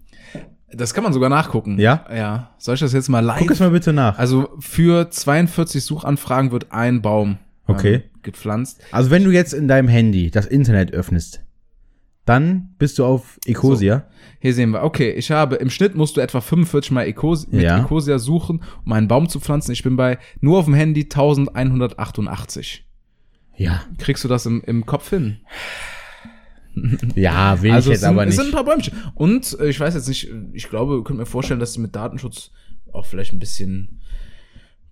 Das 0.71 0.93
kann 0.93 1.03
man 1.03 1.13
sogar 1.13 1.29
nachgucken. 1.29 1.79
Ja? 1.79 2.05
Ja. 2.13 2.51
Soll 2.57 2.75
ich 2.75 2.79
das 2.79 2.93
jetzt 2.93 3.09
mal 3.09 3.19
live? 3.19 3.39
Guck 3.39 3.51
es 3.51 3.59
mal 3.59 3.71
bitte 3.71 3.93
nach. 3.93 4.17
Also 4.17 4.49
für 4.59 5.09
42 5.09 5.83
Suchanfragen 5.83 6.51
wird 6.51 6.71
ein 6.71 7.01
Baum 7.01 7.37
Okay. 7.67 7.95
ähm, 7.95 8.01
gepflanzt. 8.23 8.81
Also 8.91 9.11
wenn 9.11 9.23
du 9.23 9.31
jetzt 9.31 9.53
in 9.53 9.67
deinem 9.67 9.87
Handy 9.87 10.31
das 10.31 10.45
Internet 10.47 10.91
öffnest, 10.93 11.41
dann 12.29 12.75
bist 12.77 12.99
du 12.99 13.05
auf 13.05 13.39
Ecosia. 13.47 14.05
Hier 14.39 14.53
sehen 14.53 14.69
wir, 14.69 14.83
okay, 14.83 15.11
ich 15.11 15.31
habe, 15.31 15.55
im 15.55 15.71
Schnitt 15.71 15.95
musst 15.95 16.15
du 16.15 16.21
etwa 16.21 16.41
45 16.41 16.91
mal 16.91 17.03
Ecos 17.03 17.47
mit 17.47 17.63
Ja. 17.63 17.79
Ecosia 17.79 18.19
suchen, 18.19 18.61
um 18.85 18.93
einen 18.93 19.07
Baum 19.07 19.27
zu 19.27 19.39
pflanzen. 19.39 19.71
Ich 19.71 19.81
bin 19.81 19.95
bei, 19.95 20.19
nur 20.39 20.59
auf 20.59 20.65
dem 20.65 20.75
Handy 20.75 21.01
1188. 21.01 22.85
Ja. 23.57 23.81
Kriegst 23.97 24.23
du 24.23 24.27
das 24.27 24.45
im, 24.45 24.61
im 24.63 24.85
Kopf 24.85 25.09
hin? 25.09 25.37
Ja, 27.15 27.61
will 27.63 27.71
also 27.71 27.89
ich 27.89 27.95
jetzt 27.95 28.01
sind, 28.01 28.09
aber 28.11 28.27
es 28.27 28.35
sind 28.35 28.43
ein 28.43 28.47
nicht. 28.47 28.55
paar 28.55 28.63
Bäumchen. 28.63 28.93
Und 29.15 29.59
äh, 29.59 29.67
ich 29.67 29.79
weiß 29.79 29.95
jetzt 29.95 30.07
nicht, 30.07 30.29
ich 30.53 30.69
glaube, 30.69 31.03
könnt 31.03 31.17
mir 31.19 31.25
vorstellen, 31.25 31.59
dass 31.59 31.73
sie 31.73 31.81
mit 31.81 31.95
Datenschutz 31.95 32.51
auch 32.93 33.07
vielleicht 33.07 33.33
ein 33.33 33.39
bisschen 33.39 34.01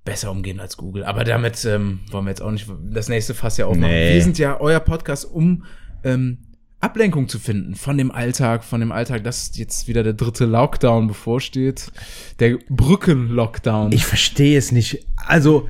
besser 0.03 0.31
umgehen 0.31 0.59
als 0.59 0.75
Google. 0.75 1.03
Aber 1.03 1.23
damit 1.23 1.63
ähm, 1.65 1.99
wollen 2.09 2.25
wir 2.25 2.31
jetzt 2.31 2.41
auch 2.41 2.51
nicht 2.51 2.67
das 2.89 3.09
nächste 3.09 3.35
Fass 3.35 3.57
ja 3.57 3.67
aufmachen. 3.67 3.91
Nee. 3.91 4.15
Wir 4.15 4.23
sind 4.23 4.39
ja 4.39 4.59
euer 4.59 4.79
Podcast, 4.79 5.25
um 5.25 5.63
ähm, 6.03 6.39
Ablenkung 6.79 7.27
zu 7.27 7.39
finden 7.39 7.75
von 7.75 7.97
dem 7.97 8.11
Alltag, 8.11 8.63
von 8.63 8.79
dem 8.79 8.91
Alltag, 8.91 9.23
dass 9.23 9.57
jetzt 9.57 9.87
wieder 9.87 10.03
der 10.03 10.13
dritte 10.13 10.45
Lockdown 10.45 11.07
bevorsteht. 11.07 11.91
Der 12.39 12.59
Brücken-Lockdown. 12.69 13.91
Ich 13.91 14.05
verstehe 14.05 14.57
es 14.57 14.71
nicht. 14.71 15.05
Also, 15.15 15.67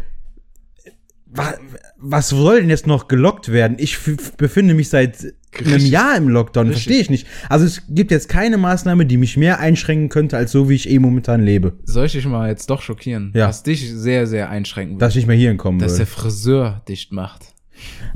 wa, 1.25 1.53
was 1.97 2.29
soll 2.29 2.61
denn 2.61 2.69
jetzt 2.69 2.87
noch 2.87 3.07
gelockt 3.07 3.51
werden? 3.51 3.77
Ich 3.79 3.97
befinde 4.37 4.73
mich 4.73 4.89
seit 4.89 5.33
einem 5.57 5.73
Richtig. 5.73 5.91
Jahr 5.91 6.17
im 6.17 6.29
Lockdown, 6.29 6.71
verstehe 6.71 6.99
ich 6.99 7.09
nicht. 7.09 7.25
Also 7.49 7.65
es 7.65 7.83
gibt 7.89 8.11
jetzt 8.11 8.29
keine 8.29 8.57
Maßnahme, 8.57 9.05
die 9.05 9.17
mich 9.17 9.37
mehr 9.37 9.59
einschränken 9.59 10.09
könnte, 10.09 10.37
als 10.37 10.51
so 10.51 10.69
wie 10.69 10.75
ich 10.75 10.89
eh 10.89 10.99
momentan 10.99 11.41
lebe. 11.41 11.73
Soll 11.85 12.05
ich 12.05 12.11
dich 12.11 12.25
mal 12.25 12.49
jetzt 12.49 12.69
doch 12.69 12.81
schockieren? 12.81 13.31
Ja. 13.33 13.47
Was 13.47 13.63
dich 13.63 13.91
sehr, 13.91 14.27
sehr 14.27 14.49
einschränken 14.49 14.95
wird. 14.95 15.01
Dass 15.01 15.13
ich 15.13 15.17
nicht 15.17 15.27
mehr 15.27 15.37
hier 15.37 15.49
hinkommen 15.49 15.79
dass 15.79 15.95
der 15.95 16.07
würde. 16.07 16.11
Friseur 16.11 16.81
dicht 16.87 17.11
macht. 17.11 17.53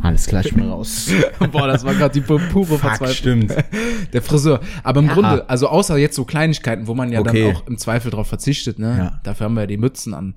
Alles 0.02 0.26
klar, 0.28 0.44
ich 0.46 0.54
bin 0.54 0.68
raus. 0.68 1.10
Boah, 1.52 1.68
das 1.68 1.84
war 1.84 1.94
gerade 1.94 2.14
die 2.20 2.26
pu- 2.26 2.40
pure 2.50 2.78
Verzweiflung. 2.78 3.10
stimmt. 3.48 3.56
Der 4.14 4.22
Friseur. 4.22 4.62
Aber 4.84 5.00
im 5.02 5.08
Ja. 5.08 5.14
Grunde, 5.14 5.50
also 5.50 5.68
außer 5.68 5.98
jetzt 5.98 6.16
so 6.16 6.26
Kleinigkeiten, 6.26 6.88
wo 6.88 6.94
man 6.96 7.12
ja 7.12 7.20
Okay. 7.20 7.44
dann 7.48 7.56
auch 7.56 7.68
im 7.68 7.78
Zweifel 7.78 8.12
drauf 8.12 8.28
verzichtet, 8.28 8.80
ne? 8.80 8.96
Ja. 8.98 9.20
Dafür 9.24 9.46
haben 9.46 9.54
wir 9.56 9.62
ja 9.62 9.68
die 9.68 9.78
Mützen 9.78 10.14
an. 10.14 10.36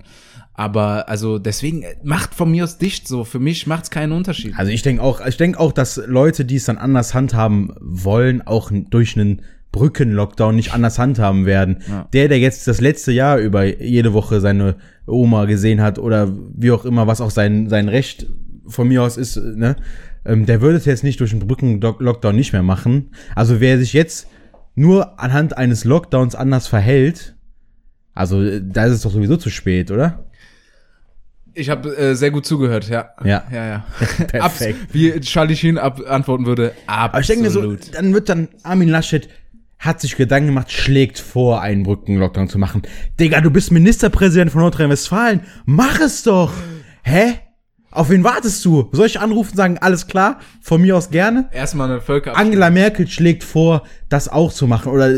Aber 0.53 1.09
also 1.09 1.37
deswegen 1.39 1.81
äh, 1.83 1.95
macht 2.03 2.33
von 2.33 2.49
mir 2.51 2.63
aus 2.63 2.77
dicht 2.77 3.07
so. 3.07 3.23
Für 3.25 3.39
mich 3.39 3.67
macht's 3.67 3.89
keinen 3.89 4.11
Unterschied. 4.13 4.53
Also 4.57 4.71
ich 4.71 4.81
denke 4.83 5.01
auch, 5.01 5.25
ich 5.25 5.37
denke 5.37 5.59
auch, 5.59 5.71
dass 5.73 6.01
Leute, 6.07 6.45
die 6.45 6.55
es 6.55 6.65
dann 6.65 6.77
anders 6.77 7.13
handhaben 7.13 7.73
wollen, 7.81 8.41
auch 8.45 8.71
durch 8.89 9.17
einen 9.17 9.41
Brückenlockdown 9.73 10.55
nicht 10.55 10.73
anders 10.73 10.97
handhaben 10.97 11.45
werden. 11.45 11.77
Ja. 11.89 12.07
Der, 12.13 12.29
der 12.29 12.39
jetzt 12.39 12.67
das 12.67 12.79
letzte 12.79 13.11
Jahr 13.11 13.37
über 13.39 13.65
jede 13.65 14.13
Woche 14.13 14.39
seine 14.39 14.75
Oma 15.05 15.43
gesehen 15.45 15.81
hat 15.81 15.99
oder 15.99 16.29
wie 16.55 16.71
auch 16.71 16.85
immer, 16.85 17.07
was 17.07 17.19
auch 17.19 17.31
sein, 17.31 17.67
sein 17.69 17.89
Recht 17.89 18.25
von 18.67 18.87
mir 18.87 19.03
aus 19.03 19.17
ist, 19.17 19.37
ne, 19.37 19.75
ähm, 20.25 20.45
der 20.45 20.61
würde 20.61 20.77
es 20.77 20.85
jetzt 20.85 21.03
nicht 21.03 21.19
durch 21.19 21.31
einen 21.31 21.47
Brückenlockdown 21.47 22.35
nicht 22.35 22.53
mehr 22.53 22.63
machen. 22.63 23.11
Also 23.35 23.59
wer 23.59 23.77
sich 23.77 23.93
jetzt 23.93 24.27
nur 24.75 25.19
anhand 25.19 25.57
eines 25.57 25.85
Lockdowns 25.85 26.35
anders 26.35 26.67
verhält, 26.67 27.35
also 28.13 28.41
äh, 28.41 28.61
da 28.63 28.85
ist 28.85 28.93
es 28.93 29.01
doch 29.01 29.11
sowieso 29.11 29.37
zu 29.37 29.49
spät, 29.49 29.91
oder? 29.91 30.25
Ich 31.53 31.69
habe 31.69 31.95
äh, 31.95 32.15
sehr 32.15 32.31
gut 32.31 32.45
zugehört, 32.45 32.89
ja. 32.89 33.11
Ja. 33.23 33.43
Ja, 33.51 33.65
ja. 33.65 33.85
Perfekt. 34.27 34.81
Abs 34.81 34.93
wie 34.93 35.19
Charlie 35.21 35.55
Sheen 35.55 35.77
ab 35.77 36.01
antworten 36.05 36.45
würde, 36.45 36.73
absolut. 36.85 37.09
Aber 37.09 37.19
ich 37.21 37.27
denke 37.27 37.43
mir 37.43 37.49
so, 37.49 37.75
dann 37.93 38.13
wird 38.13 38.27
dann 38.27 38.49
Armin 38.63 38.89
Laschet 38.89 39.29
hat 39.79 40.01
sich 40.01 40.15
Gedanken 40.15 40.47
gemacht, 40.47 40.71
schlägt 40.71 41.19
vor, 41.19 41.61
einen 41.61 41.83
Brückenlockdown 41.83 42.49
zu 42.49 42.57
machen. 42.57 42.81
Digga, 43.19 43.41
du 43.41 43.51
bist 43.51 43.71
Ministerpräsident 43.71 44.51
von 44.51 44.61
Nordrhein-Westfalen. 44.61 45.41
Mach 45.65 45.99
es 45.99 46.23
doch. 46.23 46.53
Hä? 47.03 47.35
Auf 47.95 48.09
wen 48.09 48.25
wartest 48.25 48.63
du? 48.65 48.89
Soll 48.91 49.05
ich 49.05 49.21
anrufen 49.21 49.51
und 49.51 49.57
sagen, 49.57 49.77
alles 49.77 50.07
klar? 50.07 50.39
Von 50.59 50.81
mir 50.81 50.97
aus 50.97 51.11
gerne? 51.11 51.49
Erstmal 51.53 51.89
eine 51.89 52.01
Völker. 52.01 52.35
Angela 52.35 52.69
Merkel 52.69 53.07
schlägt 53.07 53.45
vor, 53.45 53.83
das 54.09 54.27
auch 54.27 54.51
zu 54.51 54.67
machen. 54.67 54.91
Oder 54.91 55.17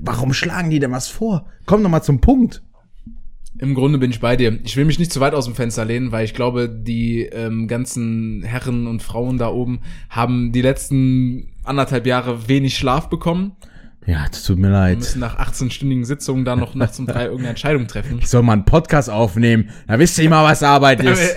warum 0.00 0.32
schlagen 0.32 0.70
die 0.70 0.80
denn 0.80 0.90
was 0.90 1.06
vor? 1.06 1.46
Komm 1.64 1.84
doch 1.84 1.90
mal 1.90 2.02
zum 2.02 2.20
Punkt. 2.20 2.60
Im 3.56 3.74
Grunde 3.74 3.98
bin 3.98 4.10
ich 4.10 4.18
bei 4.18 4.34
dir. 4.34 4.58
Ich 4.64 4.76
will 4.76 4.84
mich 4.84 4.98
nicht 4.98 5.12
zu 5.12 5.20
weit 5.20 5.34
aus 5.34 5.44
dem 5.44 5.54
Fenster 5.54 5.84
lehnen, 5.84 6.10
weil 6.10 6.24
ich 6.24 6.34
glaube, 6.34 6.68
die 6.68 7.20
ähm, 7.20 7.68
ganzen 7.68 8.42
Herren 8.42 8.88
und 8.88 9.00
Frauen 9.00 9.38
da 9.38 9.50
oben 9.50 9.82
haben 10.10 10.50
die 10.50 10.62
letzten 10.62 11.52
anderthalb 11.62 12.04
Jahre 12.06 12.48
wenig 12.48 12.76
Schlaf 12.76 13.10
bekommen. 13.10 13.52
Ja, 14.06 14.26
das 14.28 14.42
tut 14.42 14.58
mir 14.58 14.68
Wir 14.68 14.72
leid. 14.72 14.98
müssen 14.98 15.20
nach 15.20 15.38
18-stündigen 15.38 16.04
Sitzungen 16.04 16.44
da 16.44 16.56
noch 16.56 16.74
nachts 16.74 16.98
um 16.98 17.06
drei 17.06 17.24
irgendeine 17.24 17.50
Entscheidung 17.50 17.86
treffen. 17.86 18.18
Ich 18.20 18.28
soll 18.28 18.42
mal 18.42 18.54
einen 18.54 18.64
Podcast 18.64 19.08
aufnehmen. 19.10 19.70
Da 19.86 19.98
wisst 19.98 20.18
ihr 20.18 20.28
mal, 20.28 20.44
was 20.44 20.62
Arbeit 20.62 21.00
ist. 21.04 21.36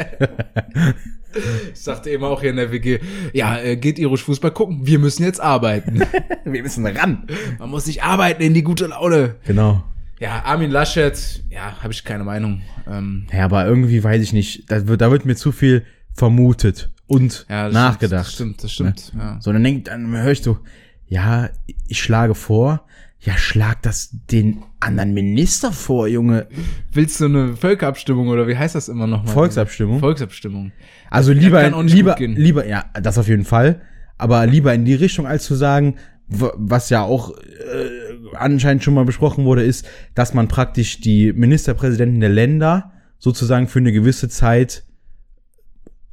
Ich 1.74 1.80
sagte 1.82 2.10
eben 2.10 2.24
auch 2.24 2.40
hier 2.42 2.52
in 2.52 2.56
der 2.56 2.72
WG, 2.72 3.00
ja, 3.34 3.58
äh, 3.60 3.76
geht 3.76 4.00
irisch 4.00 4.24
Fußball 4.24 4.52
gucken, 4.52 4.88
wir 4.88 5.00
müssen 5.00 5.24
jetzt 5.24 5.42
arbeiten. 5.42 6.02
Wir 6.46 6.62
müssen 6.62 6.86
ran. 6.86 7.26
Man 7.60 7.70
muss 7.72 7.86
sich 7.86 8.04
arbeiten 8.04 8.42
in 8.44 8.54
die 8.54 8.62
gute 8.64 8.86
Laune. 8.88 9.36
Genau. 9.46 9.84
Ja, 10.20 10.44
Armin 10.46 10.70
Laschet, 10.72 11.44
ja, 11.50 11.76
habe 11.82 11.92
ich 11.92 12.04
keine 12.06 12.24
Meinung. 12.24 12.62
Ähm, 12.88 13.26
Ja, 13.34 13.46
aber 13.46 13.66
irgendwie 13.66 14.02
weiß 14.04 14.22
ich 14.22 14.32
nicht. 14.32 14.72
Da 14.72 14.88
wird, 14.88 15.02
da 15.02 15.10
wird 15.12 15.26
mir 15.26 15.36
zu 15.36 15.52
viel 15.52 15.84
vermutet 16.14 16.92
und 17.08 17.46
ja, 17.50 17.68
nachgedacht. 17.70 18.32
Stimmt, 18.32 18.64
das 18.64 18.72
stimmt, 18.72 18.98
das 18.98 19.08
stimmt. 19.08 19.22
Ja. 19.22 19.38
So, 19.42 19.52
dann 19.52 19.64
denk, 19.64 19.86
dann 19.86 20.16
höre 20.16 20.32
ich 20.32 20.42
so, 20.44 20.60
ja, 21.08 21.50
ich 21.88 22.02
schlage 22.02 22.36
vor. 22.36 22.86
Ja, 23.20 23.38
schlag 23.38 23.82
das 23.82 24.10
den 24.30 24.62
anderen 24.80 25.14
Minister 25.14 25.72
vor, 25.72 26.08
Junge. 26.08 26.48
Willst 26.92 27.20
du 27.20 27.26
eine 27.26 27.56
Völkerabstimmung 27.56 28.28
oder 28.28 28.48
wie 28.48 28.56
heißt 28.56 28.76
das 28.76 28.88
immer 28.88 29.08
nochmal? 29.08 29.34
Volksabstimmung? 29.34 30.00
Volksabstimmung. 30.00 30.72
Also 31.10 31.32
lieber, 31.32 31.68
nicht 31.82 31.94
lieber, 31.94 32.12
gut 32.12 32.20
gehen. 32.20 32.36
lieber, 32.36 32.68
ja, 32.68 32.86
das 33.02 33.18
auf 33.18 33.28
jeden 33.28 33.46
Fall. 33.46 33.82
Aber 34.18 34.46
lieber 34.46 34.74
in 34.74 34.86
die 34.86 34.94
Richtung, 34.94 35.26
als 35.26 35.46
zu 35.46 35.56
sagen, 35.56 35.96
was 36.28 36.90
ja 36.90 37.04
auch 37.04 37.32
äh, 37.32 38.36
anscheinend 38.36 38.84
schon 38.84 38.94
mal 38.94 39.06
besprochen 39.06 39.46
wurde, 39.46 39.64
ist, 39.64 39.88
dass 40.14 40.34
man 40.34 40.48
praktisch 40.48 41.00
die 41.02 41.34
Ministerpräsidenten 41.34 42.20
der 42.20 42.30
Länder 42.30 42.92
sozusagen 43.18 43.68
für 43.68 43.80
eine 43.80 43.92
gewisse 43.92 44.30
Zeit 44.30 44.84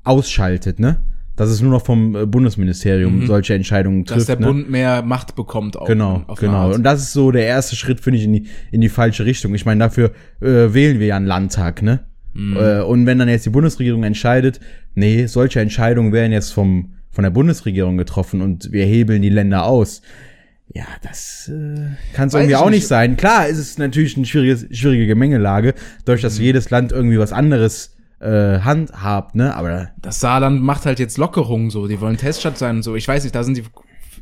ausschaltet, 0.05 0.81
ne? 0.81 1.03
Dass 1.43 1.51
es 1.51 1.61
nur 1.61 1.71
noch 1.71 1.85
vom 1.85 2.17
äh, 2.17 2.27
Bundesministerium 2.27 3.27
solche 3.27 3.55
Entscheidungen 3.55 4.05
trifft. 4.05 4.17
Mhm. 4.17 4.21
Dass 4.21 4.27
der 4.27 4.41
ne? 4.41 4.47
Bund 4.47 4.71
mehr 4.71 5.03
Macht 5.03 5.35
bekommt 5.35 5.77
auch. 5.77 5.87
Genau, 5.87 6.25
genau. 6.39 6.73
Und 6.73 6.83
das 6.83 7.03
ist 7.03 7.13
so 7.13 7.31
der 7.31 7.47
erste 7.47 7.77
Schritt, 7.77 8.01
finde 8.01 8.19
ich, 8.19 8.25
in 8.25 8.33
die, 8.33 8.47
in 8.71 8.81
die 8.81 8.89
falsche 8.89 9.25
Richtung. 9.25 9.55
Ich 9.55 9.67
meine, 9.67 9.81
dafür 9.81 10.13
äh, 10.41 10.75
wählen 10.75 10.99
wir 11.01 11.09
ja 11.09 11.17
einen 11.17 11.27
Landtag, 11.27 11.83
ne? 11.83 12.01
Mhm. 12.35 12.57
Äh, 12.57 12.81
und 12.83 13.07
wenn 13.07 13.19
dann 13.19 13.29
jetzt 13.29 13.47
die 13.47 13.51
Bundesregierung 13.51 14.05
entscheidet, 14.05 14.61
nee, 14.95 15.27
solche 15.27 15.61
Entscheidungen 15.61 16.13
werden 16.13 16.33
jetzt 16.33 16.53
vom, 16.53 16.95
von 17.11 17.25
der 17.25 17.31
Bundesregierung 17.31 17.97
getroffen 17.97 18.41
und 18.41 18.73
wir 18.73 18.85
hebeln 18.85 19.23
die 19.23 19.29
Länder 19.29 19.65
aus. 19.65 20.03
Ja, 20.75 20.87
das 21.03 21.51
äh, 21.53 22.15
kann 22.15 22.29
es 22.29 22.35
irgendwie 22.35 22.57
auch 22.57 22.71
nicht 22.71 22.87
sein. 22.87 23.17
Klar, 23.19 23.49
ist 23.49 23.59
es 23.59 23.77
natürlich 23.77 24.17
eine 24.17 24.25
schwierige, 24.25 24.75
schwierige 24.75 25.07
Gemengelage, 25.07 25.75
durch 26.07 26.23
Mhm. 26.23 26.27
dass 26.27 26.39
jedes 26.39 26.71
Land 26.71 26.93
irgendwie 26.93 27.19
was 27.19 27.33
anderes 27.33 27.92
äh, 28.23 28.61
handhabt, 28.61 29.35
ne? 29.35 29.55
Aber 29.55 29.89
Das 30.01 30.21
Saarland 30.21 30.63
macht 30.63 30.87
halt 30.87 30.99
jetzt 30.99 31.19
Lockerungen 31.19 31.71
so. 31.71 31.87
Die 31.89 32.01
wollen 32.01 32.17
Teststadt 32.17 32.57
sein 32.59 32.77
und 32.77 32.83
so. 32.83 32.95
Ich 32.95 33.07
weiß 33.07 33.25
nicht, 33.25 33.35
da 33.35 33.43
sind 33.45 33.57
die 33.57 33.65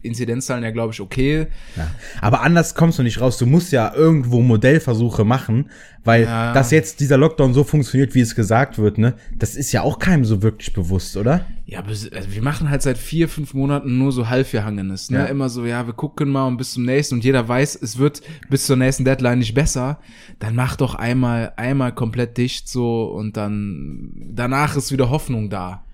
Inzidenzzahlen 0.03 0.65
ja, 0.65 0.71
glaube 0.71 0.93
ich, 0.93 1.01
okay. 1.01 1.47
Ja. 1.77 1.91
Aber 2.21 2.43
anders 2.43 2.75
kommst 2.75 2.99
du 2.99 3.03
nicht 3.03 3.21
raus. 3.21 3.39
Du 3.39 3.47
musst 3.47 3.73
ja 3.73 3.93
irgendwo 3.95 4.41
Modellversuche 4.41 5.25
machen, 5.25 5.71
weil 6.05 6.25
Ja. 6.25 6.53
dass 6.55 6.71
jetzt 6.71 7.01
dieser 7.01 7.19
Lockdown 7.19 7.53
so 7.53 7.65
funktioniert, 7.65 8.15
wie 8.15 8.21
es 8.21 8.35
gesagt 8.35 8.79
wird, 8.79 8.99
ne, 8.99 9.15
das 9.37 9.57
ist 9.57 9.73
ja 9.73 9.83
auch 9.83 9.99
keinem 9.99 10.25
so 10.25 10.43
wirklich 10.43 10.73
bewusst, 10.73 11.17
oder? 11.17 11.45
Ja, 11.67 11.83
also 11.85 12.09
wir 12.31 12.43
machen 12.43 12.71
halt 12.71 12.83
seit 12.83 12.99
vier, 12.99 13.29
fünf 13.29 13.55
Monaten 13.55 13.99
nur 13.99 14.11
so 14.11 14.29
Halbjahrhangenes, 14.29 15.11
ne? 15.11 15.19
Ja. 15.19 15.25
Immer 15.27 15.49
so, 15.49 15.65
ja, 15.67 15.87
wir 15.87 15.93
gucken 15.93 16.31
mal 16.31 16.47
und 16.47 16.57
bis 16.57 16.73
zum 16.73 16.85
nächsten 16.85 17.17
und 17.17 17.25
jeder 17.25 17.47
weiß, 17.47 17.79
es 17.81 17.99
wird 17.99 18.23
bis 18.49 18.67
zur 18.67 18.77
nächsten 18.77 19.05
Deadline 19.05 19.39
nicht 19.39 19.55
besser. 19.55 20.01
Dann 20.39 20.55
mach 20.57 20.77
doch 20.77 20.95
einmal, 20.95 21.53
einmal 21.57 21.95
komplett 21.95 22.39
dicht 22.39 22.69
so 22.69 23.05
und 23.05 23.37
dann 23.37 24.13
danach 24.33 24.77
ist 24.77 24.91
wieder 24.93 25.11
Hoffnung 25.11 25.51
da. 25.51 25.85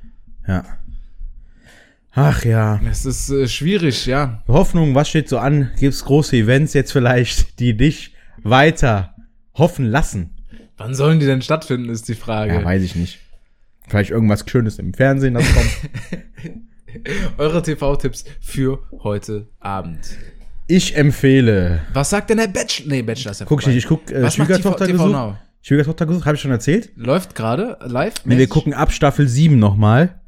Ja. 0.47 0.65
Ach 2.19 2.45
ja. 2.47 2.81
Es 2.91 3.05
ist 3.05 3.29
äh, 3.29 3.47
schwierig, 3.47 4.07
ja. 4.07 4.43
Hoffnung, 4.49 4.95
was 4.95 5.11
steht 5.11 5.29
so 5.29 5.37
an? 5.37 5.71
Gibt's 5.79 6.03
große 6.03 6.35
Events 6.35 6.73
jetzt 6.73 6.91
vielleicht, 6.91 7.61
die 7.61 7.77
dich 7.77 8.15
weiter 8.43 9.15
hoffen 9.55 9.85
lassen? 9.85 10.31
Wann 10.79 10.95
sollen 10.95 11.21
die 11.21 11.27
denn 11.27 11.43
stattfinden, 11.43 11.91
ist 11.91 12.09
die 12.09 12.15
Frage. 12.15 12.55
Ja, 12.55 12.65
weiß 12.65 12.83
ich 12.83 12.97
nicht. 12.97 13.19
Vielleicht 13.87 14.11
irgendwas 14.11 14.45
Schönes 14.49 14.79
im 14.79 14.95
Fernsehen, 14.95 15.35
das 15.35 15.45
kommt. 15.53 15.71
Eure 17.39 17.63
TV-Tipps 17.63 18.25
für 18.41 18.79
heute 19.03 19.49
Abend. 19.61 20.17
ich 20.69 20.97
empfehle. 20.97 21.83
Was 21.93 22.09
sagt 22.09 22.31
denn 22.31 22.39
der 22.39 22.49
Bachelor? 22.49 22.89
Nee, 22.89 23.03
Bachelor 23.03 23.33
ist 23.33 23.41
ja 23.41 23.47
Guck 23.47 23.61
ich 23.61 23.67
nicht, 23.67 23.77
ich 23.77 23.87
guck 23.87 24.11
äh, 24.11 24.23
Was 24.23 24.37
Schwiegertochter 24.37 24.87
TV 24.87 24.93
gesucht. 25.05 25.13
Now? 25.13 25.37
Schwiegertochter 25.61 26.07
gesucht, 26.07 26.25
habe 26.25 26.37
ich 26.37 26.41
schon 26.41 26.51
erzählt? 26.51 26.93
Läuft 26.97 27.35
gerade 27.35 27.77
live? 27.83 28.15
Nee, 28.25 28.39
wir 28.39 28.49
gucken 28.49 28.73
ab 28.73 28.91
Staffel 28.91 29.29
7 29.29 29.59
nochmal. 29.59 30.19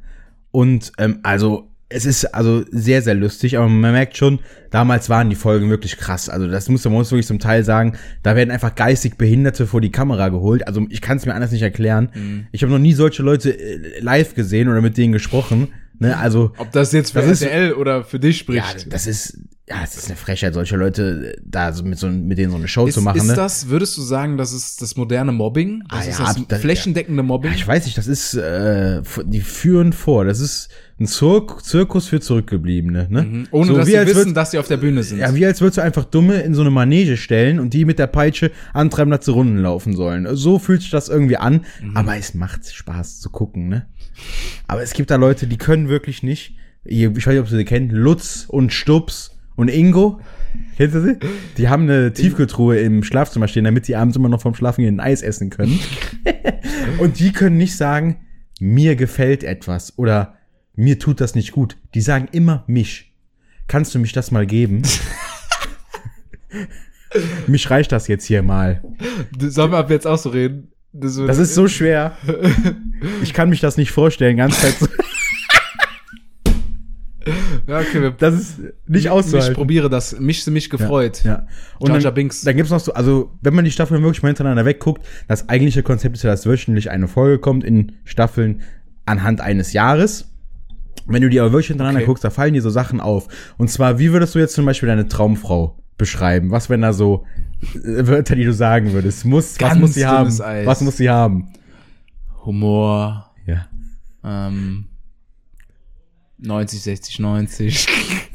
Und 0.51 0.91
ähm, 0.99 1.19
also, 1.23 1.68
es 1.89 2.05
ist 2.05 2.25
also 2.35 2.63
sehr, 2.71 3.01
sehr 3.01 3.15
lustig, 3.15 3.57
aber 3.57 3.67
man 3.67 3.91
merkt 3.91 4.15
schon, 4.15 4.39
damals 4.69 5.09
waren 5.09 5.29
die 5.29 5.35
Folgen 5.35 5.69
wirklich 5.71 5.97
krass. 5.97 6.29
Also 6.29 6.47
das 6.47 6.69
muss 6.69 6.83
man 6.85 6.93
muss 6.93 7.11
wirklich 7.11 7.25
zum 7.27 7.39
Teil 7.39 7.63
sagen, 7.63 7.97
da 8.23 8.35
werden 8.35 8.51
einfach 8.51 8.75
geistig 8.75 9.17
Behinderte 9.17 9.65
vor 9.65 9.81
die 9.81 9.91
Kamera 9.91 10.29
geholt. 10.29 10.67
Also 10.67 10.85
ich 10.89 11.01
kann 11.01 11.17
es 11.17 11.25
mir 11.25 11.33
anders 11.33 11.51
nicht 11.51 11.63
erklären. 11.63 12.09
Mhm. 12.13 12.47
Ich 12.51 12.61
habe 12.61 12.71
noch 12.71 12.79
nie 12.79 12.93
solche 12.93 13.23
Leute 13.23 13.51
äh, 13.59 13.99
live 14.01 14.35
gesehen 14.35 14.69
oder 14.69 14.81
mit 14.81 14.97
denen 14.97 15.13
gesprochen. 15.13 15.69
Ne? 16.01 16.15
Also 16.15 16.53
Ob 16.57 16.71
das 16.71 16.91
jetzt 16.93 17.11
für 17.11 17.19
Das 17.21 17.29
ist- 17.29 17.41
RTL 17.41 17.73
oder 17.73 18.03
für 18.03 18.19
dich 18.19 18.45
ja, 18.47 18.63
spricht. 18.63 18.93
das 18.93 19.07
ist 19.07 19.39
ja, 19.67 19.75
es 19.83 19.95
ist 19.97 20.07
eine 20.07 20.15
Frechheit, 20.15 20.53
solche 20.55 20.77
Leute 20.77 21.35
da 21.45 21.73
so 21.73 21.83
mit 21.83 21.99
so 21.99 22.07
mit 22.07 22.37
denen 22.39 22.49
so 22.51 22.57
eine 22.57 22.67
Show 22.67 22.87
ist, 22.87 22.95
zu 22.95 23.01
machen. 23.01 23.17
ist 23.17 23.27
ne? 23.27 23.33
das, 23.35 23.67
würdest 23.69 23.97
du 23.97 24.01
sagen, 24.01 24.37
das 24.37 24.51
ist 24.53 24.81
das 24.81 24.95
moderne 24.95 25.31
Mobbing? 25.31 25.83
Das 25.89 25.99
Ah, 26.07 26.09
ist 26.09 26.19
ja, 26.19 26.25
das 26.25 26.47
das- 26.47 26.61
flächendeckende 26.61 27.21
Mobbing? 27.21 27.51
Ja, 27.51 27.57
ich 27.57 27.67
weiß 27.67 27.85
nicht, 27.85 27.97
das 27.97 28.07
ist, 28.07 28.33
äh, 28.35 29.01
die 29.25 29.41
führen 29.41 29.93
vor. 29.93 30.25
Das 30.25 30.39
ist 30.39 30.69
ein 30.99 31.07
Zirk 31.07 31.63
Zirkus 31.63 32.07
für 32.07 32.19
Zurückgebliebene, 32.19 33.07
ne? 33.09 33.21
Mhm. 33.23 33.47
Ohne 33.51 33.67
So 33.67 33.75
dass 33.77 33.87
sie 33.87 33.93
wissen, 33.93 34.31
würd- 34.31 34.33
dass 34.33 34.51
sie 34.51 34.57
auf 34.59 34.67
der 34.67 34.77
Bühne 34.77 35.01
sind. 35.03 35.19
Ja, 35.19 35.33
wie 35.33 35.45
als 35.45 35.61
würdest 35.61 35.77
du 35.77 35.81
einfach 35.81 36.03
Dumme 36.05 36.41
in 36.41 36.53
so 36.53 36.61
eine 36.61 36.71
Manege 36.71 37.15
stellen 37.17 37.59
und 37.59 37.73
die 37.73 37.85
mit 37.85 37.99
der 37.99 38.07
Peitsche 38.07 38.51
antreiben, 38.73 39.09
dass 39.11 39.23
sie 39.25 39.31
Runden 39.31 39.57
laufen 39.57 39.95
sollen. 39.95 40.27
So 40.35 40.59
fühlt 40.59 40.81
sich 40.81 40.91
das 40.91 41.07
irgendwie 41.09 41.37
an, 41.37 41.61
Mhm. 41.81 41.95
aber 41.95 42.17
es 42.17 42.33
macht 42.33 42.69
Spaß 42.69 43.19
zu 43.21 43.29
gucken, 43.29 43.69
ne? 43.69 43.85
Aber 44.67 44.81
es 44.81 44.93
gibt 44.93 45.09
da 45.11 45.15
Leute, 45.15 45.47
die 45.47 45.57
können 45.57 45.87
wirklich 45.87 46.21
nicht. 46.23 46.55
Ich 46.83 47.05
weiß 47.07 47.27
nicht, 47.27 47.39
ob 47.39 47.47
du 47.49 47.55
sie 47.55 47.65
kennt. 47.65 47.91
Lutz 47.93 48.45
und 48.47 48.73
Stups 48.73 49.31
und 49.55 49.69
Ingo. 49.69 50.19
Kennst 50.77 50.95
du 50.95 51.01
sie? 51.01 51.17
Die 51.57 51.69
haben 51.69 51.83
eine 51.83 52.11
Tiefkühltruhe 52.11 52.77
im 52.79 53.03
Schlafzimmer 53.03 53.47
stehen, 53.47 53.65
damit 53.65 53.87
die 53.87 53.95
abends 53.95 54.17
immer 54.17 54.29
noch 54.29 54.41
vom 54.41 54.55
Schlafen 54.55 54.83
gehen 54.83 54.95
ein 54.95 54.99
Eis 54.99 55.21
essen 55.21 55.49
können. 55.49 55.79
und 56.99 57.19
die 57.19 57.31
können 57.31 57.57
nicht 57.57 57.75
sagen, 57.77 58.17
mir 58.59 58.95
gefällt 58.95 59.43
etwas 59.43 59.97
oder 59.97 60.35
mir 60.75 60.99
tut 60.99 61.21
das 61.21 61.35
nicht 61.35 61.51
gut. 61.51 61.77
Die 61.93 62.01
sagen 62.01 62.27
immer 62.31 62.63
mich. 62.67 63.13
Kannst 63.67 63.93
du 63.93 63.99
mich 63.99 64.13
das 64.13 64.31
mal 64.31 64.45
geben? 64.45 64.81
mich 67.47 67.69
reicht 67.69 67.91
das 67.91 68.07
jetzt 68.07 68.25
hier 68.25 68.41
mal. 68.41 68.81
Sollen 69.39 69.71
wir 69.71 69.77
ab 69.77 69.89
jetzt 69.89 70.07
auch 70.07 70.17
so 70.17 70.29
reden? 70.29 70.71
Das, 70.91 71.15
das 71.15 71.37
ist 71.37 71.55
so 71.55 71.67
schwer. 71.67 72.17
Ich 73.23 73.33
kann 73.33 73.49
mich 73.49 73.61
das 73.61 73.77
nicht 73.77 73.91
vorstellen, 73.91 74.35
ganz 74.35 74.59
Zeit. 74.59 74.77
So 74.77 74.85
ja, 77.69 77.79
okay, 77.79 78.01
wir, 78.01 78.11
das 78.11 78.33
ist 78.33 78.59
nicht 78.87 79.09
auszuhalten. 79.09 79.51
Ich 79.51 79.57
probiere 79.57 79.89
das. 79.89 80.19
Mich 80.19 80.45
mich 80.47 80.69
gefreut. 80.69 81.23
Ja. 81.23 81.31
ja. 81.31 81.47
Und 81.77 81.91
Jar 81.91 81.99
Jar 81.99 82.11
Binks. 82.11 82.41
dann 82.41 82.55
gibt's 82.55 82.71
noch 82.71 82.79
so, 82.79 82.93
also 82.93 83.31
wenn 83.41 83.53
man 83.53 83.63
die 83.63 83.71
Staffeln 83.71 84.01
wirklich 84.01 84.23
mal 84.23 84.29
hintereinander 84.29 84.65
wegguckt, 84.65 85.05
das 85.27 85.49
eigentliche 85.49 85.83
Konzept 85.83 86.15
ist 86.15 86.23
ja, 86.23 86.31
dass 86.31 86.45
wöchentlich 86.45 86.89
eine 86.89 87.07
Folge 87.07 87.39
kommt 87.39 87.63
in 87.63 87.93
Staffeln 88.05 88.61
anhand 89.05 89.41
eines 89.41 89.73
Jahres. 89.73 90.28
Wenn 91.05 91.21
du 91.21 91.29
die 91.29 91.39
aber 91.39 91.51
wirklich 91.51 91.67
hintereinander 91.67 92.01
okay. 92.01 92.07
guckst, 92.07 92.23
da 92.23 92.29
fallen 92.29 92.53
dir 92.53 92.61
so 92.61 92.69
Sachen 92.69 92.99
auf. 92.99 93.27
Und 93.57 93.69
zwar, 93.69 93.99
wie 93.99 94.11
würdest 94.11 94.35
du 94.35 94.39
jetzt 94.39 94.53
zum 94.53 94.65
Beispiel 94.65 94.87
deine 94.87 95.07
Traumfrau 95.07 95.77
beschreiben? 95.97 96.51
Was, 96.51 96.69
wenn 96.69 96.81
da 96.81 96.93
so 96.93 97.25
äh, 97.73 98.07
Wörter, 98.07 98.35
die 98.35 98.45
du 98.45 98.53
sagen 98.53 98.93
würdest? 98.93 99.25
Muss, 99.25 99.57
Ganz 99.57 99.73
was 99.73 99.79
muss 99.79 99.93
sie 99.93 100.05
haben? 100.05 100.41
Eis. 100.41 100.65
Was 100.65 100.81
muss 100.81 100.97
sie 100.97 101.09
haben? 101.09 101.51
Humor. 102.45 103.31
Ja. 103.45 103.67
Ähm, 104.23 104.85
90, 106.37 106.81
60, 106.81 107.19
90. 107.19 107.87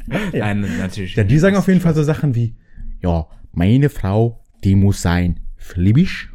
ja. 0.07 0.19
Nein, 0.39 0.65
natürlich. 0.79 1.15
Ja, 1.15 1.23
die 1.23 1.39
sagen 1.39 1.55
auf 1.55 1.67
jeden 1.67 1.81
Fall 1.81 1.95
so 1.95 2.03
Sachen 2.03 2.35
wie, 2.35 2.55
ja, 3.01 3.27
meine 3.51 3.89
Frau, 3.89 4.43
die 4.63 4.75
muss 4.75 5.01
sein 5.01 5.39
flibbisch. 5.55 6.31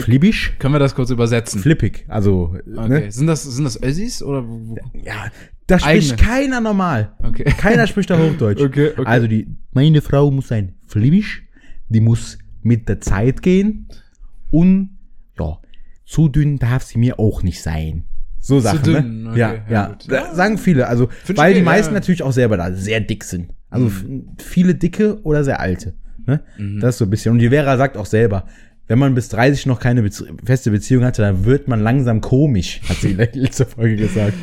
Flibbisch? 0.00 0.54
Können 0.58 0.74
wir 0.74 0.78
das 0.78 0.94
kurz 0.94 1.10
übersetzen? 1.10 1.60
Flippig, 1.60 2.04
also. 2.08 2.54
Okay. 2.66 2.88
Ne? 2.88 3.12
Sind 3.12 3.26
das, 3.26 3.42
sind 3.42 3.64
das 3.64 3.82
Össis 3.82 4.22
oder? 4.22 4.44
Ja, 5.04 5.30
da 5.66 5.78
spricht 5.78 6.12
Eigene. 6.12 6.28
keiner 6.28 6.60
normal. 6.60 7.12
Okay. 7.22 7.44
Keiner 7.44 7.86
spricht 7.86 8.10
da 8.10 8.18
Hochdeutsch. 8.18 8.60
Okay, 8.68 8.90
okay. 8.96 9.04
Also 9.04 9.26
die, 9.26 9.48
meine 9.72 10.00
Frau 10.00 10.30
muss 10.30 10.48
sein 10.48 10.74
flibbisch, 10.86 11.44
die 11.88 12.00
muss 12.00 12.38
mit 12.62 12.88
der 12.88 13.00
Zeit 13.00 13.42
gehen 13.42 13.88
und, 14.50 14.90
ja, 15.38 15.58
zu 16.04 16.28
dünn 16.28 16.58
darf 16.58 16.84
sie 16.84 16.98
mir 16.98 17.18
auch 17.18 17.42
nicht 17.42 17.62
sein. 17.62 18.04
So 18.40 18.60
Sachen, 18.60 18.84
Zu 18.84 18.92
dünn, 18.92 19.22
ne? 19.24 19.30
Okay, 19.30 19.38
ja, 19.40 19.54
ja. 19.68 19.96
ja. 20.08 20.34
Sagen 20.34 20.58
viele. 20.58 20.86
Also, 20.86 21.08
Find 21.24 21.38
weil 21.38 21.54
die 21.54 21.62
meisten 21.62 21.92
ja. 21.92 22.00
natürlich 22.00 22.22
auch 22.22 22.32
selber 22.32 22.56
da 22.56 22.72
sehr 22.72 23.00
dick 23.00 23.24
sind. 23.24 23.52
Also 23.68 23.86
mhm. 23.86 24.30
viele 24.38 24.74
dicke 24.74 25.20
oder 25.22 25.44
sehr 25.44 25.60
alte. 25.60 25.94
Ne? 26.26 26.40
Mhm. 26.56 26.80
Das 26.80 26.94
ist 26.94 26.98
so 26.98 27.04
ein 27.04 27.10
bisschen. 27.10 27.32
Und 27.32 27.38
die 27.38 27.48
Vera 27.48 27.76
sagt 27.76 27.96
auch 27.96 28.06
selber, 28.06 28.46
wenn 28.88 28.98
man 28.98 29.14
bis 29.14 29.28
30 29.28 29.66
noch 29.66 29.80
keine 29.80 30.02
Bezie 30.02 30.24
feste 30.44 30.70
Beziehung 30.70 31.04
hatte, 31.04 31.22
dann 31.22 31.44
wird 31.44 31.68
man 31.68 31.80
langsam 31.80 32.20
komisch, 32.20 32.80
hat 32.88 32.96
sie 32.96 33.12
in 33.12 33.18
der 33.18 33.28
letzten 33.32 33.66
Folge 33.66 33.96
gesagt. 33.96 34.34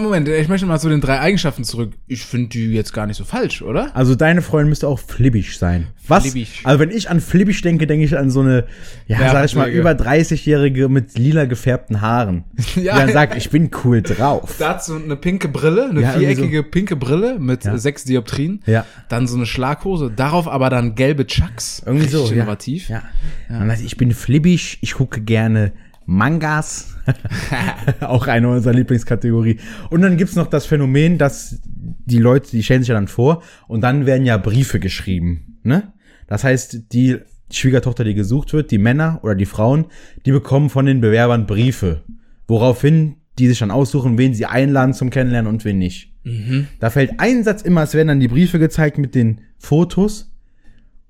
Moment, 0.00 0.28
ich 0.28 0.48
möchte 0.48 0.66
mal 0.66 0.78
zu 0.78 0.88
den 0.88 1.00
drei 1.00 1.20
Eigenschaften 1.20 1.64
zurück. 1.64 1.92
Ich 2.06 2.24
finde 2.24 2.48
die 2.48 2.72
jetzt 2.72 2.92
gar 2.92 3.06
nicht 3.06 3.16
so 3.16 3.24
falsch, 3.24 3.62
oder? 3.62 3.94
Also 3.94 4.14
deine 4.14 4.42
Freundin 4.42 4.68
müsste 4.68 4.88
auch 4.88 4.98
flibbisch 4.98 5.58
sein. 5.58 5.88
Was? 6.06 6.24
Flibbisch. 6.24 6.60
Also 6.64 6.80
wenn 6.80 6.90
ich 6.90 7.10
an 7.10 7.20
flibbisch 7.20 7.62
denke, 7.62 7.86
denke 7.86 8.04
ich 8.04 8.16
an 8.16 8.30
so 8.30 8.40
eine, 8.40 8.66
ja, 9.06 9.20
ja 9.20 9.32
sag 9.32 9.44
ich 9.44 9.54
mal, 9.54 9.68
über 9.68 9.92
30-jährige 9.92 10.88
mit 10.88 11.18
lila 11.18 11.44
gefärbten 11.44 12.00
Haaren. 12.00 12.44
ja, 12.76 12.94
die 12.94 13.00
dann 13.00 13.12
sagt, 13.12 13.36
ich 13.36 13.50
bin 13.50 13.70
cool 13.84 14.02
drauf. 14.02 14.56
Dazu 14.58 14.96
eine 14.96 15.16
pinke 15.16 15.48
Brille, 15.48 15.90
eine 15.90 16.02
ja, 16.02 16.10
viereckige 16.12 16.58
so. 16.58 16.70
pinke 16.70 16.96
Brille 16.96 17.38
mit 17.38 17.64
ja. 17.64 17.76
sechs 17.76 18.04
Dioptrien. 18.04 18.62
Ja. 18.66 18.84
Dann 19.08 19.26
so 19.26 19.36
eine 19.36 19.46
Schlaghose, 19.46 20.10
darauf 20.14 20.48
aber 20.48 20.70
dann 20.70 20.94
gelbe 20.94 21.26
Chucks. 21.26 21.82
Irgendwie 21.84 22.08
so. 22.08 22.26
Innovativ. 22.30 22.88
Ja. 22.88 23.02
ja. 23.48 23.64
ja. 23.64 23.74
Ich 23.74 23.96
bin 23.96 24.12
flibbisch, 24.12 24.78
ich 24.80 24.94
gucke 24.94 25.20
gerne 25.20 25.72
Mangas. 26.06 26.96
auch 28.00 28.26
eine 28.26 28.48
unserer 28.48 28.74
Lieblingskategorie. 28.74 29.58
Und 29.90 30.02
dann 30.02 30.16
gibt's 30.16 30.36
noch 30.36 30.46
das 30.46 30.66
Phänomen, 30.66 31.18
dass 31.18 31.60
die 31.64 32.18
Leute, 32.18 32.50
die 32.50 32.62
stellen 32.62 32.82
sich 32.82 32.88
ja 32.88 32.94
dann 32.94 33.08
vor 33.08 33.42
und 33.68 33.80
dann 33.82 34.06
werden 34.06 34.26
ja 34.26 34.38
Briefe 34.38 34.80
geschrieben. 34.80 35.58
Ne? 35.62 35.92
Das 36.26 36.44
heißt, 36.44 36.92
die 36.92 37.18
Schwiegertochter, 37.50 38.04
die 38.04 38.14
gesucht 38.14 38.52
wird, 38.52 38.70
die 38.70 38.78
Männer 38.78 39.20
oder 39.22 39.34
die 39.34 39.46
Frauen, 39.46 39.86
die 40.24 40.32
bekommen 40.32 40.70
von 40.70 40.86
den 40.86 41.00
Bewerbern 41.00 41.46
Briefe, 41.46 42.02
woraufhin 42.48 43.16
die 43.38 43.48
sich 43.48 43.58
dann 43.58 43.70
aussuchen, 43.70 44.18
wen 44.18 44.34
sie 44.34 44.46
einladen 44.46 44.94
zum 44.94 45.10
Kennenlernen 45.10 45.52
und 45.52 45.64
wen 45.64 45.78
nicht. 45.78 46.12
Mhm. 46.24 46.68
Da 46.80 46.90
fällt 46.90 47.20
ein 47.20 47.44
Satz 47.44 47.62
immer, 47.62 47.82
es 47.82 47.94
werden 47.94 48.08
dann 48.08 48.20
die 48.20 48.28
Briefe 48.28 48.58
gezeigt 48.58 48.98
mit 48.98 49.14
den 49.14 49.42
Fotos. 49.58 50.32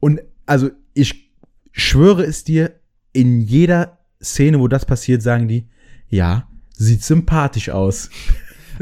Und 0.01 0.21
also 0.45 0.71
ich 0.93 1.31
schwöre 1.73 2.25
es 2.25 2.45
dir, 2.45 2.73
in 3.13 3.41
jeder 3.41 3.96
Szene, 4.23 4.59
wo 4.61 4.69
das 4.69 4.85
passiert, 4.85 5.23
sagen 5.23 5.49
die, 5.49 5.67
ja, 6.09 6.47
sieht 6.73 7.03
sympathisch 7.03 7.71
aus. 7.71 8.11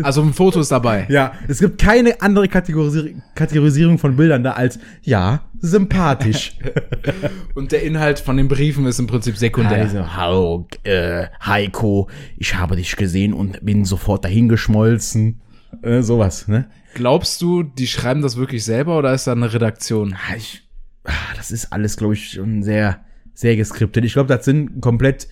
Also 0.02 0.22
ein 0.22 0.32
Foto 0.32 0.60
ist 0.60 0.72
dabei. 0.72 1.06
Ja, 1.08 1.34
es 1.46 1.60
gibt 1.60 1.80
keine 1.80 2.20
andere 2.20 2.48
Kategorisi 2.48 3.14
Kategorisierung 3.34 3.98
von 3.98 4.16
Bildern 4.16 4.42
da 4.42 4.52
als, 4.52 4.78
ja, 5.02 5.44
sympathisch. 5.60 6.56
Und 7.54 7.72
der 7.72 7.82
Inhalt 7.82 8.18
von 8.18 8.36
den 8.36 8.48
Briefen 8.48 8.86
ist 8.86 8.98
im 8.98 9.06
Prinzip 9.06 9.36
sekundär. 9.36 9.82
Also, 9.82 10.16
hallo, 10.16 10.66
äh, 10.82 11.26
Heiko, 11.44 12.08
ich 12.36 12.56
habe 12.56 12.76
dich 12.76 12.96
gesehen 12.96 13.32
und 13.32 13.64
bin 13.64 13.84
sofort 13.84 14.24
dahingeschmolzen. 14.24 15.40
Äh, 15.82 16.02
sowas, 16.02 16.48
ne? 16.48 16.68
Glaubst 16.94 17.42
du, 17.42 17.62
die 17.62 17.86
schreiben 17.86 18.22
das 18.22 18.36
wirklich 18.36 18.64
selber 18.64 18.98
oder 18.98 19.12
ist 19.14 19.26
da 19.26 19.32
eine 19.32 19.52
Redaktion? 19.52 20.14
Ah, 20.14 20.36
ich, 20.36 20.62
ah, 21.04 21.12
das 21.36 21.50
ist 21.50 21.72
alles, 21.72 21.96
glaube 21.96 22.14
ich, 22.14 22.30
schon 22.30 22.62
sehr, 22.62 23.00
sehr 23.34 23.56
geskriptet. 23.56 24.04
Ich 24.04 24.14
glaube, 24.14 24.34
das 24.34 24.44
sind 24.44 24.80
komplett 24.80 25.28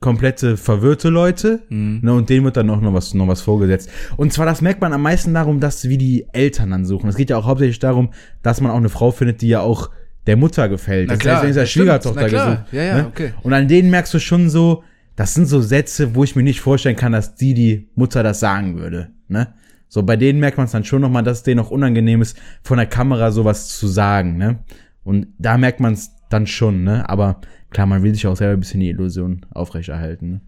komplette 0.00 0.56
verwirrte 0.56 1.08
Leute, 1.08 1.62
mhm. 1.68 2.00
ne, 2.02 2.12
und 2.12 2.28
denen 2.28 2.44
wird 2.44 2.56
dann 2.56 2.70
auch 2.70 2.80
noch 2.80 2.94
was, 2.94 3.14
noch 3.14 3.26
was 3.26 3.40
vorgesetzt. 3.40 3.90
Und 4.16 4.32
zwar, 4.32 4.46
das 4.46 4.62
merkt 4.62 4.80
man 4.80 4.92
am 4.92 5.02
meisten 5.02 5.34
darum, 5.34 5.60
dass 5.60 5.88
wie 5.88 5.98
die 5.98 6.26
Eltern 6.32 6.70
dann 6.70 6.84
suchen. 6.84 7.08
Es 7.08 7.16
geht 7.16 7.30
ja 7.30 7.36
auch 7.36 7.46
hauptsächlich 7.46 7.78
darum, 7.78 8.10
dass 8.42 8.60
man 8.60 8.70
auch 8.70 8.76
eine 8.76 8.88
Frau 8.88 9.10
findet, 9.10 9.42
die 9.42 9.48
ja 9.48 9.60
auch 9.60 9.90
der 10.26 10.36
Mutter 10.36 10.68
gefällt. 10.68 11.08
Na 11.08 11.14
das 11.14 11.20
klar, 11.20 11.42
heißt, 11.42 11.56
wenn 11.56 11.64
ist 11.64 11.70
Schwiegertochter 11.70 12.28
gesucht. 12.28 12.72
Ja, 12.72 12.82
ja, 12.82 12.96
ne? 12.98 13.06
okay. 13.06 13.32
Und 13.42 13.52
an 13.54 13.66
denen 13.66 13.90
merkst 13.90 14.12
du 14.14 14.20
schon 14.20 14.50
so, 14.50 14.84
das 15.16 15.34
sind 15.34 15.46
so 15.46 15.60
Sätze, 15.60 16.14
wo 16.14 16.22
ich 16.22 16.36
mir 16.36 16.44
nicht 16.44 16.60
vorstellen 16.60 16.96
kann, 16.96 17.12
dass 17.12 17.34
die 17.34 17.54
die 17.54 17.88
Mutter 17.96 18.22
das 18.22 18.38
sagen 18.38 18.78
würde, 18.78 19.10
ne? 19.26 19.54
So, 19.90 20.02
bei 20.02 20.16
denen 20.16 20.38
merkt 20.38 20.58
man 20.58 20.66
es 20.66 20.72
dann 20.72 20.84
schon 20.84 21.00
nochmal, 21.00 21.22
dass 21.22 21.38
es 21.38 21.42
denen 21.44 21.60
auch 21.60 21.70
unangenehm 21.70 22.20
ist, 22.20 22.36
von 22.62 22.76
der 22.76 22.86
Kamera 22.86 23.32
sowas 23.32 23.68
zu 23.68 23.88
sagen, 23.88 24.36
ne? 24.36 24.58
Und 25.02 25.28
da 25.38 25.56
merkt 25.56 25.80
man 25.80 25.94
es 25.94 26.12
dann 26.28 26.46
schon, 26.46 26.84
ne? 26.84 27.08
Aber 27.08 27.40
klar, 27.70 27.86
man 27.86 28.02
will 28.02 28.14
sich 28.14 28.26
auch 28.26 28.36
selber 28.36 28.54
ein 28.54 28.60
bisschen 28.60 28.80
die 28.80 28.90
Illusion 28.90 29.46
aufrechterhalten. 29.52 30.30
Ne? 30.30 30.40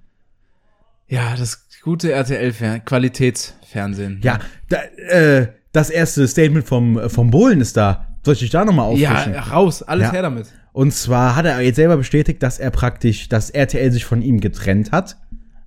Ja, 1.09 1.35
das 1.37 1.69
gute 1.83 2.13
RTL 2.13 2.81
Qualitätsfernsehen. 2.85 4.21
Ja, 4.23 4.39
da, 4.69 4.79
äh, 5.09 5.49
das 5.73 5.91
erste 5.91 6.27
Statement 6.29 6.67
vom 6.67 7.09
vom 7.09 7.31
Bohlen 7.31 7.61
ist 7.61 7.77
da. 7.77 8.07
Soll 8.23 8.35
ich 8.35 8.41
dich 8.41 8.51
da 8.51 8.65
nochmal 8.65 8.87
auffrischen? 8.87 9.35
Ja, 9.35 9.41
raus, 9.41 9.83
alles 9.83 10.09
ja. 10.09 10.13
her 10.13 10.23
damit. 10.23 10.47
Und 10.73 10.93
zwar 10.93 11.37
hat 11.37 11.47
er 11.47 11.61
jetzt 11.61 11.77
selber 11.77 11.97
bestätigt, 11.97 12.43
dass 12.43 12.59
er 12.59 12.71
praktisch, 12.71 13.29
dass 13.29 13.51
RTL 13.51 13.91
sich 13.91 14.05
von 14.05 14.23
ihm 14.23 14.41
getrennt 14.41 14.93
hat. 14.93 15.17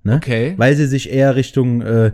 Ne? 0.02 0.16
Okay. 0.16 0.54
Weil 0.56 0.76
sie 0.76 0.86
sich 0.86 1.10
eher 1.10 1.34
Richtung 1.34 1.82
äh, 1.82 2.12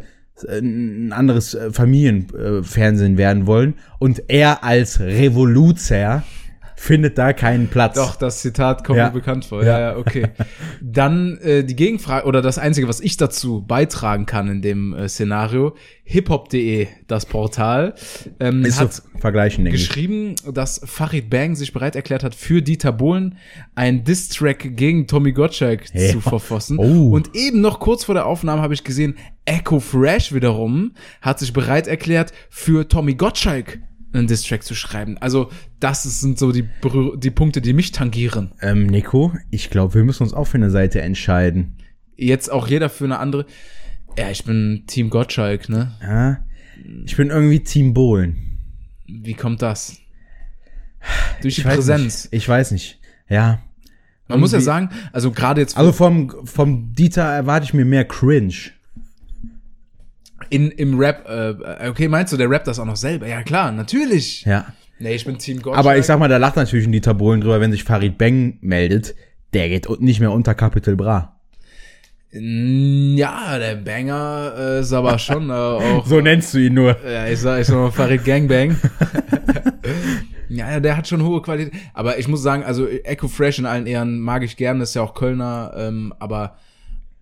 ein 0.49 1.13
anderes 1.13 1.55
äh, 1.55 1.71
Familienfernsehen 1.73 3.19
werden 3.19 3.47
wollen. 3.47 3.75
Und 3.99 4.25
er 4.29 4.65
als 4.65 5.01
Revoluzer 5.01 6.25
findet 6.81 7.19
da 7.19 7.35
keinen 7.35 7.69
Platz. 7.69 7.97
Doch, 7.97 8.17
das 8.17 8.41
Zitat 8.41 8.85
kommt 8.85 8.97
ja. 8.97 9.09
mir 9.09 9.13
bekannt 9.13 9.45
vor. 9.45 9.63
Ja, 9.63 9.79
ja, 9.79 9.97
okay. 9.99 10.29
Dann 10.81 11.37
äh, 11.43 11.63
die 11.63 11.77
Gegenfrage 11.77 12.27
oder 12.27 12.41
das 12.41 12.57
Einzige, 12.57 12.89
was 12.89 13.01
ich 13.01 13.19
dazu 13.19 13.61
beitragen 13.61 14.25
kann 14.25 14.49
in 14.49 14.63
dem 14.63 14.95
äh, 14.95 15.07
Szenario, 15.07 15.77
hiphop.de, 16.05 16.89
das 17.07 17.27
Portal, 17.27 17.95
ähm, 18.41 18.65
Ist 18.65 18.81
hat 18.81 19.03
vergleichen, 19.19 19.67
geschrieben, 19.67 20.37
dass 20.51 20.81
Farid 20.83 21.29
Bang 21.29 21.55
sich 21.55 21.75
bereit 21.75 21.97
erklärt 21.97 22.25
hat, 22.25 22.35
für 22.35 22.63
Dieter 22.63 22.93
Bohlen 22.93 23.37
ein 23.75 24.03
Diss-Track 24.03 24.75
gegen 24.75 25.07
Tommy 25.07 25.33
Gottschalk 25.33 25.83
hey. 25.93 26.13
zu 26.13 26.23
verfassen. 26.23 26.79
Oh. 26.79 27.11
Und 27.11 27.37
eben 27.37 27.61
noch 27.61 27.79
kurz 27.79 28.05
vor 28.05 28.15
der 28.15 28.25
Aufnahme 28.25 28.63
habe 28.63 28.73
ich 28.73 28.85
gesehen, 28.85 29.19
Echo 29.45 29.81
Fresh 29.81 30.33
wiederum 30.33 30.95
hat 31.21 31.41
sich 31.41 31.53
bereit 31.53 31.89
erklärt, 31.89 32.33
für 32.49 32.89
Tommy 32.89 33.15
Gottschalk 33.17 33.81
einen 34.13 34.27
Distrack 34.27 34.63
zu 34.63 34.75
schreiben. 34.75 35.19
Also 35.19 35.51
das 35.79 36.03
sind 36.03 36.39
so 36.39 36.53
die, 36.53 36.69
die 37.17 37.31
Punkte, 37.31 37.61
die 37.61 37.73
mich 37.73 37.93
tangieren. 37.93 38.53
Ähm, 38.61 38.87
Nico, 38.87 39.33
ich 39.51 39.71
glaube, 39.71 39.95
wir 39.95 40.05
müssen 40.05 40.23
uns 40.23 40.35
auch 40.35 40.47
für 40.47 40.59
eine 40.59 40.71
Seite 40.71 41.01
entscheiden. 41.01 41.77
Jetzt 42.17 42.51
auch 42.51 42.69
jeder 42.69 42.89
für 42.91 43.05
eine 43.05 43.19
andere. 43.19 43.47
Ja, 44.19 44.31
ich 44.31 44.45
bin 44.45 44.85
Team 44.87 45.11
Gottschalk, 45.11 45.69
ne? 45.69 45.97
Ja, 46.03 46.45
ich 47.05 47.17
bin 47.17 47.31
irgendwie 47.31 47.61
Team 47.61 47.95
Bohlen. 47.95 48.59
Wie 49.07 49.35
kommt 49.35 49.63
das? 49.63 49.97
Durch 51.43 51.57
die 51.57 51.63
Präsenz. 51.63 52.25
Nicht. 52.25 52.35
Ich 52.35 52.49
weiß 52.49 52.73
nicht. 52.73 53.01
Ja. 53.29 53.47
Man 53.47 53.59
irgendwie. 54.29 54.41
muss 54.41 54.53
ja 54.53 54.61
sagen, 54.61 54.91
also 55.13 55.31
gerade 55.31 55.61
jetzt. 55.61 55.77
Also 55.77 55.93
vom, 55.93 56.47
vom 56.47 56.93
Dieter 56.93 57.25
erwarte 57.25 57.65
ich 57.65 57.75
mir 57.75 57.85
mehr 57.85 58.05
Cringe 58.05 58.55
in, 60.51 60.71
im 60.73 60.99
Rap, 60.99 61.27
äh, 61.29 61.89
okay, 61.89 62.09
meinst 62.09 62.33
du, 62.33 62.37
der 62.37 62.51
rappt 62.51 62.67
das 62.67 62.79
auch 62.79 62.85
noch 62.85 62.97
selber? 62.97 63.27
Ja, 63.27 63.43
klar, 63.43 63.73
natürlich. 63.73 64.45
Ja. 64.45 64.67
Nee, 64.99 65.15
ich 65.15 65.25
bin 65.25 65.39
Team 65.39 65.63
Gottschalk. 65.63 65.79
Aber 65.79 65.97
ich 65.97 66.05
sag 66.05 66.19
mal, 66.19 66.29
da 66.29 66.37
lacht 66.37 66.57
natürlich 66.57 66.87
ein 66.87 66.93
Dieter 66.93 67.15
Bohlen 67.15 67.41
drüber, 67.41 67.61
wenn 67.61 67.73
sich 67.73 67.85
Farid 67.85 68.19
Bang 68.19 68.59
meldet, 68.61 69.15
der 69.55 69.69
geht 69.69 69.89
nicht 70.01 70.21
mehr 70.21 70.31
unter 70.31 70.55
Capital 70.55 70.97
Bra. 70.97 71.41
Ja, 72.33 73.59
der 73.59 73.75
Banger 73.77 74.55
äh, 74.57 74.81
ist 74.81 74.93
aber 74.93 75.19
schon 75.19 75.51
äh, 75.51 75.53
auch. 75.55 76.07
So 76.07 76.21
nennst 76.21 76.55
du 76.55 76.59
ihn 76.59 76.75
nur. 76.75 76.97
Ja, 77.05 77.27
ich 77.27 77.41
sag, 77.41 77.61
ich 77.61 77.67
sag 77.67 77.77
mal 77.77 77.91
Farid 77.91 78.25
Gangbang. 78.25 78.77
ja, 80.49 80.71
ja, 80.73 80.81
der 80.81 80.97
hat 80.97 81.09
schon 81.09 81.25
hohe 81.25 81.43
Qualität. 81.43 81.73
Aber 81.93 82.19
ich 82.19 82.29
muss 82.29 82.43
sagen, 82.43 82.63
also 82.63 82.87
Echo 82.87 83.27
Fresh 83.27 83.59
in 83.59 83.67
allen 83.67 83.87
Ehren 83.87 84.21
mag 84.21 84.45
ich 84.45 84.57
gern, 84.57 84.79
das 84.79 84.91
ist 84.91 84.95
ja 84.95 85.03
auch 85.03 85.15
Kölner, 85.15 85.73
ähm, 85.77 86.15
aber 86.21 86.57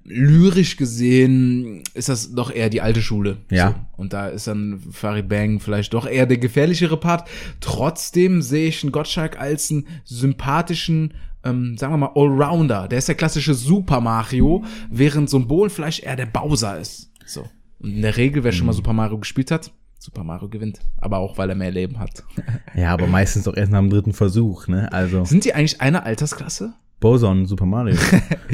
lyrisch 0.09 0.77
gesehen 0.77 1.83
ist 1.95 2.09
das 2.09 2.35
doch 2.35 2.51
eher 2.51 2.71
die 2.71 2.81
alte 2.81 3.03
Schule. 3.03 3.39
Ja. 3.51 3.69
So. 3.69 3.75
Und 3.97 4.13
da 4.13 4.29
ist 4.29 4.47
dann 4.47 4.81
Farid 4.91 5.29
Bang 5.29 5.61
vielleicht 5.61 5.95
doch 5.95 6.07
eher 6.07 6.27
der 6.27 6.39
gefährlichere 6.39 6.97
Part. 6.97 7.29
Trotzdem 7.61 8.43
sehe 8.43 8.69
ich 8.69 8.83
einen 8.83 8.93
Gottschalk 8.93 9.39
als 9.39 9.71
einen 9.71 9.87
sympathischen, 10.05 11.15
ähm, 11.45 11.77
sagen 11.77 11.93
wir 11.93 11.99
mal, 11.99 12.13
Allrounder. 12.15 12.89
Der 12.89 12.99
ist 12.99 13.09
der 13.09 13.15
klassische 13.15 13.55
Super 13.55 14.01
Mario, 14.01 14.65
während 14.91 15.31
Bohlen 15.49 15.71
vielleicht 15.71 16.03
eher 16.03 16.17
der 16.17 16.27
Bowser 16.27 16.79
ist. 16.79 17.11
So. 17.27 17.47
Und 17.79 17.91
in 17.97 18.03
der 18.03 18.17
Regel, 18.17 18.45
wer 18.45 18.53
schon 18.53 18.67
mal 18.67 18.73
Super 18.73 18.93
Mario 18.93 19.19
gespielt 19.19 19.51
hat, 19.51 19.73
Super 19.99 20.25
Mario 20.25 20.49
gewinnt. 20.49 20.81
Aber 20.97 21.19
auch, 21.19 21.39
weil 21.39 21.51
er 21.51 21.57
mehr 21.57 21.71
Leben 21.71 21.99
hat. 21.99 22.25
Ja, 22.75 22.93
aber 22.93 23.09
meistens 23.09 23.45
doch 23.45 23.57
erst 23.57 23.73
nach 23.73 23.81
dem 23.81 23.91
dritten 23.91 24.13
Versuch, 24.13 24.69
ne? 24.69 24.93
Also 24.93 25.25
Sind 25.25 25.45
die 25.45 25.55
eigentlich 25.55 25.81
eine 25.81 26.05
Altersklasse? 26.05 26.75
Boson, 27.01 27.47
Super 27.47 27.67
Mario. 27.67 27.97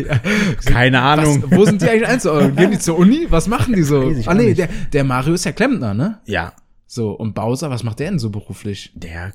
Keine 0.67 1.01
Ahnung. 1.01 1.43
Was, 1.49 1.59
wo 1.59 1.65
sind 1.65 1.81
die 1.83 1.89
eigentlich 1.89 2.09
einzuordnen? 2.09 2.57
Gehen 2.57 2.71
die 2.73 2.79
zur 2.79 2.99
Uni? 2.99 3.27
Was 3.31 3.49
machen 3.49 3.75
die 3.75 3.83
so? 3.83 4.11
Ich 4.11 4.29
Ah 4.29 4.35
nee, 4.35 4.53
der, 4.55 4.69
der 4.93 5.05
Mario 5.05 5.35
ist 5.35 5.45
ja 5.45 5.53
Klempner, 5.53 5.95
ne? 5.95 6.19
Ja, 6.27 6.53
So, 6.87 7.13
und 7.13 7.35
Bowser, 7.35 7.71
was 7.71 7.83
macht 7.85 8.01
der 8.01 8.11
denn 8.11 8.19
so 8.19 8.31
beruflich? 8.31 8.93
der 8.95 9.33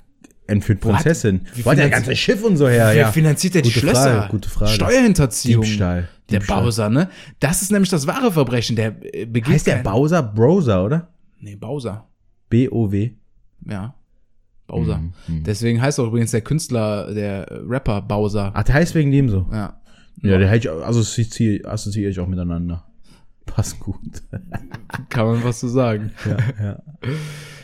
entführt 0.47 0.79
Prinzessin. 0.79 1.41
Wo 1.63 1.69
hat 1.69 1.77
der 1.77 1.85
finanzi- 1.87 1.91
ganze 1.91 2.15
Schiff 2.15 2.43
und 2.43 2.57
so 2.57 2.67
her? 2.67 2.87
Wer 2.87 2.95
Ja. 2.95 3.11
finanziert 3.11 3.53
der 3.53 3.61
die 3.61 3.69
Gute 3.69 3.81
Schlösser? 3.81 4.13
Frage, 4.15 4.31
gute 4.31 4.49
Frage. 4.49 4.71
Steuerhinterziehung. 4.71 5.63
Diebstahl. 5.63 6.09
Der 6.31 6.39
Diebstahl. 6.39 6.63
Bowser, 6.63 6.89
ne? 6.89 7.09
Das 7.39 7.61
ist 7.61 7.71
nämlich 7.71 7.89
das 7.91 8.07
wahre 8.07 8.31
Verbrechen. 8.31 8.75
Der 8.75 8.95
äh, 9.13 9.25
begeht 9.25 9.53
Heißt 9.53 9.67
der 9.67 9.75
Bowser 9.77 10.23
Browser, 10.23 10.83
oder? 10.85 11.07
Nee, 11.39 11.55
Bowser. 11.55 12.07
B-O-W. 12.49 13.11
Ja. 13.69 13.93
Bowser. 14.69 14.99
Mhm, 15.27 15.43
Deswegen 15.43 15.81
heißt 15.81 15.99
auch 15.99 16.07
übrigens 16.07 16.31
der 16.31 16.41
Künstler, 16.41 17.13
der 17.13 17.47
Rapper 17.67 18.01
Bowser. 18.01 18.51
Ach, 18.53 18.63
der 18.63 18.75
heißt 18.75 18.95
wegen 18.95 19.11
dem 19.11 19.29
so. 19.29 19.45
Ja. 19.51 19.79
Ja, 20.21 20.37
der 20.37 20.49
hätte 20.49 20.67
ich, 20.67 20.73
assoziiere 20.83 21.69
assoziiere 21.69 22.09
ich 22.11 22.19
auch 22.19 22.27
miteinander. 22.27 22.85
Passt 23.45 23.79
gut. 23.79 23.95
Kann 25.09 25.25
man 25.25 25.43
was 25.43 25.59
zu 25.59 25.67
sagen. 25.67 26.11
ja, 26.25 26.37
ja. 26.63 26.81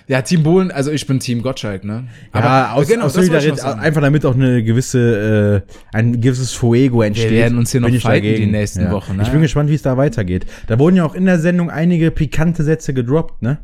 Ja, 0.08 0.22
Team 0.22 0.44
Bohlen, 0.44 0.70
also 0.72 0.92
ich 0.92 1.08
bin 1.08 1.20
Team 1.20 1.42
Gottschalk, 1.42 1.84
ne? 1.84 2.08
Aber 2.32 2.74
aus, 2.74 2.88
genau, 2.88 3.06
aus 3.06 3.14
Solidarität, 3.14 3.64
einfach 3.64 4.02
damit 4.02 4.24
auch 4.24 4.36
eine 4.36 4.64
gewisse, 4.64 5.64
äh, 5.68 5.74
ein 5.94 6.22
gewisses 6.22 6.54
Fuego 6.54 7.02
entsteht. 7.02 7.32
werden 7.32 7.58
uns 7.58 7.72
hier 7.72 7.82
noch 7.82 7.90
fighten 7.90 8.04
dagegen. 8.04 8.46
die 8.46 8.52
nächsten 8.52 8.92
Wochen, 8.92 9.16
ne? 9.16 9.24
Ich 9.24 9.30
bin 9.30 9.42
gespannt, 9.42 9.70
wie 9.72 9.74
es 9.74 9.82
da 9.82 9.98
weitergeht. 9.98 10.46
Da 10.68 10.78
wurden 10.78 10.96
ja 10.96 11.06
auch 11.06 11.16
in 11.16 11.26
der 11.26 11.40
Sendung 11.40 11.72
einige 11.72 12.12
pikante 12.12 12.64
Sätze 12.64 12.94
gedroppt, 12.94 13.42
ne? 13.42 13.58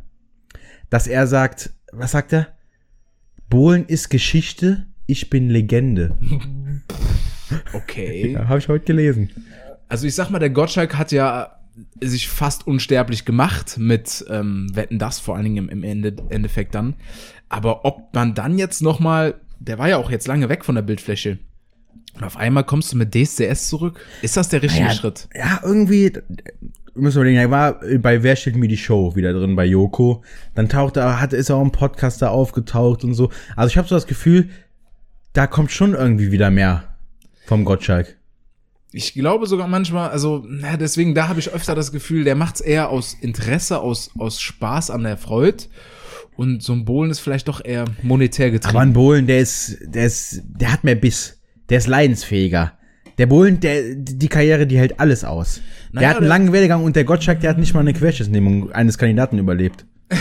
Dass 0.89 1.05
er 1.05 1.27
sagt, 1.27 1.71
was 1.91 2.11
sagt 2.11 2.33
er? 2.33 2.47
Bohlen 3.51 3.85
ist 3.85 4.09
Geschichte, 4.09 4.87
ich 5.05 5.29
bin 5.29 5.49
Legende. 5.49 6.17
Okay. 7.73 8.31
Ja, 8.31 8.47
habe 8.47 8.59
ich 8.59 8.69
heute 8.69 8.85
gelesen. 8.85 9.29
Also 9.89 10.07
ich 10.07 10.15
sag 10.15 10.29
mal, 10.29 10.39
der 10.39 10.51
Gottschalk 10.51 10.97
hat 10.97 11.11
ja 11.11 11.59
sich 11.99 12.29
fast 12.29 12.65
unsterblich 12.65 13.25
gemacht 13.25 13.77
mit 13.77 14.23
ähm, 14.29 14.69
Wetten 14.73 14.99
das 14.99 15.19
vor 15.19 15.35
allen 15.35 15.43
Dingen 15.43 15.67
im, 15.67 15.83
Ende, 15.83 16.15
Endeffekt 16.29 16.75
dann. 16.75 16.95
Aber 17.49 17.83
ob 17.83 18.13
man 18.15 18.35
dann 18.35 18.57
jetzt 18.57 18.81
noch 18.81 19.01
mal, 19.01 19.35
der 19.59 19.77
war 19.77 19.89
ja 19.89 19.97
auch 19.97 20.09
jetzt 20.09 20.27
lange 20.27 20.47
weg 20.47 20.63
von 20.63 20.75
der 20.75 20.81
Bildfläche. 20.81 21.39
Und 22.13 22.23
auf 22.23 22.37
einmal 22.37 22.63
kommst 22.63 22.93
du 22.93 22.97
mit 22.97 23.13
DSDS 23.13 23.67
zurück. 23.67 23.99
Ist 24.21 24.37
das 24.37 24.47
der 24.47 24.61
richtige 24.61 24.85
Ja, 24.87 24.93
Schritt? 24.93 25.27
Ja, 25.35 25.59
irgendwie, 25.61 26.13
müssen 26.95 27.17
wir 27.17 27.21
überlegen, 27.21 27.39
er 27.39 27.51
war 27.51 27.79
bei 27.99 28.23
Wer 28.23 28.35
stellt 28.35 28.55
mir 28.55 28.67
die 28.67 28.77
Show 28.77 29.15
wieder 29.15 29.33
drin, 29.33 29.55
bei 29.55 29.65
Joko. 29.65 30.23
Dann 30.55 30.69
taucht 30.69 30.97
er, 30.97 31.19
hat, 31.19 31.33
ist 31.33 31.49
er 31.49 31.57
auch 31.57 31.61
im 31.61 31.71
Podcast 31.71 32.21
da 32.21 32.29
aufgetaucht 32.29 33.03
und 33.03 33.13
so. 33.13 33.29
Also 33.55 33.69
ich 33.69 33.77
habe 33.77 33.87
so 33.87 33.95
das 33.95 34.07
Gefühl, 34.07 34.49
da 35.33 35.47
kommt 35.47 35.71
schon 35.71 35.93
irgendwie 35.93 36.31
wieder 36.31 36.49
mehr 36.49 36.95
vom 37.45 37.65
Gottschalk. 37.65 38.17
Ich 38.93 39.13
glaube 39.13 39.47
sogar 39.47 39.67
manchmal, 39.67 40.09
also 40.09 40.43
na, 40.45 40.75
deswegen, 40.75 41.15
da 41.15 41.29
habe 41.29 41.39
ich 41.39 41.49
öfter 41.53 41.75
das 41.75 41.93
Gefühl, 41.93 42.25
der 42.25 42.35
macht's 42.35 42.59
eher 42.59 42.89
aus 42.89 43.15
Interesse, 43.21 43.79
aus, 43.79 44.11
aus 44.17 44.41
Spaß 44.41 44.89
an 44.89 45.03
der 45.03 45.17
Freude. 45.17 45.63
Und 46.35 46.61
so 46.63 46.73
ein 46.73 46.85
Bohlen 46.85 47.11
ist 47.11 47.19
vielleicht 47.19 47.47
doch 47.47 47.63
eher 47.63 47.85
monetär 48.03 48.51
getrieben. 48.51 48.75
Aber 48.75 48.81
ein 48.81 48.93
Bohlen, 48.93 49.27
der 49.27 49.39
ist, 49.39 49.77
der 49.81 50.05
ist, 50.05 50.41
der 50.45 50.73
hat 50.73 50.83
mehr 50.83 50.95
Biss. 50.95 51.39
Der 51.69 51.77
ist 51.77 51.87
leidensfähiger. 51.87 52.73
Der 53.17 53.25
Bohlen, 53.27 53.59
der, 53.59 53.95
die 53.95 54.27
Karriere, 54.27 54.65
die 54.67 54.77
hält 54.77 54.99
alles 54.99 55.23
aus. 55.23 55.61
Naja, 55.91 55.99
der 56.01 56.09
hat 56.09 56.17
einen 56.17 56.27
langen 56.27 56.53
Werdegang 56.53 56.83
und 56.83 56.95
der 56.95 57.03
Gottschalk, 57.03 57.39
der 57.41 57.49
hat 57.51 57.57
nicht 57.57 57.73
mal 57.73 57.81
eine 57.81 57.93
Querschnittsnehmung 57.93 58.71
eines 58.71 58.97
Kandidaten 58.97 59.37
überlebt. 59.37 59.85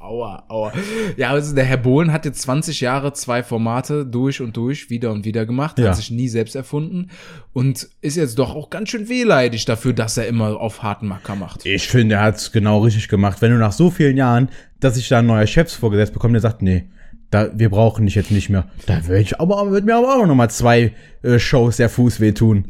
Aua, 0.00 0.44
aua. 0.48 0.72
Ja, 1.18 1.30
also 1.32 1.54
der 1.54 1.64
Herr 1.66 1.76
Bohlen 1.76 2.12
hat 2.12 2.24
jetzt 2.24 2.40
20 2.42 2.80
Jahre 2.80 3.12
zwei 3.12 3.42
Formate 3.42 4.06
durch 4.06 4.40
und 4.40 4.56
durch, 4.56 4.88
wieder 4.88 5.12
und 5.12 5.26
wieder 5.26 5.44
gemacht, 5.44 5.78
Ja. 5.78 5.88
hat 5.88 5.96
sich 5.96 6.10
nie 6.10 6.28
selbst 6.28 6.56
erfunden 6.56 7.10
und 7.52 7.86
ist 8.00 8.16
jetzt 8.16 8.38
doch 8.38 8.54
auch 8.54 8.70
ganz 8.70 8.88
schön 8.88 9.10
wehleidig 9.10 9.66
dafür, 9.66 9.92
dass 9.92 10.16
er 10.16 10.26
immer 10.26 10.58
auf 10.60 10.82
harten 10.82 11.08
Macker 11.08 11.36
macht. 11.36 11.66
Ich 11.66 11.88
finde, 11.88 12.14
er 12.14 12.22
hat's 12.22 12.52
genau 12.52 12.78
richtig 12.84 13.08
gemacht. 13.08 13.42
Wenn 13.42 13.50
du 13.52 13.58
nach 13.58 13.72
so 13.72 13.90
vielen 13.90 14.16
Jahren, 14.16 14.48
dass 14.80 14.96
ich 14.96 15.08
da 15.08 15.18
ein 15.18 15.26
neuer 15.26 15.46
Chefs 15.46 15.74
vorgesetzt 15.74 16.14
bekomme, 16.14 16.32
der 16.32 16.40
sagt, 16.40 16.62
nee, 16.62 16.84
da, 17.30 17.50
wir 17.54 17.68
brauchen 17.68 18.06
dich 18.06 18.14
jetzt 18.14 18.30
nicht 18.30 18.48
mehr. 18.48 18.68
Da 18.86 19.06
würde 19.06 19.20
ich 19.20 19.40
aber, 19.40 19.70
wird 19.70 19.84
mir 19.84 19.96
aber 19.96 20.16
auch 20.16 20.26
noch 20.26 20.34
mal 20.34 20.48
zwei 20.48 20.92
äh, 21.22 21.38
Shows 21.38 21.76
der 21.76 21.88
Fuß 21.88 22.20
wehtun. 22.20 22.66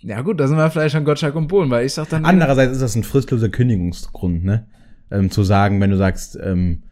Ja 0.00 0.22
gut, 0.22 0.40
da 0.40 0.48
sind 0.48 0.56
wir 0.56 0.70
vielleicht 0.70 0.96
an 0.96 1.04
Gottschalk 1.04 1.36
und 1.36 1.46
Bohlen, 1.46 1.70
weil 1.70 1.86
ich 1.86 1.94
sag 1.94 2.08
dann, 2.08 2.24
Andererseits 2.24 2.72
ist 2.72 2.82
das 2.82 2.96
ein 2.96 3.04
fristloser 3.04 3.48
Kündigungsgrund, 3.48 4.44
ne? 4.44 4.66
Ähm, 5.10 5.30
zu 5.30 5.44
sagen, 5.44 5.80
wenn 5.80 5.90
du 5.90 5.96
sagst, 5.96 6.36
ähm, 6.42 6.82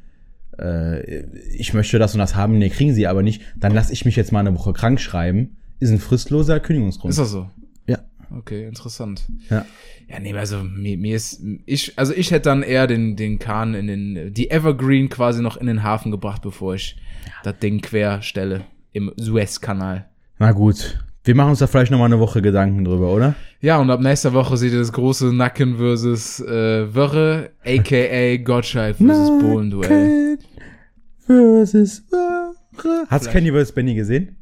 äh, 0.58 1.24
ich 1.56 1.74
möchte 1.74 1.98
das 1.98 2.14
und 2.14 2.20
das 2.20 2.36
haben, 2.36 2.58
nee, 2.58 2.68
kriegen 2.68 2.94
sie 2.94 3.06
aber 3.06 3.22
nicht, 3.22 3.42
dann 3.56 3.72
lass 3.72 3.90
ich 3.90 4.04
mich 4.04 4.14
jetzt 4.14 4.30
mal 4.30 4.40
eine 4.40 4.54
Woche 4.54 4.72
krank 4.72 5.00
schreiben, 5.00 5.56
ist 5.80 5.90
ein 5.90 5.98
fristloser 5.98 6.61
Kündigungsgrund. 6.61 7.11
ist 7.11 7.18
das 7.18 7.30
so? 7.30 7.50
Ja. 8.31 8.37
Okay, 8.37 8.66
interessant. 8.66 9.26
Ja. 9.49 9.64
Ja, 10.09 10.18
nee, 10.20 10.33
also 10.35 10.62
mir, 10.62 10.97
mir 10.97 11.16
ist 11.16 11.43
ich 11.66 11.99
also 11.99 12.12
ich 12.14 12.31
hätte 12.31 12.45
dann 12.49 12.62
eher 12.62 12.87
den 12.87 13.16
den 13.16 13.39
Kahn 13.39 13.74
in 13.74 13.87
den 13.87 14.35
die 14.35 14.51
Evergreen 14.51 15.09
quasi 15.09 15.43
noch 15.43 15.57
in 15.57 15.66
den 15.66 15.83
Hafen 15.83 16.11
gebracht, 16.11 16.43
bevor 16.43 16.74
ich 16.74 16.97
das 17.45 17.59
Ding 17.59 17.81
quer 17.81 18.22
stelle 18.22 18.64
im 18.93 19.12
Suezkanal. 19.16 20.09
Na 20.39 20.53
gut. 20.53 20.99
Wir 21.22 21.35
machen 21.35 21.51
uns 21.51 21.59
da 21.59 21.66
vielleicht 21.66 21.93
noch 21.93 21.99
mal 21.99 22.07
eine 22.07 22.18
Woche 22.18 22.41
Gedanken 22.41 22.83
drüber, 22.85 23.12
oder? 23.12 23.35
Ja, 23.61 23.78
und 23.78 23.91
ab 23.91 24.01
nächster 24.01 24.33
Woche 24.33 24.57
seht 24.57 24.72
ihr 24.72 24.78
das 24.78 24.93
große 24.93 25.35
Nacken 25.35 25.76
versus 25.76 26.41
äh, 26.41 26.95
Wörre, 26.95 27.51
aka 27.62 28.37
Gottschalk 28.39 28.97
versus 28.97 29.43
Bohlen-Duell. 29.43 30.39
versus 31.26 32.03
Ware. 32.11 32.55
Hast 33.09 33.26
du 33.26 33.31
Kenny 33.31 33.53
vs. 33.53 33.72
Benny 33.72 33.95
gesehen? 33.95 34.37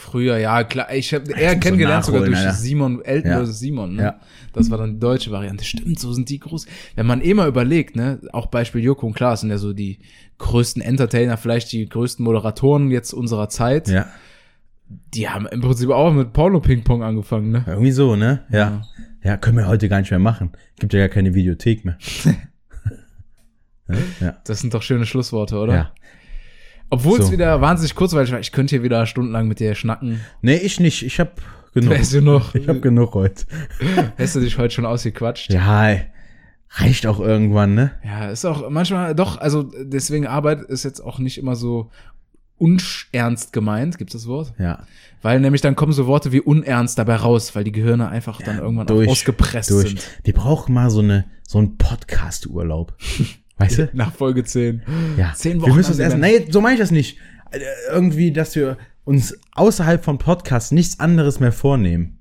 Früher, 0.00 0.38
ja, 0.38 0.64
klar. 0.64 0.92
Ich 0.94 1.12
habe 1.12 1.30
eher 1.30 1.54
muss 1.54 1.62
kennengelernt 1.62 2.06
so 2.06 2.12
sogar 2.12 2.26
durch 2.26 2.38
Alter. 2.38 2.52
Simon, 2.54 3.04
Elton 3.04 3.30
Ja. 3.30 3.44
Simon, 3.44 3.96
ne? 3.96 4.02
Ja. 4.02 4.20
Das 4.54 4.70
war 4.70 4.78
dann 4.78 4.94
die 4.94 4.98
deutsche 4.98 5.30
Variante. 5.30 5.62
Stimmt, 5.62 6.00
so 6.00 6.10
sind 6.14 6.30
die 6.30 6.40
groß. 6.40 6.66
Wenn 6.96 7.06
man 7.06 7.20
eh 7.20 7.34
mal 7.34 7.46
überlegt, 7.46 7.96
ne, 7.96 8.18
auch 8.32 8.46
Beispiel 8.46 8.82
Joko 8.82 9.06
und 9.06 9.12
Klaas 9.12 9.42
sind 9.42 9.50
ja 9.50 9.58
so 9.58 9.74
die 9.74 9.98
größten 10.38 10.80
Entertainer, 10.80 11.36
vielleicht 11.36 11.70
die 11.72 11.86
größten 11.86 12.24
Moderatoren 12.24 12.90
jetzt 12.90 13.12
unserer 13.12 13.50
Zeit. 13.50 13.88
Ja. 13.88 14.06
Die 14.88 15.28
haben 15.28 15.46
im 15.46 15.60
Prinzip 15.60 15.90
auch 15.90 16.12
mit 16.12 16.32
Porno-Ping-Pong 16.32 17.02
angefangen, 17.02 17.50
ne? 17.50 17.64
Irgendwie 17.66 17.92
so, 17.92 18.16
ne? 18.16 18.44
Ja. 18.50 18.82
Ja, 19.22 19.36
können 19.36 19.58
wir 19.58 19.68
heute 19.68 19.90
gar 19.90 20.00
nicht 20.00 20.10
mehr 20.10 20.18
machen. 20.18 20.52
Gibt 20.78 20.94
ja 20.94 21.00
gar 21.00 21.08
keine 21.10 21.34
Videothek 21.34 21.84
mehr. 21.84 21.98
ja. 23.88 23.96
ja. 24.20 24.36
Das 24.44 24.60
sind 24.60 24.72
doch 24.72 24.82
schöne 24.82 25.04
Schlussworte, 25.04 25.58
oder? 25.58 25.74
ja. 25.74 25.92
Obwohl 26.90 27.20
es 27.20 27.26
So. 27.26 27.32
wieder 27.32 27.60
wahnsinnig 27.60 27.94
kurzweilig 27.94 28.32
war. 28.32 28.40
Ich 28.40 28.52
könnte 28.52 28.76
hier 28.76 28.82
wieder 28.82 29.06
stundenlang 29.06 29.48
mit 29.48 29.60
dir 29.60 29.74
schnacken. 29.74 30.20
Nee, 30.42 30.56
ich 30.56 30.80
nicht. 30.80 31.02
Ich 31.02 31.20
hab 31.20 31.40
genug. 31.72 31.90
Weißt 31.94 32.12
du 32.14 32.20
noch? 32.20 32.54
Ich 32.54 32.68
hab 32.68 32.82
genug 32.82 33.14
heute. 33.14 33.44
Hast 34.18 34.34
du 34.36 34.40
dich 34.40 34.58
heute 34.58 34.74
schon 34.74 34.86
ausgequatscht? 34.86 35.52
Ja, 35.52 35.96
reicht 36.72 37.06
auch 37.06 37.20
irgendwann, 37.20 37.74
ne? 37.74 37.92
Ja, 38.04 38.28
ist 38.30 38.44
auch 38.44 38.68
manchmal 38.70 39.14
doch, 39.14 39.38
also 39.38 39.62
deswegen 39.82 40.26
Arbeit 40.26 40.62
ist 40.62 40.84
jetzt 40.84 41.00
auch 41.00 41.18
nicht 41.18 41.38
immer 41.38 41.56
so 41.56 41.90
unernst 42.58 43.52
gemeint, 43.52 43.96
gibt 43.98 44.14
es 44.14 44.22
das 44.22 44.28
Wort? 44.28 44.52
Ja. 44.58 44.84
Weil 45.22 45.40
nämlich 45.40 45.62
dann 45.62 45.76
kommen 45.76 45.92
so 45.92 46.06
Worte 46.06 46.30
wie 46.32 46.40
unernst 46.40 46.98
dabei 46.98 47.16
raus, 47.16 47.54
weil 47.54 47.64
die 47.64 47.72
Gehirne 47.72 48.08
einfach 48.08 48.40
dann 48.42 48.58
irgendwann 48.58 48.88
auch 48.88 49.06
ausgepresst 49.06 49.70
durch. 49.70 49.88
sind. 49.88 50.02
Die 50.26 50.32
brauchen 50.32 50.74
mal 50.74 50.90
so 50.90 51.00
eine 51.00 51.24
so 51.46 51.58
einen 51.58 51.76
Podcast-Urlaub. 51.78 52.94
Weißt 53.60 53.78
du? 53.78 53.90
Nach 53.92 54.12
Folge 54.12 54.44
10. 54.44 54.82
Ja. 55.16 55.32
Zehn 55.34 55.58
wir 55.58 55.62
Wochen 55.68 55.76
müssen 55.76 55.90
uns 55.90 55.98
erst. 56.00 56.16
Nee, 56.18 56.46
so 56.50 56.60
meine 56.60 56.74
ich 56.74 56.80
das 56.80 56.90
nicht. 56.90 57.18
Äh, 57.50 57.58
Irgendwie, 57.92 58.32
dass 58.32 58.54
wir 58.56 58.76
uns 59.04 59.38
außerhalb 59.54 60.04
von 60.04 60.18
Podcasts 60.18 60.72
nichts 60.72 60.98
anderes 61.00 61.40
mehr 61.40 61.52
vornehmen. 61.52 62.16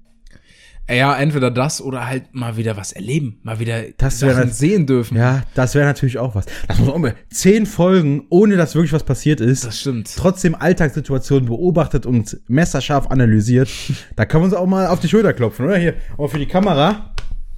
Ja, 0.91 1.15
entweder 1.15 1.51
das 1.51 1.81
oder 1.83 2.07
halt 2.07 2.33
mal 2.33 2.57
wieder 2.57 2.75
was 2.75 2.93
erleben, 2.93 3.37
mal 3.43 3.59
wieder 3.59 3.83
Das 3.99 4.23
wär 4.23 4.33
Sachen 4.33 4.47
nat- 4.47 4.55
sehen 4.55 4.87
dürfen. 4.87 5.15
Ja, 5.17 5.43
das 5.53 5.75
wäre 5.75 5.85
natürlich 5.85 6.17
auch 6.17 6.33
was. 6.33 6.45
Das 6.67 6.79
muss 6.79 6.89
auch 6.89 6.97
mal. 6.97 7.13
Zehn 7.29 7.67
Folgen, 7.67 8.25
ohne 8.31 8.57
dass 8.57 8.73
wirklich 8.73 8.91
was 8.91 9.03
passiert 9.03 9.39
ist. 9.39 9.65
Das 9.65 9.79
stimmt. 9.79 10.11
trotzdem 10.17 10.55
Alltagssituationen 10.55 11.45
beobachtet 11.47 12.07
und 12.07 12.39
messerscharf 12.47 13.05
analysiert. 13.11 13.69
Da 14.15 14.25
kann 14.25 14.41
man 14.41 14.49
uns 14.49 14.57
auch 14.59 14.65
mal 14.65 14.87
auf 14.87 14.99
die 14.99 15.07
Schulter 15.09 15.33
klopfen, 15.33 15.65
oder? 15.65 15.77
Hier, 15.77 15.93
auch 16.17 16.27
für 16.29 16.39
die 16.39 16.47
Kamera. 16.47 17.13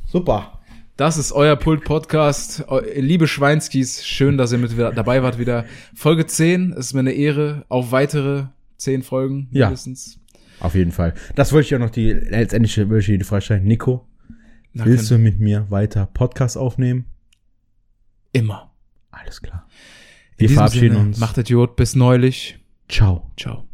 Super. 0.06 0.60
Das 1.02 1.18
ist 1.18 1.32
euer 1.32 1.56
Pult-Podcast. 1.56 2.64
Liebe 2.96 3.28
Schweinskis, 3.28 4.06
schön, 4.06 4.38
dass 4.38 4.52
ihr 4.52 4.60
mit 4.60 4.78
dabei 4.78 5.24
wart 5.24 5.40
wieder. 5.40 5.66
Folge 5.96 6.28
10, 6.28 6.74
es 6.74 6.78
ist 6.86 6.94
mir 6.94 7.00
eine 7.00 7.14
Ehre. 7.14 7.66
Auf 7.70 7.92
weitere 7.92 8.44
10 8.78 9.02
Folgen 9.02 9.48
Ja. 9.50 9.66
mindestens. 9.66 10.20
Auf 10.60 10.76
jeden 10.76 10.92
Fall. 10.92 11.16
Das 11.34 11.54
wollte 11.54 11.66
ich 11.66 11.74
auch 11.76 11.80
noch 11.80 11.90
die, 11.90 12.12
letztendlich 12.12 12.78
wollte 12.78 13.00
ich 13.00 13.06
dir 13.08 13.18
die 13.18 13.24
Frage 13.24 13.42
stellen. 13.42 13.64
Nico, 13.64 14.08
Na, 14.74 14.86
willst 14.86 15.10
du 15.10 15.18
mit 15.18 15.40
mir 15.40 15.72
weiter 15.72 16.06
Podcast 16.06 16.56
aufnehmen? 16.56 17.06
Immer. 18.32 18.72
Alles 19.10 19.42
klar. 19.42 19.68
Wir 20.38 20.52
verabschieden 20.52 20.94
Sinne, 20.94 21.00
uns. 21.08 21.18
Macht 21.18 21.36
Idiot, 21.40 21.78
bis 21.78 21.96
neulich. 21.96 22.60
Ciao. 22.88 23.32
Ciao. 23.38 23.71